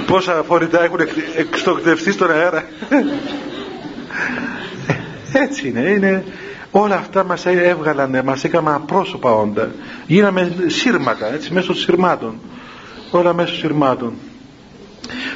Πόσα 0.06 0.42
φορητά 0.46 0.84
έχουν 0.84 0.98
εξτοκτευτεί 1.36 2.12
στον 2.12 2.30
αέρα. 2.30 2.64
Έτσι 5.32 5.68
είναι, 5.68 5.80
είναι 5.80 6.24
όλα 6.70 6.94
αυτά 6.94 7.24
μας 7.24 7.46
έβγαλαν, 7.46 8.20
μας 8.24 8.44
έκαναν 8.44 8.74
απρόσωπα 8.74 9.30
όντα. 9.30 9.70
Γίναμε 10.06 10.52
σύρματα, 10.66 11.32
έτσι, 11.34 11.52
μέσω 11.52 11.74
σύρματων. 11.74 12.40
Όλα 13.10 13.34
μέσω 13.34 13.54
σύρματων. 13.54 14.12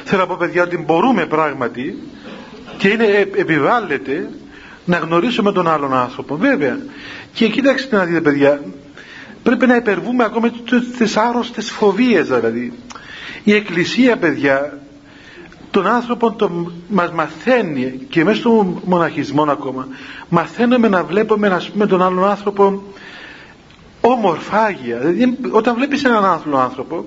Θέλω 0.03 0.21
να 0.21 0.27
πω 0.27 0.35
παιδιά 0.39 0.63
ότι 0.63 0.77
μπορούμε 0.77 1.25
πράγματι 1.25 1.97
και 2.77 2.87
είναι, 2.87 3.05
ε, 3.05 3.19
επιβάλλεται 3.19 4.29
να 4.85 4.97
γνωρίσουμε 4.97 5.51
τον 5.51 5.67
άλλον 5.67 5.93
άνθρωπο. 5.93 6.35
Βέβαια. 6.35 6.79
Και 7.33 7.47
κοίταξτε 7.47 7.95
να 7.95 8.05
δείτε 8.05 8.21
παιδιά, 8.21 8.61
πρέπει 9.43 9.65
να 9.65 9.75
υπερβούμε 9.75 10.23
ακόμα 10.23 10.51
τις 10.97 11.17
άρρωστες 11.17 11.71
φοβίες 11.71 12.27
δηλαδή. 12.27 12.73
Η 13.43 13.53
Εκκλησία 13.53 14.17
παιδιά 14.17 14.79
τον 15.71 15.87
άνθρωπο 15.87 16.31
τον, 16.31 16.73
μας 16.87 17.11
μαθαίνει 17.11 17.99
και 18.09 18.23
μέσα 18.23 18.39
στο 18.39 18.81
μοναχισμό 18.83 19.43
ακόμα 19.43 19.87
μαθαίνουμε 20.29 20.87
να 20.87 21.03
βλέπουμε 21.03 21.47
να 21.47 21.61
πούμε 21.71 21.85
τον 21.85 22.01
άλλον 22.01 22.29
άνθρωπο 22.29 22.83
όμορφάγια 24.01 24.97
δηλαδή 24.97 25.37
όταν 25.51 25.75
βλέπεις 25.75 26.03
έναν 26.03 26.25
άνθρωπο, 26.25 26.57
άνθρωπο 26.57 27.05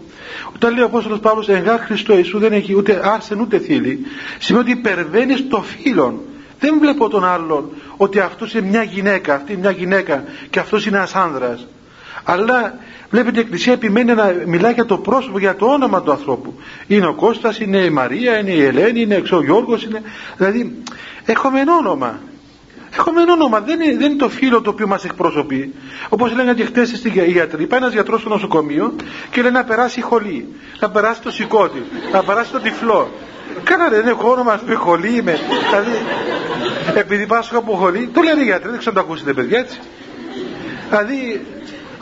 όταν 0.54 0.74
λέει 0.74 0.82
ο 0.82 0.86
Απόστολος 0.86 1.18
Παύλος 1.20 1.48
εγγάρ 1.48 1.80
Χριστό 1.80 2.16
Ιησού 2.16 2.38
δεν 2.38 2.52
έχει 2.52 2.76
ούτε 2.76 3.00
άρσεν 3.04 3.40
ούτε 3.40 3.58
θύλη 3.58 3.98
σημαίνει 4.38 4.70
ότι 4.70 4.78
υπερβαίνεις 4.78 5.48
το 5.48 5.62
φίλον. 5.62 6.20
Δεν 6.60 6.78
βλέπω 6.78 7.08
τον 7.08 7.24
άλλον 7.24 7.70
ότι 7.96 8.20
αυτός 8.20 8.54
είναι 8.54 8.68
μια 8.68 8.82
γυναίκα 8.82 9.34
αυτή 9.34 9.52
είναι 9.52 9.60
μια 9.60 9.70
γυναίκα 9.70 10.24
και 10.50 10.58
αυτός 10.58 10.86
είναι 10.86 10.96
ένας 10.96 11.14
άνδρας 11.14 11.66
αλλά 12.24 12.78
βλέπετε 13.10 13.38
η 13.38 13.40
Εκκλησία 13.40 13.72
επιμένει 13.72 14.14
να 14.14 14.34
μιλάει 14.46 14.72
για 14.72 14.84
το 14.84 14.98
πρόσωπο, 14.98 15.38
για 15.38 15.56
το 15.56 15.66
όνομα 15.66 16.02
του 16.02 16.10
ανθρώπου. 16.10 16.54
Είναι 16.86 17.06
ο 17.06 17.14
Κώστας, 17.14 17.58
είναι 17.58 17.78
η 17.78 17.90
Μαρία, 17.90 18.38
είναι 18.38 18.50
η 18.50 18.64
Ελένη, 18.64 19.00
είναι 19.00 19.22
ο 19.32 19.42
Γιώργος, 19.42 19.84
είναι... 19.84 20.02
δηλαδή 20.36 20.82
έχουμε 21.24 21.60
ένα 21.60 21.76
όνομα. 21.76 22.20
Έχουμε 22.96 23.22
ένα 23.22 23.32
όνομα, 23.32 23.60
δεν 23.60 23.80
είναι, 23.80 23.96
δεν 23.96 24.10
είναι 24.10 24.18
το 24.18 24.28
φίλο 24.28 24.60
το 24.60 24.70
οποίο 24.70 24.86
μας 24.86 25.04
εκπροσωπεί. 25.04 25.74
Όπως 26.08 26.34
λένε 26.34 26.54
και 26.54 26.64
χτες 26.64 26.88
στην 26.88 27.12
γιατρή, 27.26 27.66
πάει 27.66 27.80
ένας 27.80 27.92
γιατρός 27.92 28.20
στο 28.20 28.28
νοσοκομείο 28.28 28.94
και 29.30 29.42
λέει 29.42 29.50
να 29.50 29.64
περάσει 29.64 29.98
η 29.98 30.02
χολή, 30.02 30.48
να 30.80 30.90
περάσει 30.90 31.22
το 31.22 31.30
σηκώτη, 31.30 31.82
να 32.12 32.22
περάσει 32.22 32.50
το 32.50 32.60
τυφλό. 32.60 33.10
Κάνα 33.64 33.88
δεν 33.88 34.06
έχω 34.06 34.30
όνομα, 34.30 34.60
με 34.66 34.74
χολή 34.74 35.16
είμαι. 35.16 35.38
δηλαδή, 35.68 35.98
επειδή 36.94 37.26
πάσχω 37.26 37.58
από 37.58 37.72
χολή, 37.72 38.10
το 38.12 38.20
λένε 38.22 38.40
οι 38.40 38.44
γιατροί, 38.44 38.70
δεν 38.70 38.78
ξέρω 38.78 38.94
το 38.94 39.00
ακούσετε 39.00 39.32
παιδιά 39.32 39.58
έτσι. 39.58 39.78
Δηλαδή, 40.88 41.46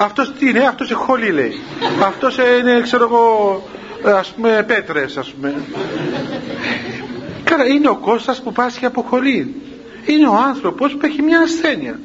αυτός 0.05 0.33
τι 0.39 0.49
είναι, 0.49 0.67
αυτός 0.67 0.91
εχόλη 0.91 1.31
λέει. 1.31 1.61
Αυτός 2.03 2.37
είναι, 2.61 2.81
ξέρω 2.83 3.05
εγώ, 3.05 3.63
ας 4.05 4.29
πούμε, 4.29 4.65
πέτρες, 4.67 5.17
ας 5.17 5.33
πούμε. 5.33 5.55
Καλά, 7.45 7.67
είναι 7.67 7.89
ο 7.89 7.97
Κώστας 7.97 8.43
που 8.43 8.53
πάσχει 8.53 8.85
από 8.87 9.03
χολή. 9.03 9.55
Είναι 10.07 10.29
ο 10.29 10.35
άνθρωπος 10.35 10.93
που 10.93 11.07
έχει 11.07 11.23
μια 11.23 11.41
ασθένεια. 11.41 12.01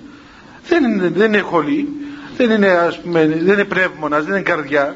Δεν 0.67 0.83
είναι, 0.83 1.09
δεν 1.09 1.33
είναι 1.33 1.41
χολή, 1.41 1.87
δεν 2.37 2.51
είναι, 2.51 2.67
ας 2.67 2.99
πούμε, 2.99 3.25
δεν 3.25 3.53
είναι 3.53 3.63
πνεύμονας, 3.63 4.23
δεν 4.23 4.33
είναι 4.33 4.41
καρδιά. 4.41 4.95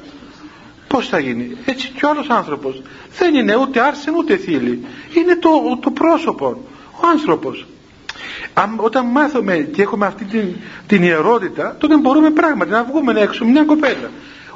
Πώς 0.87 1.07
θα 1.07 1.19
γίνει; 1.19 1.57
Έτσι 1.65 1.91
κι 1.95 2.05
ο 2.05 2.09
άλλος 2.09 2.29
άνθρωπος. 2.29 2.81
Δεν 3.17 3.35
είναι 3.35 3.55
ούτε 3.55 3.79
άρσεν 3.79 4.13
ούτε 4.15 4.37
θύλη. 4.37 4.85
Είναι 5.13 5.35
το, 5.35 5.49
το 5.81 5.91
πρόσωπο. 5.91 6.65
Ο 6.91 7.07
άνθρωπος 7.07 7.65
όταν 8.75 9.05
μάθουμε 9.05 9.55
και 9.57 9.81
έχουμε 9.81 10.05
αυτή 10.05 10.23
την, 10.23 10.55
την 10.87 11.03
ιερότητα 11.03 11.75
τότε 11.79 11.97
μπορούμε 11.97 12.29
πράγματι 12.29 12.71
να 12.71 12.83
βγούμε 12.83 13.21
έξω 13.21 13.45
μια 13.45 13.63
κοπέλα 13.63 14.09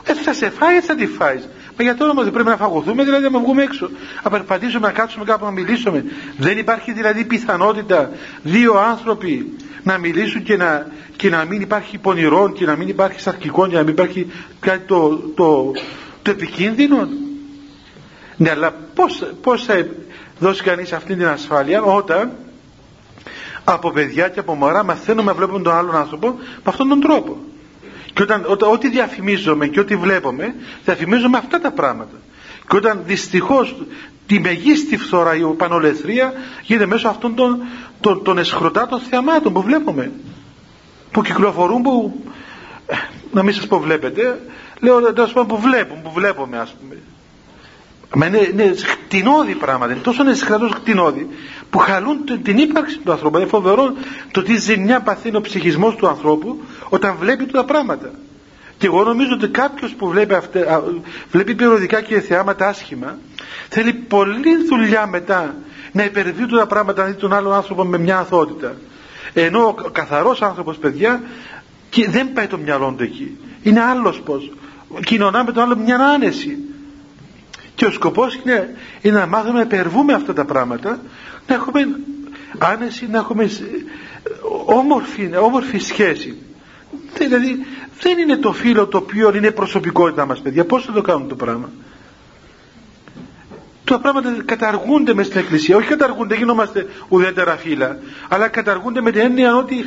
ε, 0.05 0.13
θα 0.13 0.34
σε 0.34 0.49
φάει, 0.49 0.80
θα 0.80 0.95
τη 0.95 1.07
φάει. 1.07 1.39
Μα 1.78 1.84
για 1.84 1.95
το 1.95 2.03
όνομα 2.03 2.24
δεν 2.24 2.32
πρέπει 2.32 2.49
να 2.49 2.57
φαγωθούμε, 2.57 3.03
δηλαδή 3.03 3.30
να 3.30 3.39
βγούμε 3.39 3.63
έξω. 3.63 3.89
Να 4.24 4.30
περπατήσουμε, 4.30 4.88
να 4.88 4.93
κάτσουμε 4.93 5.26
κάπου 5.26 5.45
να 5.45 5.51
μιλήσουμε. 5.51 6.03
Δεν 6.38 6.57
υπάρχει 6.57 6.91
δηλαδή 6.91 7.26
πιθανότητα 7.26 8.09
δύο 8.43 8.78
άνθρωποι 8.80 9.53
να 9.84 9.97
μιλήσουν 9.97 10.43
και 10.43 10.55
να, 10.55 10.88
και 11.16 11.30
να 11.30 11.45
μην 11.45 11.61
υπάρχει 11.61 11.97
πονηρών 11.97 12.53
και 12.53 12.66
να 12.66 12.76
μην 12.76 12.88
υπάρχει 12.88 13.20
σαρκικών 13.20 13.70
και 13.70 13.76
να 13.76 13.84
μην 13.84 13.91
υπάρχει 13.91 14.28
κάτι 14.59 14.86
το, 14.86 15.18
το, 15.36 15.72
το 16.22 16.32
επικίνδυνο. 16.32 17.07
Ναι, 18.38 18.49
αλλά 18.49 18.74
πώς, 18.93 19.34
πώς 19.41 19.66
θα 19.66 19.86
δώσει 20.39 20.63
κανείς 20.63 20.93
αυτή 20.93 21.16
την 21.16 21.28
ασφάλεια 21.28 21.82
όταν 21.82 22.32
από 23.66 23.91
παιδιά 23.91 24.30
και 24.30 24.39
από 24.39 24.53
μωρά 24.55 24.84
μαθαίνουμε 24.84 25.32
να 25.32 25.38
βλέπουμε 25.38 25.61
τον 25.61 25.74
άλλον 25.74 25.95
άνθρωπο 25.95 26.28
με 26.38 26.63
αυτόν 26.63 26.88
τον 26.88 26.99
τρόπο. 26.99 27.38
Και 28.13 28.22
όταν, 28.22 28.45
όταν 28.47 28.72
ό,τι 28.72 28.89
διαφημίζουμε 28.89 29.68
και 29.68 29.80
ό,τι 29.80 29.95
βλέπουμε, 29.95 30.55
διαφημίζουμε 30.84 31.38
αυτά 31.38 31.59
τα 31.59 31.72
πράγματα. 31.72 32.16
Και 32.70 32.76
όταν 32.76 33.01
δυστυχώς 33.05 33.76
τη 34.28 34.39
μεγίστη 34.39 34.97
φθορά 34.97 35.36
η 35.36 35.41
πανολεθρία 35.41 36.34
γίνεται 36.63 36.86
μέσω 36.86 37.07
αυτών 37.07 37.36
των, 37.36 37.59
των, 37.99 38.24
των 38.24 38.38
εσχροτάτων 38.38 38.99
θεαμάτων 38.99 39.53
που 39.53 39.61
βλέπουμε. 39.61 40.11
Που 41.11 41.22
κυκλοφορούν, 41.22 41.82
που 41.82 42.24
ε, 42.88 42.95
να 43.32 43.43
μην 43.43 43.53
σας 43.53 43.68
πω 43.68 43.80
βλέπετε, 43.80 44.39
λέω 44.80 45.13
τέλο 45.13 45.28
πάντων 45.28 45.47
που 45.47 45.57
βλέπουν, 45.57 46.01
που 46.01 46.11
βλέπουμε 46.11 46.57
ας 46.57 46.76
πούμε. 46.82 46.97
Μα 48.16 48.26
είναι, 48.26 48.38
είναι 48.38 48.74
κτηνώδη 49.05 49.55
πράγματα, 49.55 49.91
είναι 49.91 50.01
τόσο 50.01 50.30
εσχρατό 50.30 50.70
κτηνώδη 50.70 51.28
που 51.70 51.78
χαλούν 51.78 52.18
την 52.43 52.57
ύπαρξη 52.57 52.97
του 52.97 53.11
ανθρώπου. 53.11 53.38
Είναι 53.38 53.47
φοβερό 53.47 53.93
το 54.32 54.43
τι 54.43 54.57
ζημιά 54.57 55.01
παθαίνει 55.01 55.36
ο 55.36 55.41
ψυχισμός 55.41 55.95
του 55.95 56.07
ανθρώπου 56.07 56.63
όταν 56.89 57.16
βλέπει 57.20 57.45
τα 57.45 57.66
πράγματα. 57.66 58.11
Και 58.78 58.86
εγώ 58.86 59.03
νομίζω 59.03 59.34
ότι 59.34 59.47
κάποιος 59.47 59.93
που 59.93 60.07
βλέπει, 60.07 60.34
αυτε, 60.34 60.82
βλέπει 61.32 61.55
περιοδικά 61.55 62.01
και 62.01 62.20
θεάματα 62.20 62.68
άσχημα 62.68 63.18
θέλει 63.70 63.93
πολλή 63.93 64.66
δουλειά 64.70 65.07
μετά 65.07 65.55
να 65.91 66.03
υπερβεί 66.03 66.47
τα 66.47 66.68
πράγματα 66.68 67.03
να 67.03 67.09
δει 67.09 67.16
τον 67.16 67.34
άλλον 67.34 67.53
άνθρωπο 67.53 67.84
με 67.84 67.97
μια 67.97 68.18
αθότητα. 68.18 68.76
Ενώ 69.34 69.68
ο 69.68 69.89
καθαρός 69.91 70.41
άνθρωπος, 70.41 70.78
παιδιά, 70.78 71.22
και 71.89 72.09
δεν 72.09 72.34
πάει 72.34 72.47
το 72.47 72.57
μυαλό 72.57 72.93
του 72.97 73.03
εκεί. 73.03 73.38
Είναι 73.63 73.82
άλλος 73.82 74.22
πώς. 74.22 74.51
Κοινωνά 75.05 75.43
με 75.43 75.51
τον 75.51 75.63
άλλο 75.63 75.76
μια 75.76 75.97
άνεση. 75.97 76.57
Και 77.76 77.86
ο 77.86 77.91
σκοπός 77.91 78.36
είναι, 78.36 78.76
είναι 79.01 79.17
να 79.19 79.26
μάθουμε 79.28 79.53
να 79.53 79.61
υπερβούμε 79.61 80.13
αυτά 80.13 80.34
τα 80.34 80.45
πράγματα 80.45 80.99
να 81.47 81.55
έχουμε 81.55 81.88
άνεση, 82.57 83.07
να 83.11 83.17
έχουμε 83.17 83.49
όμορφη, 84.65 85.36
όμορφη 85.38 85.78
σχέση. 85.78 86.38
Δηλαδή 87.17 87.65
δεν 88.01 88.17
είναι 88.17 88.38
το 88.38 88.51
φίλο 88.53 88.88
το 88.88 88.97
οποίο 88.97 89.36
είναι 89.36 89.51
προσωπικότητα 89.51 90.26
μας 90.26 90.39
παιδιά. 90.39 90.65
Πώς 90.65 90.86
θα 90.86 90.91
το 90.91 91.01
κάνουμε 91.01 91.28
το 91.28 91.36
πράγμα; 91.36 91.69
Τα 93.84 93.99
πράγματα 93.99 94.43
καταργούνται 94.45 95.13
μες 95.13 95.26
στην 95.26 95.39
εκκλησία. 95.39 95.76
Όχι 95.76 95.88
καταργούνται, 95.88 96.36
γινόμαστε 96.36 96.88
ουδέτερα 97.07 97.57
φύλλα. 97.57 97.99
Αλλά 98.30 98.47
καταργούνται 98.47 99.01
με 99.01 99.11
την 99.11 99.21
έννοια 99.21 99.55
ότι 99.55 99.86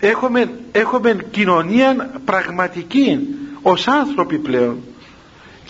έχουμε, 0.00 0.50
έχουμε 0.72 1.16
κοινωνία 1.30 2.10
πραγματική 2.24 3.28
ως 3.62 3.88
άνθρωποι 3.88 4.38
πλέον. 4.38 4.78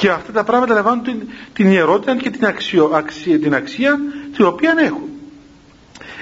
Και 0.00 0.10
αυτά 0.10 0.32
τα 0.32 0.44
πράγματα 0.44 0.74
λαμβάνουν 0.74 1.02
την, 1.02 1.28
την 1.52 1.70
ιερότητα 1.70 2.16
και 2.16 2.30
την, 2.30 2.46
αξιο, 2.46 2.90
αξία, 2.94 3.40
την 3.40 3.54
αξία 3.54 3.98
την 4.36 4.44
οποία 4.44 4.74
έχουν. 4.78 5.08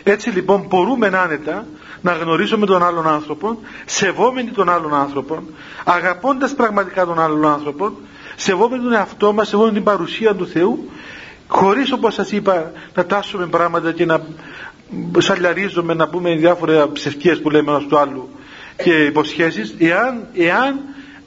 Έτσι 0.02 0.30
λοιπόν 0.30 0.66
μπορούμε 0.68 1.06
άνετα 1.06 1.66
να 2.00 2.12
γνωρίζουμε 2.12 2.66
τον 2.66 2.82
άλλον 2.82 3.08
άνθρωπο, 3.08 3.58
σεβόμενοι 3.84 4.50
τον 4.50 4.68
άλλον 4.68 4.94
άνθρωπο, 4.94 5.42
αγαπώντας 5.84 6.54
πραγματικά 6.54 7.06
τον 7.06 7.18
άλλον 7.20 7.46
άνθρωπο, 7.46 7.92
σεβόμενοι 8.36 8.82
τον 8.82 8.92
εαυτό 8.92 9.32
μας, 9.32 9.48
σεβόμενοι 9.48 9.74
την 9.74 9.84
παρουσία 9.84 10.34
του 10.34 10.46
Θεού, 10.46 10.90
χωρίς 11.46 11.92
όπως 11.92 12.14
σας 12.14 12.32
είπα 12.32 12.72
να 12.94 13.06
τάσουμε 13.06 13.46
πράγματα 13.46 13.92
και 13.92 14.04
να 14.04 14.20
σαλιαρίζουμε, 15.18 15.94
να 15.94 16.08
πούμε 16.08 16.34
διάφορα 16.34 16.92
ψευκές 16.92 17.40
που 17.40 17.50
λέμε 17.50 17.70
ένας 17.70 17.86
του 17.86 17.98
άλλου 17.98 18.28
και 18.82 19.04
υποσχέσεις, 19.04 19.74
εάν, 19.78 20.26
εάν 20.34 20.78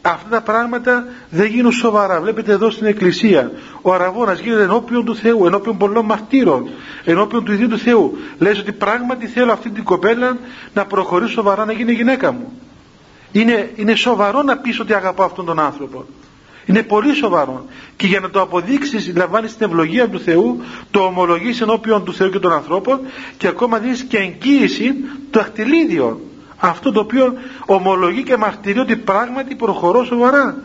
αυτά 0.02 0.30
τα 0.30 0.42
πράγματα 0.42 1.06
δεν 1.30 1.46
γίνουν 1.46 1.72
σοβαρά. 1.72 2.22
Βλέπετε 2.22 2.52
εδώ 2.52 2.70
στην 2.70 2.86
Εκκλησία 2.86 3.52
ο 3.82 3.94
αραβώνας 3.94 4.40
γίνεται 4.40 4.64
ενώπιον 4.64 5.06
του 5.06 5.16
Θεού, 5.16 5.46
ενώπιον 5.46 5.78
πολλών 5.78 6.06
μαρτύρων, 6.06 6.70
ενώπιον 7.04 7.44
του 7.44 7.52
ίδιου 7.52 7.68
του 7.68 7.78
Θεού. 7.78 8.18
Λέει 8.38 8.54
ότι 8.60 8.72
πράγματι 8.72 9.28
θέλω 9.28 9.52
αυτή 9.52 9.70
την 9.70 9.84
κοπέλα 9.84 10.38
να 10.74 10.86
προχωρήσει 10.86 11.32
σοβαρά 11.32 11.66
να 11.66 11.74
γίνει 11.74 11.94
γυναίκα 11.94 12.32
μου. 12.32 12.62
Είναι, 13.32 13.72
είναι 13.76 13.96
σοβαρό 13.96 14.42
να 14.42 14.58
πεις 14.58 14.80
ότι 14.80 14.94
αγαπώ 14.94 15.24
αυτόν 15.24 15.46
τον 15.46 15.60
άνθρωπο. 15.60 16.06
Είναι 16.66 16.84
πολύ 16.84 17.14
σοβαρό. 17.14 17.66
Και 17.96 18.08
για 18.08 18.20
να 18.20 18.30
το 18.30 18.42
αποδείξεις 18.42 19.14
λαμβάνεις 19.16 19.58
την 19.58 19.66
ευλογία 19.66 20.10
του 20.10 20.20
Θεού, 20.20 20.62
το 20.92 21.00
ομολογείς 21.00 21.62
ενώπιον 21.62 22.04
του 22.04 22.14
Θεού 22.14 22.30
και 22.30 22.40
των 22.40 22.52
ανθρώπων 22.52 23.00
και 23.38 23.48
ακόμα 23.48 23.78
δίνεις 23.78 24.04
και 24.04 24.18
εγγύηση 24.18 24.94
το 25.30 25.40
αχτιλίδιο 25.40 26.31
αυτό 26.64 26.92
το 26.92 27.00
οποίο 27.00 27.34
ομολογεί 27.66 28.24
και 28.24 28.38
μαρτυρεί 28.38 28.80
ότι 28.80 28.96
πράγματι 28.96 29.56
προχωρώ 29.56 30.04
σοβαρά. 30.04 30.58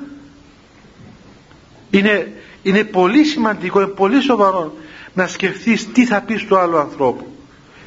Είναι, 1.91 2.33
είναι 2.63 2.85
πολύ 2.85 3.25
σημαντικό, 3.25 3.81
είναι 3.81 3.91
πολύ 3.91 4.21
σοβαρό 4.21 4.75
να 5.15 5.27
σκεφτείς 5.27 5.93
τι 5.93 6.05
θα 6.05 6.21
πεις 6.21 6.45
του 6.47 6.59
άλλου 6.59 6.79
ανθρώπου. 6.79 7.27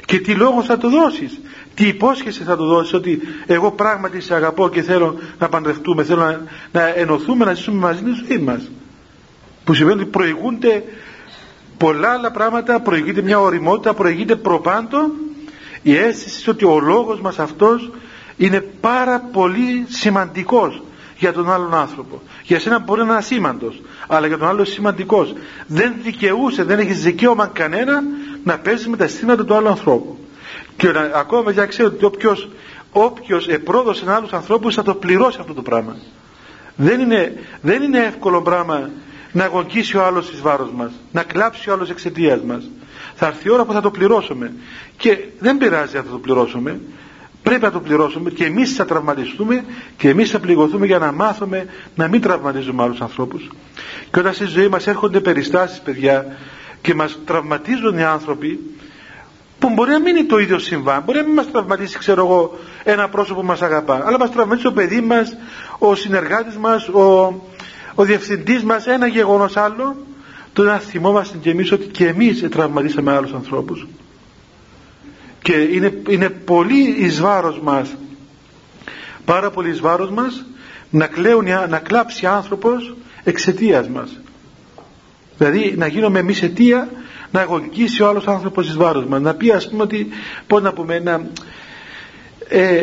Και 0.06 0.18
τι 0.18 0.34
λόγο 0.34 0.62
θα 0.62 0.78
του 0.78 0.88
δώσεις. 0.88 1.40
Τι 1.74 1.86
υπόσχεση 1.86 2.42
θα 2.42 2.56
του 2.56 2.66
δώσεις 2.66 2.92
ότι 2.92 3.20
εγώ 3.46 3.70
πράγματι 3.70 4.20
σε 4.20 4.34
αγαπώ 4.34 4.68
και 4.68 4.82
θέλω 4.82 5.18
να 5.38 5.48
παντρευτούμε 5.48 6.04
θέλω 6.04 6.22
να, 6.22 6.40
να 6.72 6.94
ενωθούμε 6.94 7.44
να 7.44 7.52
ζήσουμε 7.52 7.78
μαζί 7.78 8.02
τη 8.02 8.10
ζωή 8.10 8.38
μας. 8.38 8.70
Που 9.64 9.74
σημαίνει 9.74 10.00
ότι 10.00 10.10
προηγούνται 10.10 10.84
πολλά 11.76 12.10
άλλα 12.10 12.30
πράγματα 12.30 12.80
προηγείται 12.80 13.22
μια 13.22 13.40
οριμότητα 13.40 13.94
προηγείται 13.94 14.36
προπάντων 14.36 15.12
η 15.82 15.96
αίσθηση 15.96 16.50
ότι 16.50 16.64
ο 16.64 16.80
λόγος 16.80 17.20
μας 17.20 17.38
αυτός 17.38 17.90
είναι 18.36 18.60
πάρα 18.60 19.20
πολύ 19.32 19.86
σημαντικός 19.88 20.82
για 21.16 21.32
τον 21.32 21.52
άλλον 21.52 21.74
άνθρωπο. 21.74 22.22
Για 22.42 22.60
σένα 22.60 22.78
μπορεί 22.78 23.00
να 23.00 23.06
είναι 23.06 23.16
ασήμαντος, 23.16 23.80
αλλά 24.06 24.26
για 24.26 24.38
τον 24.38 24.48
άλλο 24.48 24.64
σημαντικός. 24.64 25.34
Δεν 25.66 25.94
δικαιούσε, 26.02 26.64
δεν 26.64 26.78
έχεις 26.78 27.02
δικαίωμα 27.02 27.46
κανένα 27.46 28.02
να 28.44 28.58
παίζεις 28.58 28.88
με 28.88 28.96
τα 28.96 29.04
αισθήματα 29.04 29.44
του 29.44 29.54
άλλου 29.54 29.68
ανθρώπου. 29.68 30.18
Και 30.76 30.88
να, 30.92 31.00
ακόμα 31.00 31.50
για 31.50 31.66
ξέρω 31.66 31.88
ότι 31.88 32.04
όποιος, 32.04 32.48
όποιος 32.92 33.48
επρόδωσε 33.48 34.04
άλλους 34.12 34.32
ανθρώπους 34.32 34.74
θα 34.74 34.82
το 34.82 34.94
πληρώσει 34.94 35.38
αυτό 35.40 35.54
το 35.54 35.62
πράγμα. 35.62 35.96
Δεν 36.76 37.00
είναι, 37.00 37.34
δεν 37.60 37.82
είναι 37.82 37.98
εύκολο 37.98 38.42
πράγμα 38.42 38.90
να 39.32 39.44
αγωνίσει 39.44 39.96
ο 39.96 40.04
άλλος 40.04 40.30
εις 40.30 40.40
βάρος 40.40 40.70
μας, 40.72 40.90
να 41.12 41.22
κλάψει 41.22 41.70
ο 41.70 41.72
άλλος 41.72 41.90
εξαιτίας 41.90 42.40
μας. 42.40 42.70
Θα 43.22 43.26
έρθει 43.26 43.48
η 43.48 43.50
ώρα 43.50 43.64
που 43.64 43.72
θα 43.72 43.80
το 43.80 43.90
πληρώσουμε. 43.90 44.52
Και 44.96 45.18
δεν 45.38 45.58
πειράζει 45.58 45.96
αν 45.96 46.04
θα 46.04 46.10
το 46.10 46.18
πληρώσουμε. 46.18 46.80
Πρέπει 47.42 47.62
να 47.62 47.70
το 47.70 47.80
πληρώσουμε 47.80 48.30
και 48.30 48.44
εμείς 48.44 48.74
θα 48.74 48.84
τραυματιστούμε 48.84 49.64
και 49.96 50.08
εμείς 50.08 50.30
θα 50.30 50.38
πληγωθούμε 50.38 50.86
για 50.86 50.98
να 50.98 51.12
μάθουμε 51.12 51.66
να 51.94 52.08
μην 52.08 52.20
τραυματίζουμε 52.20 52.82
άλλους 52.82 53.00
ανθρώπους. 53.00 53.48
Και 54.10 54.18
όταν 54.18 54.34
στη 54.34 54.44
ζωή 54.44 54.68
μας 54.68 54.86
έρχονται 54.86 55.20
περιστάσεις 55.20 55.80
παιδιά 55.80 56.36
και 56.80 56.94
μας 56.94 57.18
τραυματίζουν 57.24 57.98
οι 57.98 58.02
άνθρωποι 58.02 58.60
που 59.58 59.70
μπορεί 59.70 59.90
να 59.90 59.98
μην 60.00 60.16
είναι 60.16 60.26
το 60.26 60.38
ίδιο 60.38 60.58
συμβάν, 60.58 61.02
μπορεί 61.02 61.18
να 61.18 61.24
μην 61.24 61.34
μας 61.34 61.50
τραυματίσει 61.50 61.98
ξέρω 61.98 62.24
εγώ 62.24 62.58
ένα 62.84 63.08
πρόσωπο 63.08 63.40
που 63.40 63.46
μας 63.46 63.62
αγαπά, 63.62 64.02
αλλά 64.06 64.18
μας 64.18 64.30
τραυματίσει 64.30 64.64
το 64.64 64.72
παιδί 64.72 65.00
μας, 65.00 65.36
ο 65.78 65.94
συνεργάτης 65.94 66.56
μας, 66.56 66.88
ο, 66.88 67.34
ο 67.94 68.04
διευθυντής 68.04 68.62
μας, 68.62 68.86
ένα 68.86 69.06
γεγονός 69.06 69.56
άλλο, 69.56 69.96
τότε 70.52 70.68
να 70.68 70.78
θυμόμαστε 70.78 71.36
και 71.36 71.50
εμείς 71.50 71.72
ότι 71.72 71.86
και 71.86 72.06
εμείς 72.06 72.48
τραυματίσαμε 72.50 73.12
άλλους 73.12 73.32
ανθρώπους. 73.32 73.86
Και 75.42 75.52
είναι, 75.52 76.02
είναι 76.08 76.28
πολύ 76.28 76.94
εις 76.98 77.20
βάρος 77.20 77.60
μας 77.60 77.94
πάρα 79.24 79.50
πολύ 79.50 79.70
εις 79.70 79.80
βάρος 79.80 80.10
μας 80.10 80.44
να, 80.90 81.06
κλαίουν, 81.06 81.46
να 81.68 81.78
κλάψει 81.78 82.26
άνθρωπος 82.26 82.94
εξαιτίας 83.24 83.88
μας. 83.88 84.20
Δηλαδή 85.38 85.74
να 85.76 85.86
γίνουμε 85.86 86.18
εμείς 86.18 86.42
αιτία 86.42 86.88
να 87.30 87.40
αγωνικήσει 87.40 88.02
ο 88.02 88.08
άλλος 88.08 88.26
άνθρωπος 88.26 88.68
εις 88.68 88.76
βάρος 88.76 89.06
μας. 89.06 89.20
Να 89.20 89.34
πει 89.34 89.50
ας 89.50 89.68
πούμε 89.68 89.82
ότι 89.82 90.08
πώς 90.46 90.62
να 90.62 90.72
πούμε 90.72 90.98
να, 90.98 91.26
ε, 92.48 92.82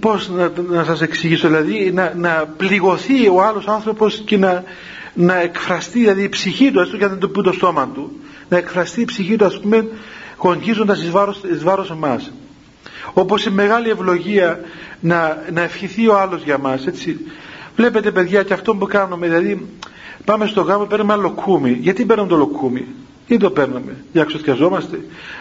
πώς 0.00 0.28
να, 0.28 0.52
να 0.68 0.84
σας 0.84 1.00
εξηγήσω 1.00 1.48
δηλαδή 1.48 1.92
να, 1.92 2.12
να 2.16 2.46
πληγωθεί 2.56 3.28
ο 3.28 3.42
άλλος 3.42 3.66
άνθρωπος 3.66 4.22
και 4.24 4.36
να, 4.36 4.64
να 5.16 5.40
εκφραστεί 5.40 5.98
δηλαδή 5.98 6.22
η 6.22 6.28
ψυχή 6.28 6.70
του 6.70 6.80
έστω 6.80 6.96
και 6.96 7.04
αν 7.04 7.10
δεν 7.10 7.18
το 7.18 7.28
πει 7.28 7.42
το 7.42 7.52
στόμα 7.52 7.90
του 7.94 8.20
να 8.48 8.56
εκφραστεί 8.56 9.00
η 9.00 9.04
ψυχή 9.04 9.36
του 9.36 9.44
ας 9.44 9.60
πούμε 9.60 9.88
γονγίζοντας 10.38 11.02
εις 11.02 11.10
βάρος, 11.10 11.40
εις 11.52 11.62
βάρος 11.64 11.90
εμάς 11.90 12.32
όπως 13.12 13.44
η 13.44 13.50
μεγάλη 13.50 13.90
ευλογία 13.90 14.60
να, 15.00 15.44
να 15.52 15.62
ευχηθεί 15.62 16.08
ο 16.08 16.18
άλλος 16.18 16.42
για 16.42 16.58
μας 16.58 16.86
έτσι 16.86 17.18
βλέπετε 17.76 18.10
παιδιά 18.10 18.42
και 18.42 18.52
αυτό 18.52 18.74
που 18.74 18.86
κάνουμε 18.86 19.26
δηλαδή 19.26 19.66
πάμε 20.24 20.46
στο 20.46 20.60
γάμο 20.60 20.84
παίρνουμε 20.84 21.12
ένα 21.12 21.22
λοκούμι 21.22 21.70
γιατί 21.70 22.04
παίρνουμε 22.04 22.28
το 22.28 22.36
λοκούμι 22.36 22.86
γιατί 23.26 23.42
το 23.42 23.50
παίρνουμε, 23.50 23.96
για 24.12 24.24
ξοστιαζόμαστε. 24.24 25.00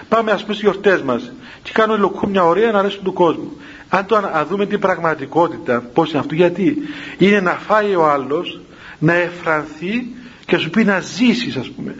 Πάμε 0.09 0.31
ας 0.31 0.41
πούμε 0.41 0.53
στις 0.53 0.69
γιορτές 0.69 1.01
μας 1.01 1.31
και 1.63 1.71
κάνουμε 1.73 1.99
λοκούμια 1.99 2.45
ωραία 2.45 2.71
να 2.71 2.79
αρέσουν 2.79 3.03
του 3.03 3.13
κόσμου. 3.13 3.51
Αν 3.89 4.05
το 4.05 4.15
αν 4.15 4.45
δούμε 4.49 4.65
την 4.65 4.79
πραγματικότητα, 4.79 5.83
πώς 5.93 6.09
είναι 6.09 6.19
αυτό, 6.19 6.35
γιατί 6.35 6.77
είναι 7.17 7.39
να 7.39 7.51
φάει 7.51 7.95
ο 7.95 8.07
άλλος, 8.07 8.59
να 8.99 9.13
εφρανθεί 9.13 10.07
και 10.45 10.57
σου 10.57 10.69
πει 10.69 10.83
να 10.83 10.99
ζήσεις, 10.99 11.55
ας 11.55 11.69
πούμε 11.69 11.95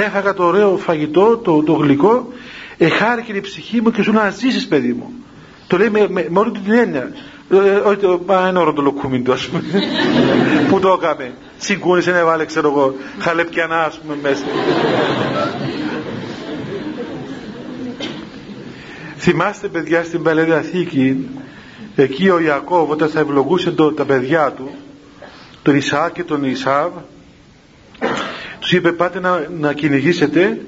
έφαγα 0.00 0.34
το 0.34 0.44
ωραίο 0.44 0.76
φαγητό, 0.76 1.36
το, 1.36 1.62
το 1.62 1.72
γλυκό, 1.72 2.32
εχάρηκε 2.78 3.32
η 3.32 3.40
ψυχή 3.40 3.80
μου 3.80 3.90
και 3.90 4.02
σου 4.02 4.12
να 4.12 4.30
ζήσεις 4.30 4.66
παιδί 4.66 4.92
μου. 4.92 5.10
Το 5.66 5.76
λέει 5.76 5.90
με, 5.90 6.06
με, 6.08 6.26
με 6.30 6.38
όλη 6.38 6.50
την 6.50 6.72
έννοια. 6.72 7.10
Ε, 7.50 7.56
όχι 7.56 7.96
το 7.96 8.24
ένα 8.28 8.60
όρο 8.60 8.72
το 8.72 8.82
λοκούμιν 8.82 9.24
του 9.24 9.32
ας 9.32 9.46
πούμε. 9.46 9.62
Πού 10.68 10.80
το 10.80 10.98
έκαμε. 11.02 11.32
Συγκούνησε 11.58 12.10
να 12.10 12.24
βάλε 12.24 12.44
ξέρω 12.44 12.68
εγώ 12.68 12.94
χαλεπιανά 13.18 13.84
ας 13.84 13.98
πούμε 13.98 14.16
μέσα. 14.22 14.44
Θυμάστε 19.16 19.68
παιδιά 19.68 20.04
στην 20.04 20.22
Παλαιά 20.22 20.44
Διαθήκη 20.44 21.28
εκεί 21.96 22.28
ο 22.28 22.40
Ιακώβ 22.40 22.90
όταν 22.90 23.08
θα 23.08 23.20
ευλογούσε 23.20 23.70
το, 23.70 23.92
τα 23.92 24.04
παιδιά 24.04 24.52
του 24.52 24.70
τον 25.66 25.76
Ισαάκ 25.76 26.12
και 26.12 26.24
τον 26.24 26.44
Ισάβ 26.44 26.92
τους 28.58 28.72
είπε 28.72 28.92
πάτε 28.92 29.20
να, 29.20 29.48
να 29.58 29.72
κυνηγήσετε 29.72 30.60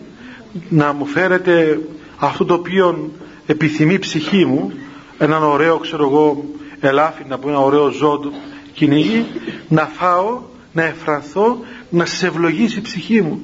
να 0.69 0.93
μου 0.93 1.07
φέρετε 1.07 1.81
αυτό 2.17 2.45
το 2.45 2.55
οποίο 2.55 3.11
επιθυμεί 3.47 3.95
η 3.95 3.99
ψυχή 3.99 4.45
μου 4.45 4.73
έναν 5.19 5.43
ωραίο 5.43 5.79
ξέρω 5.79 6.05
εγώ 6.05 6.45
ελάφι 6.81 7.25
να 7.29 7.39
πω 7.39 7.49
ένα 7.49 7.59
ωραίο 7.59 7.91
ζώο 7.91 8.19
του 8.19 8.33
κυνηγή 8.73 9.27
να 9.69 9.87
φάω 9.87 10.43
να 10.73 10.83
εφρανθώ 10.83 11.59
να 11.91 12.07
σε 12.07 12.27
ευλογήσει 12.27 12.79
η 12.79 12.83
ψυχή 12.83 13.23
μου 13.23 13.41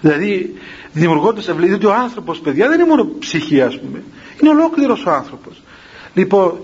δηλαδή 0.00 0.54
δημιουργώντας 0.92 1.48
ευλογία 1.48 1.68
διότι 1.68 1.86
ο 1.86 1.94
άνθρωπος 1.94 2.38
παιδιά 2.38 2.68
δεν 2.68 2.80
είναι 2.80 2.88
μόνο 2.88 3.08
ψυχή 3.18 3.62
ας 3.62 3.80
πούμε. 3.80 4.02
Είναι 4.40 4.50
ολόκληρος 4.50 5.06
ο 5.06 5.10
άνθρωπος. 5.10 5.62
Λοιπόν 6.14 6.58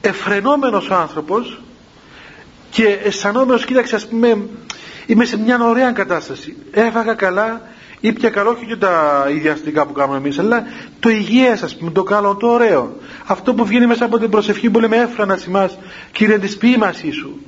εφρενόμενος 0.00 0.90
ο 0.90 0.94
άνθρωπος 0.94 1.60
και 2.76 2.98
αισθανόμενος 3.04 3.64
κοίταξε 3.64 3.94
ας 3.94 4.06
πούμε 4.06 4.38
είμαι 5.06 5.24
σε 5.24 5.38
μια 5.38 5.64
ωραία 5.64 5.92
κατάσταση. 5.92 6.56
Έφαγα 6.72 7.14
καλά, 7.14 7.60
ήπια 8.00 8.30
καλό, 8.30 8.50
όχι 8.50 8.66
και 8.66 8.76
τα 8.76 9.26
ιδιαστικά 9.30 9.86
που 9.86 9.92
κάνουμε 9.92 10.16
εμείς, 10.16 10.38
αλλά 10.38 10.64
το 11.00 11.08
υγιές, 11.08 11.62
ας 11.62 11.76
πούμε, 11.76 11.90
το 11.90 12.02
καλό, 12.02 12.34
το 12.34 12.46
ωραίο. 12.46 12.96
Αυτό 13.26 13.54
που 13.54 13.64
βγαίνει 13.64 13.86
μέσα 13.86 14.04
από 14.04 14.18
την 14.18 14.30
προσευχή 14.30 14.70
που 14.70 14.80
λέμε 14.80 14.96
έφρανα 14.96 15.38
μα, 15.48 15.70
κύριε 16.12 16.38
της 16.38 16.56
ποίημασής 16.56 17.14
σου. 17.14 17.40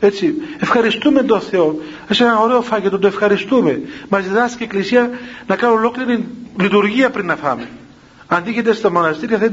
Έτσι, 0.00 0.34
ευχαριστούμε 0.60 1.22
τον 1.22 1.40
Θεό. 1.40 1.78
Σε 2.10 2.24
ένα 2.24 2.38
ωραίο 2.38 2.62
φάγητο 2.62 2.98
το 2.98 3.06
ευχαριστούμε. 3.06 3.80
Μας 4.08 4.22
διδάσκει 4.22 4.62
η 4.62 4.64
Εκκλησία 4.64 5.10
να 5.46 5.56
κάνουμε 5.56 5.80
ολόκληρη 5.80 6.26
λειτουργία 6.60 7.10
πριν 7.10 7.26
να 7.26 7.36
φάμε. 7.36 7.68
Αντί 8.26 8.72
στα 8.72 8.90
μοναστήρια, 8.90 9.38
θα 9.38 9.44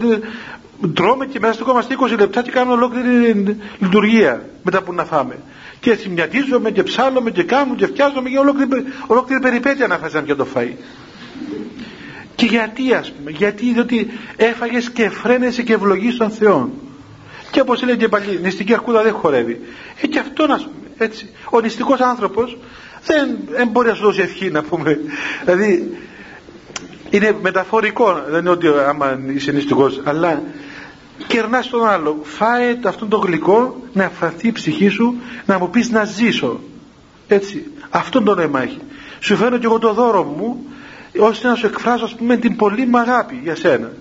τρώμε 0.94 1.26
και 1.26 1.40
μέσα 1.40 1.54
στο 1.54 1.64
κόμμα 1.64 1.84
20 1.84 2.18
λεπτά 2.20 2.42
και 2.42 2.52
κάνουμε 2.52 2.74
ολόκληρη 2.74 3.58
λειτουργία 3.80 4.50
μετά 4.64 4.82
που 4.82 4.94
να 4.94 5.06
φάμε. 5.06 5.40
Και 5.80 5.96
θυμιατίζομαι 5.96 6.72
και 6.72 6.84
ψάλλομαι 6.84 7.32
και 7.32 7.44
κάνω 7.44 7.76
και 7.76 7.86
φτιάζομαι 7.86 8.30
και 8.30 8.38
ολόκληρη, 8.38 8.84
ολόκληρη 9.08 9.42
περιπέτεια 9.42 9.88
να 9.88 9.98
φας 9.98 10.12
και 10.26 10.36
το 10.36 10.48
φαΐ 10.56 10.74
και 12.40 12.46
γιατί 12.46 12.94
ας 12.94 13.12
πούμε 13.12 13.32
γιατί 13.32 13.74
διότι 13.74 14.08
έφαγες 14.36 14.90
και 14.90 15.10
φρένεσαι 15.10 15.64
και 15.64 15.74
ευλογείς 15.74 16.18
τον 16.18 16.30
Θεό 16.30 16.70
και 17.52 17.60
όπως 17.60 17.82
έλεγε 17.82 17.98
και 17.98 18.08
πάλι 18.08 18.40
νηστική 18.42 18.74
αρκούδα 18.74 19.02
δεν 19.04 19.14
χορεύει. 19.14 19.60
Ε, 20.02 20.08
και 20.08 20.20
αυτό 20.20 20.48
να 20.48 20.56
πούμε 20.56 20.88
έτσι. 20.98 21.30
Ο 21.50 21.60
νηστικός 21.60 22.00
άνθρωπος 22.00 22.58
δεν, 23.06 23.38
δεν 23.50 23.68
μπορεί 23.68 23.88
να 23.88 23.94
σου 23.94 24.04
δώσει 24.04 24.22
ευχή 24.22 24.52
να 24.52 24.64
πούμε. 24.64 25.00
Δηλαδή 25.46 25.98
είναι 27.10 27.38
μεταφορικό 27.42 28.24
δεν 28.30 28.40
είναι 28.40 28.50
ότι 28.50 28.68
άμα 28.88 29.20
είσαι 29.28 29.52
νηστικός 29.52 30.02
αλλά 30.04 30.42
κερνάς 31.28 31.70
τον 31.70 31.88
άλλο. 31.88 32.20
Φάε 32.24 32.80
αυτό 32.84 33.06
το 33.06 33.18
γλυκό 33.18 33.82
να 33.94 34.04
εφραθεί 34.04 34.48
η 34.48 34.52
ψυχή 34.52 34.88
σου 34.88 35.16
να 35.46 35.60
μου 35.60 35.70
πεις 35.70 35.90
να 35.90 36.04
ζήσω. 36.04 36.60
Έτσι. 37.28 37.72
Αυτόν 37.90 38.24
το 38.24 38.36
νόημα 38.36 38.62
έχει. 38.62 38.80
Σου 39.20 39.36
φέρνω 39.36 39.58
και 39.58 39.66
εγώ 39.66 39.80
το 39.80 39.94
δώρο 39.94 40.24
μου 40.24 40.66
ώστε 41.20 41.48
να 41.48 41.56
σου 41.56 41.66
εκφράσω 41.66 42.06
ας 42.06 42.16
πούμε 42.16 42.38
την 42.38 42.56
πολύ 42.56 42.86
μου 42.86 43.00
αγάπη 43.00 43.40
για 43.44 43.56
σένα 43.56 43.92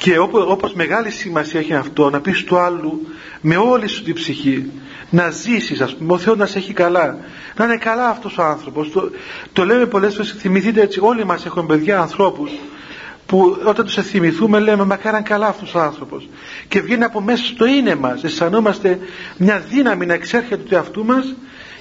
και 0.00 0.18
όπως, 0.18 0.44
όπως 0.46 0.72
μεγάλη 0.72 1.10
σημασία 1.10 1.60
έχει 1.60 1.74
αυτό 1.74 2.10
να 2.10 2.20
πεις 2.20 2.44
του 2.44 2.58
άλλου 2.58 3.06
με 3.40 3.56
όλη 3.56 3.88
σου 3.88 4.02
την 4.02 4.14
ψυχή 4.14 4.70
να 5.10 5.30
ζήσεις 5.30 5.80
ας 5.80 5.96
πούμε 5.96 6.12
ο 6.12 6.18
Θεός 6.18 6.36
να 6.36 6.46
σε 6.46 6.58
έχει 6.58 6.72
καλά. 6.72 7.18
Να 7.56 7.64
είναι 7.64 7.76
καλά 7.76 8.08
αυτός 8.08 8.38
ο 8.38 8.42
άνθρωπος. 8.42 8.90
Το, 8.90 9.10
το 9.52 9.64
λέμε 9.64 9.86
πολλές 9.86 10.14
φορές 10.14 10.34
θυμηθείτε 10.38 10.80
έτσι 10.80 11.00
όλοι 11.02 11.24
μας 11.24 11.46
έχουμε 11.46 11.66
παιδιά 11.66 12.00
ανθρώπους 12.00 12.50
που 13.26 13.58
όταν 13.64 13.84
τους 13.84 13.94
θυμηθούμε 13.94 14.58
λέμε 14.58 14.84
μα 14.84 14.96
κάναν 14.96 15.22
καλά 15.22 15.46
αυτός 15.46 15.74
ο 15.74 15.80
άνθρωπος 15.80 16.28
και 16.68 16.80
βγαίνει 16.80 17.04
από 17.04 17.20
μέσα 17.20 17.44
στο 17.44 17.66
είναι 17.66 17.94
μας. 17.94 18.24
Αισθανόμαστε 18.24 18.98
μια 19.36 19.58
δύναμη 19.58 20.06
να 20.06 20.14
εξέρχεται 20.14 20.62
του 20.62 20.74
εαυτού 20.74 21.04
μας 21.04 21.34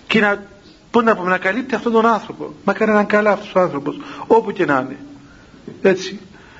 και 0.07 0.19
να, 0.19 0.43
πώς 0.91 1.03
να, 1.03 1.15
πούμε, 1.15 1.29
να 1.29 1.37
καλύπτει 1.37 1.75
αυτόν 1.75 1.91
τον 1.91 2.05
άνθρωπο. 2.05 2.53
Μα 2.63 2.73
κάναν 2.73 3.05
καλά 3.05 3.31
αυτός 3.31 3.51
ο 3.55 3.59
άνθρωπος 3.59 3.99
όπου 4.27 4.51
και 4.51 4.65
να 4.65 4.85
είναι. 4.85 4.97
Έτσι 5.81 6.19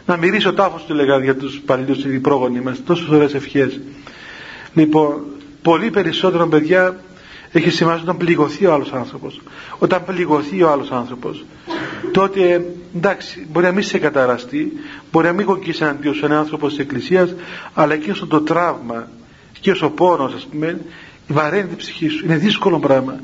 να 0.09 0.17
μυρίσω 0.17 0.53
τάφος 0.53 0.83
του 0.85 0.93
λέγανε 0.93 1.23
για 1.23 1.35
τους 1.35 1.59
παλιούς 1.65 2.03
οι 2.05 2.19
πρόγονοι 2.19 2.59
μας. 2.59 2.83
Τόσες 2.85 3.07
ωραίες 3.07 3.33
ευχές. 3.33 3.79
Λοιπόν 4.73 5.21
πολύ 5.61 5.89
περισσότερο 5.89 6.47
παιδιά 6.47 6.99
έχει 7.51 7.69
σημασία 7.69 8.03
όταν 8.03 8.17
πληγωθεί 8.17 8.65
ο 8.65 8.73
άλλος 8.73 8.93
άνθρωπος. 8.93 9.41
Όταν 9.79 10.05
πληγωθεί 10.05 10.63
ο 10.63 10.71
άλλος 10.71 10.91
άνθρωπος 10.91 11.45
τότε 12.11 12.65
εντάξει 12.95 13.47
μπορεί 13.51 13.65
να 13.65 13.71
μην 13.71 13.83
σε 13.83 13.97
καταραστεί 13.97 14.71
μπορεί 15.11 15.27
να 15.27 15.33
μην 15.33 15.45
κοκκίσει 15.45 15.83
αντίο 15.83 16.13
σου 16.13 16.25
ένα 16.25 16.39
άνθρωπο 16.39 16.67
της 16.67 16.77
Εκκλησίας 16.77 17.35
αλλά 17.73 17.97
και 17.97 18.11
όσο 18.11 18.27
το 18.27 18.41
τραύμα 18.41 19.07
και 19.59 19.71
όσο 19.71 19.89
πόνος 19.89 20.33
ας 20.33 20.45
πούμε 20.51 20.79
βαραίνει 21.27 21.67
την 21.67 21.77
ψυχή 21.77 22.07
σου. 22.07 22.25
Είναι 22.25 22.35
δύσκολο 22.35 22.79
πράγμα. 22.79 23.19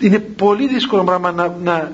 Είναι 0.00 0.18
πολύ 0.18 0.68
δύσκολο 0.68 1.04
πράγμα 1.04 1.32
να, 1.32 1.56
να, 1.62 1.92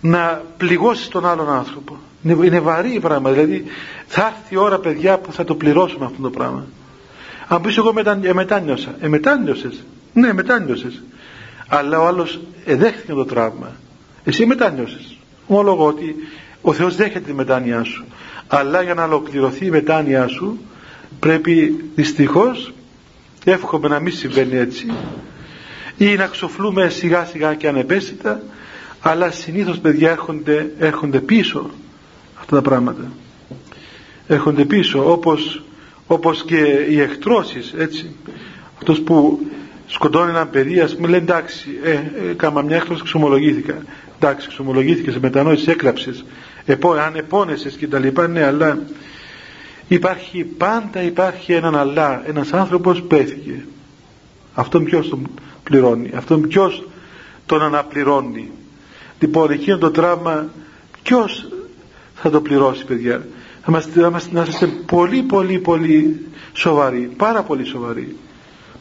να 0.00 0.42
πληγώσεις 0.56 1.08
τον 1.08 1.26
άλλον 1.26 1.48
άνθρωπο 1.50 1.98
είναι, 2.26 2.46
είναι 2.46 2.60
βαρύ 2.60 2.98
πράγμα. 3.00 3.30
Δηλαδή 3.30 3.64
θα 4.06 4.26
έρθει 4.26 4.54
η 4.54 4.56
ώρα 4.56 4.78
παιδιά 4.78 5.18
που 5.18 5.32
θα 5.32 5.44
το 5.44 5.54
πληρώσουμε 5.54 6.04
αυτό 6.04 6.22
το 6.22 6.30
πράγμα. 6.30 6.66
Αν 7.48 7.60
πεις 7.60 7.76
εγώ 7.76 7.92
μετα, 7.92 8.18
ε, 8.22 8.32
μετάνιωσα 8.32 8.94
ε, 9.00 9.08
μετάνιωσες. 9.08 9.84
Ναι 10.12 10.32
μετάνιωσες. 10.32 11.02
Αλλά 11.68 12.00
ο 12.00 12.06
άλλος 12.06 12.40
εδέχθηκε 12.64 13.12
το 13.12 13.24
τραύμα. 13.24 13.72
Εσύ 14.24 14.46
μετάνιωσες. 14.46 15.16
Ομολογώ 15.46 15.86
ότι 15.86 16.14
ο 16.60 16.72
Θεός 16.72 16.96
δέχεται 16.96 17.18
τη 17.18 17.32
μετάνοιά 17.32 17.84
σου. 17.84 18.04
Αλλά 18.46 18.82
για 18.82 18.94
να 18.94 19.04
ολοκληρωθεί 19.04 19.66
η 19.66 19.70
μετάνοιά 19.70 20.26
σου 20.28 20.58
πρέπει 21.20 21.84
δυστυχώς 21.94 22.72
εύχομαι 23.44 23.88
να 23.88 24.00
μην 24.00 24.12
συμβαίνει 24.12 24.56
έτσι 24.56 24.86
ή 25.96 26.14
να 26.14 26.26
ξοφλούμε 26.26 26.88
σιγά 26.88 27.24
σιγά 27.24 27.54
και 27.54 27.68
ανεπαίσθητα 27.68 28.42
αλλά 29.00 29.30
συνήθως 29.30 29.78
παιδιά 29.78 30.10
έρχονται, 30.10 30.70
έρχονται 30.78 31.20
πίσω 31.20 31.70
αυτά 32.40 32.56
τα 32.56 32.62
πράγματα. 32.62 33.12
Έρχονται 34.26 34.64
πίσω 34.64 35.12
όπως, 35.12 35.62
όπως 36.06 36.44
και 36.44 36.86
οι 36.88 37.00
εκτρώσεις 37.00 37.74
έτσι. 37.76 38.16
Αυτός 38.76 39.00
που 39.00 39.40
σκοτώνει 39.86 40.30
ένα 40.30 40.46
παιδί 40.46 40.80
ας 40.80 40.94
πούμε 40.94 41.08
λέει 41.08 41.18
εντάξει 41.20 41.68
ε, 41.82 41.90
ε, 41.90 42.32
κάμα 42.36 42.62
μια 42.62 42.76
έκτρωση 42.76 43.02
ξομολογήθηκα. 43.02 43.82
Εντάξει 44.20 44.48
ξομολογήθηκες 44.48 45.12
σε 45.12 45.20
μετανόηση 45.20 45.70
έκλαψες 45.70 46.24
επό, 46.64 46.92
αν 46.92 47.14
επώνεσες 47.16 47.74
και 47.74 47.86
τα 47.88 47.98
λοιπά 47.98 48.28
ναι 48.28 48.44
αλλά 48.44 48.78
υπάρχει 49.88 50.44
πάντα 50.44 51.02
υπάρχει 51.02 51.52
έναν 51.52 51.76
αλλά 51.76 52.22
ένας 52.28 52.52
άνθρωπος 52.52 53.02
πέθηκε. 53.02 53.64
Αυτόν 54.54 54.84
ποιος 54.84 55.08
τον 55.08 55.28
πληρώνει 55.62 56.10
αυτόν 56.14 56.48
ποιος 56.48 56.88
τον 57.46 57.62
αναπληρώνει. 57.62 58.50
Λοιπόν 59.18 59.50
εκείνο 59.50 59.78
το 59.78 59.90
τραύμα 59.90 60.48
ποιος 61.02 61.48
θα 62.26 62.32
το 62.32 62.40
πληρώσει 62.40 62.84
παιδιά. 62.84 63.26
Θα 63.60 63.66
είμαστε, 63.68 64.00
θα 64.00 64.06
είμαστε, 64.06 64.34
να 64.34 64.42
είστε 64.42 64.66
πολύ 64.66 65.22
πολύ 65.22 65.58
πολύ 65.58 66.26
σοβαροί 66.52 67.10
πάρα 67.16 67.42
πολύ 67.42 67.64
σοβαροί. 67.64 68.16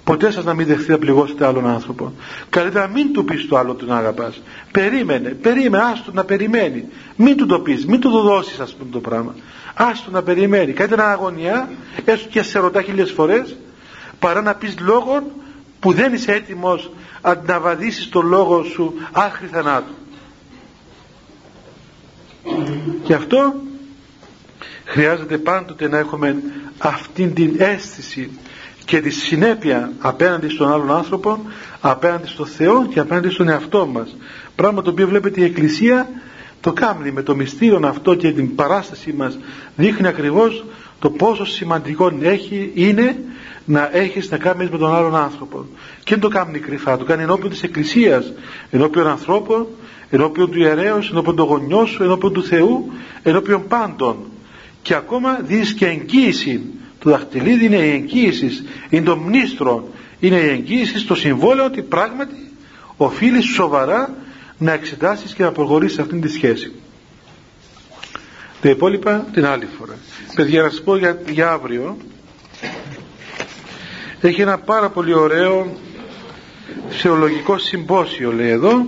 Ποτέ 0.04 0.32
σας 0.32 0.44
να 0.44 0.54
μην 0.54 0.68
δεχθεί 0.68 0.92
να 0.92 0.98
πληγώσετε 0.98 1.46
άλλον 1.46 1.68
άνθρωπο. 1.68 2.14
Καλύτερα 2.50 2.88
μην 2.88 3.14
του 3.14 3.26
πεις 3.26 3.48
το 3.48 3.58
άλλο 3.58 3.74
τον 3.74 3.94
αγαπάς. 3.94 4.42
Περίμενε, 4.72 5.30
περίμενε, 5.30 5.84
άστο 5.84 6.12
να 6.14 6.24
περιμένει. 6.24 6.86
Μην 7.16 7.38
του 7.38 7.46
το 7.46 7.60
πεις, 7.60 7.86
μην 7.86 8.00
του 8.00 8.12
το 8.12 8.22
δώσεις 8.22 8.60
ας 8.60 8.74
πούμε 8.74 8.90
το 8.92 9.00
πράγμα. 9.00 9.36
Άστο 9.74 10.12
να 10.12 10.24
περιμένει. 10.24 10.72
Καλύτερα 10.72 11.12
αγωνιά 11.12 11.70
έστω 12.06 12.30
και 12.30 12.42
σε 12.42 12.60
ρωτά 12.60 12.82
χίλιες 12.82 13.12
φορές 13.12 13.56
παρά 14.20 14.42
να 14.42 14.56
πεις 14.56 14.76
λόγων 14.80 15.24
που 15.80 15.92
δεν 15.92 16.14
είσαι 16.14 16.32
έτοιμος 16.32 16.92
να 17.46 17.60
βαδίσεις 17.60 18.10
το 18.10 18.22
λόγο 18.22 18.64
σου 18.64 18.94
άχρη 19.12 19.48
θανάτου 19.48 19.94
και 23.04 23.14
αυτό 23.14 23.54
χρειάζεται 24.86 25.38
πάντοτε 25.38 25.88
να 25.88 25.98
έχουμε 25.98 26.36
αυτήν 26.78 27.34
την 27.34 27.56
αίσθηση 27.58 28.30
και 28.86 29.02
τη 29.02 29.10
συνέπεια 29.10 29.92
απέναντι 30.00 30.50
στον 30.50 30.72
άλλον 30.72 30.92
άνθρωπο 30.92 31.40
απέναντι 31.82 32.28
στον 32.28 32.46
Θεό 32.46 32.86
και 32.86 33.00
απέναντι 33.00 33.30
στον 33.30 33.50
εαυτό 33.50 33.86
μας. 33.86 34.16
Πράγμα 34.56 34.82
το 34.82 34.90
οποίο 34.90 35.08
βλέπετε 35.08 35.42
η 35.42 35.44
Εκκλησία 35.44 36.10
το 36.62 36.74
κάνει 36.74 37.12
με 37.12 37.22
το 37.22 37.36
μυστήριο 37.36 37.80
αυτό 37.84 38.16
και 38.16 38.32
την 38.32 38.56
παράστασή 38.56 39.14
μας. 39.14 39.38
Δείχνει 39.76 40.08
ακριβώς 40.08 40.66
το 41.00 41.10
πόσο 41.10 41.46
σημαντικό 41.46 42.18
έχει, 42.22 42.72
είναι 42.74 43.16
να 43.66 43.90
έχεις 43.94 44.30
να 44.30 44.38
κάνεις 44.38 44.70
με 44.70 44.78
τον 44.78 44.96
άλλον 44.96 45.16
άνθρωπο. 45.16 45.66
Και 46.04 46.10
δεν 46.10 46.20
το 46.20 46.28
κάνει 46.28 46.60
κρυφά, 46.60 46.98
το 46.98 47.04
κάνει 47.04 47.24
ενώπιον 47.24 47.50
της 47.50 47.64
Εκκλησίας 47.64 48.34
ενώπιον 48.72 49.08
ανθρώπων 49.08 49.68
ενώπιον 50.10 50.52
του 50.52 50.60
ιερέως, 50.60 51.10
ενώπιον 51.10 51.36
του 51.36 51.44
γονιού 51.44 51.88
σου 51.88 52.04
ενώπιον 52.04 52.34
του 52.34 52.44
Θεού, 52.44 52.92
ενώπιον 53.24 53.68
πάντων. 53.68 54.18
Και 54.82 54.96
ακόμα 54.96 55.40
δεις 55.42 55.74
και 55.74 55.86
εγγύηση 55.86 56.62
το 57.00 57.10
δαχτυλίδι 57.10 57.66
είναι 57.66 57.76
η 57.76 57.92
εγγύηση 57.92 58.50
είναι 58.90 59.06
το 59.06 59.16
μνήστρο 59.16 59.90
είναι 60.20 60.36
η 60.36 60.50
εγγύηση 60.50 61.00
στο 61.00 61.16
συμβόλαιο 61.16 61.66
ότι 61.66 61.82
πράγματι 61.82 62.52
οφείλεις 62.98 63.46
σοβαρά 63.46 64.14
να 64.58 64.72
εξετάσεις 64.72 65.34
και 65.34 65.44
να 65.44 65.52
προχωρήσεις 65.52 66.00
αυτήν 66.00 66.22
τη 66.22 66.30
σχέση. 66.30 66.72
Τα 68.62 68.70
υπόλοιπα 68.70 69.28
την 69.34 69.46
άλλη 69.46 69.68
φορά. 69.78 69.98
Παιδιά 70.36 70.62
να 70.62 70.70
σας 70.70 70.82
πω 70.82 70.98
για, 70.98 71.22
για 71.30 71.52
αύριο. 71.52 71.98
Έχει 74.22 74.42
ένα 74.42 74.58
πάρα 74.58 74.90
πολύ 74.90 75.14
ωραίο 75.14 75.76
θεολογικό 76.90 77.58
συμπόσιο 77.58 78.32
λέει 78.32 78.50
εδώ 78.50 78.86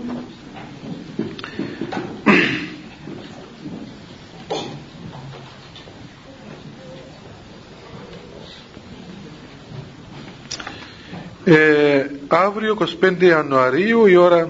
Ε, 11.50 12.06
αύριο 12.28 12.78
25 13.02 13.14
Ιανουαρίου 13.20 14.06
η 14.06 14.16
ώρα 14.16 14.50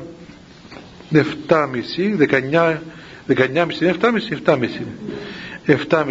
7.30 1.13 1.55
19 2.19 2.77
19.30 3.27 3.67
7.30 3.99 4.17
7.30 4.45 4.57
7.30 5.89 6.05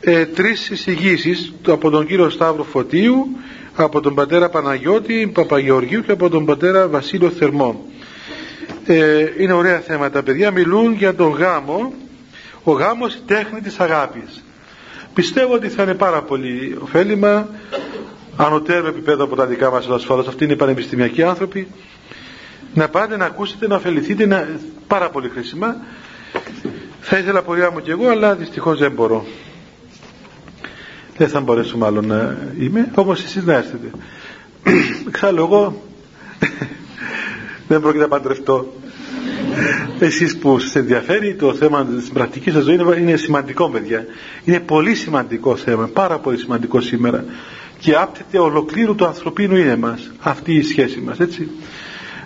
ε, 0.00 0.26
τρεις 0.26 0.70
εισηγήσεις 0.70 1.52
από 1.66 1.90
τον 1.90 2.06
κύριο 2.06 2.30
Σταύρο 2.30 2.62
Φωτίου 2.62 3.26
από 3.74 4.00
τον 4.00 4.14
πατέρα 4.14 4.48
Παναγιώτη 4.48 5.30
Παπαγεωργίου 5.34 6.02
και 6.02 6.12
από 6.12 6.28
τον 6.28 6.44
πατέρα 6.44 6.88
Βασίλειο 6.88 7.30
Θερμό. 7.30 7.84
Ε, 8.86 9.26
είναι 9.38 9.52
ωραία 9.52 9.80
θέματα 9.80 10.22
παιδιά. 10.22 10.50
Μιλούν 10.50 10.92
για 10.92 11.14
τον 11.14 11.30
γάμο. 11.30 11.92
Ο 12.62 12.72
γάμος 12.72 13.14
η 13.14 13.20
τέχνη 13.26 13.60
της 13.60 13.78
αγάπης. 13.80 14.44
Πιστεύω 15.14 15.54
ότι 15.54 15.68
θα 15.68 15.82
είναι 15.82 15.94
πάρα 15.94 16.22
πολύ 16.22 16.78
ωφέλιμα 16.82 17.48
ανωτέρω 18.46 18.86
επίπεδο 18.86 19.24
από 19.24 19.36
τα 19.36 19.46
δικά 19.46 19.70
μας 19.70 19.86
ασφαλώς 19.86 20.28
αυτοί 20.28 20.44
είναι 20.44 20.52
οι 20.52 20.56
πανεπιστημιακοί 20.56 21.22
άνθρωποι. 21.22 21.68
Να 22.74 22.88
πάτε 22.88 23.16
να 23.16 23.24
ακούσετε 23.24 23.66
να 23.66 23.74
ωφεληθείτε 23.76 24.26
να... 24.26 24.48
πάρα 24.86 25.10
πολύ 25.10 25.28
χρήσιμα. 25.28 25.76
Θα 27.00 27.18
ήθελα 27.18 27.42
πορεία 27.42 27.70
μου 27.70 27.80
κι 27.80 27.90
εγώ 27.90 28.08
αλλά 28.08 28.34
δυστυχώς 28.34 28.78
δεν 28.78 28.92
μπορώ. 28.92 29.24
Δεν 31.16 31.28
θα 31.28 31.40
μπορέσω 31.40 31.76
μάλλον 31.76 32.06
να 32.06 32.38
είμαι 32.58 32.90
όμως 32.94 33.24
εσείς 33.24 33.44
να 33.44 33.54
έρθετε. 33.54 33.90
Εξάλλου 35.08 35.38
εγώ 35.44 35.82
δεν 37.68 37.80
πρόκειται 37.80 38.02
να 38.02 38.08
παντρευτώ. 38.08 38.72
Εσείς 39.98 40.38
που 40.38 40.58
σας 40.58 40.74
ενδιαφέρει 40.76 41.34
το 41.34 41.54
θέμα 41.54 41.84
της 41.84 42.10
πρακτικής 42.10 42.52
σας 42.52 42.64
ζωής 42.64 42.80
είναι 42.98 43.16
σημαντικό 43.16 43.68
παιδιά. 43.70 44.04
Είναι 44.44 44.60
πολύ 44.60 44.94
σημαντικό 44.94 45.56
θέμα 45.56 45.86
πάρα 45.92 46.18
πολύ 46.18 46.38
σημαντικό 46.38 46.80
σήμερα 46.80 47.24
και 47.80 47.94
άπτεται 47.94 48.38
ολοκλήρου 48.38 48.94
του 48.94 49.06
ανθρωπίνου 49.06 49.56
είναι 49.56 49.76
μας. 49.76 50.10
Αυτή 50.20 50.54
η 50.54 50.62
σχέση 50.62 51.00
μας 51.00 51.18
έτσι. 51.18 51.50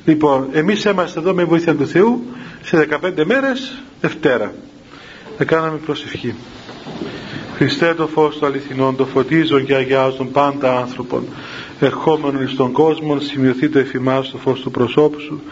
Λοιπόν 0.05 0.49
εμείς 0.53 0.85
είμαστε 0.85 1.21
εδώ 1.21 1.35
με 1.35 1.45
βοήθεια 1.45 1.75
του 1.75 1.87
Θεού 1.87 2.25
σε 2.63 2.89
15 3.03 3.25
μέρες 3.25 3.83
Δευτέρα. 4.01 4.55
Θα 5.37 5.45
κάναμε 5.45 5.77
προσευχή. 5.77 6.35
Χριστέ 7.57 7.95
το 7.95 8.07
φως 8.07 8.37
του 8.37 8.47
αληθινών 8.47 8.97
το 8.97 9.07
φωτίζον 9.07 9.65
και 9.65 9.75
αγιάζον 9.75 10.31
πάντα 10.31 10.79
άνθρωπον. 10.79 11.25
Ερχόμενον 11.81 12.43
εις 12.43 12.55
τον 12.55 12.73
κόσμο 12.73 13.21
σημειωθεί 13.21 13.69
το 13.69 13.79
εφημάς 13.79 14.31
το 14.31 14.39
φως 14.39 14.61
του 14.61 14.71
προσώπου 14.71 15.21
σου 15.21 15.43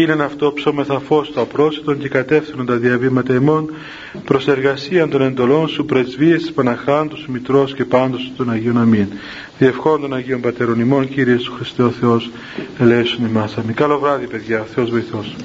είναι 0.00 0.24
αυτό 0.24 0.52
ψώμεθα 0.52 0.98
φως 0.98 1.32
το 1.32 1.40
απρόσιτον 1.40 1.98
και 1.98 2.08
κατεύθυνον 2.08 2.66
τα 2.66 2.76
διαβήματα 2.76 3.32
εμών 3.32 3.74
προς 4.24 4.48
εργασία 4.48 5.08
των 5.08 5.22
εντολών 5.22 5.68
σου 5.68 5.84
πρεσβείες 5.84 6.40
της 6.42 6.52
Παναχάντου 6.52 7.16
σου 7.16 7.30
Μητρός 7.30 7.74
και 7.74 7.84
πάντως 7.84 8.32
των 8.36 8.50
Αγίων 8.50 8.78
Αμήν. 8.78 9.06
Διευχών 9.58 10.00
των 10.00 10.14
Αγίων 10.14 10.40
Πατέρων 10.40 10.80
ημών 10.80 11.08
Κύριε 11.08 11.38
Σου 11.38 11.52
Χριστέ 11.52 11.82
ο 11.82 11.90
Θεός 11.90 12.30
ελέησον 12.78 13.24
ημάς. 13.24 13.56
Καλό 13.74 13.98
βράδυ 13.98 14.26
παιδιά. 14.26 14.66
Θεός 14.74 14.90
βοηθός 14.90 15.36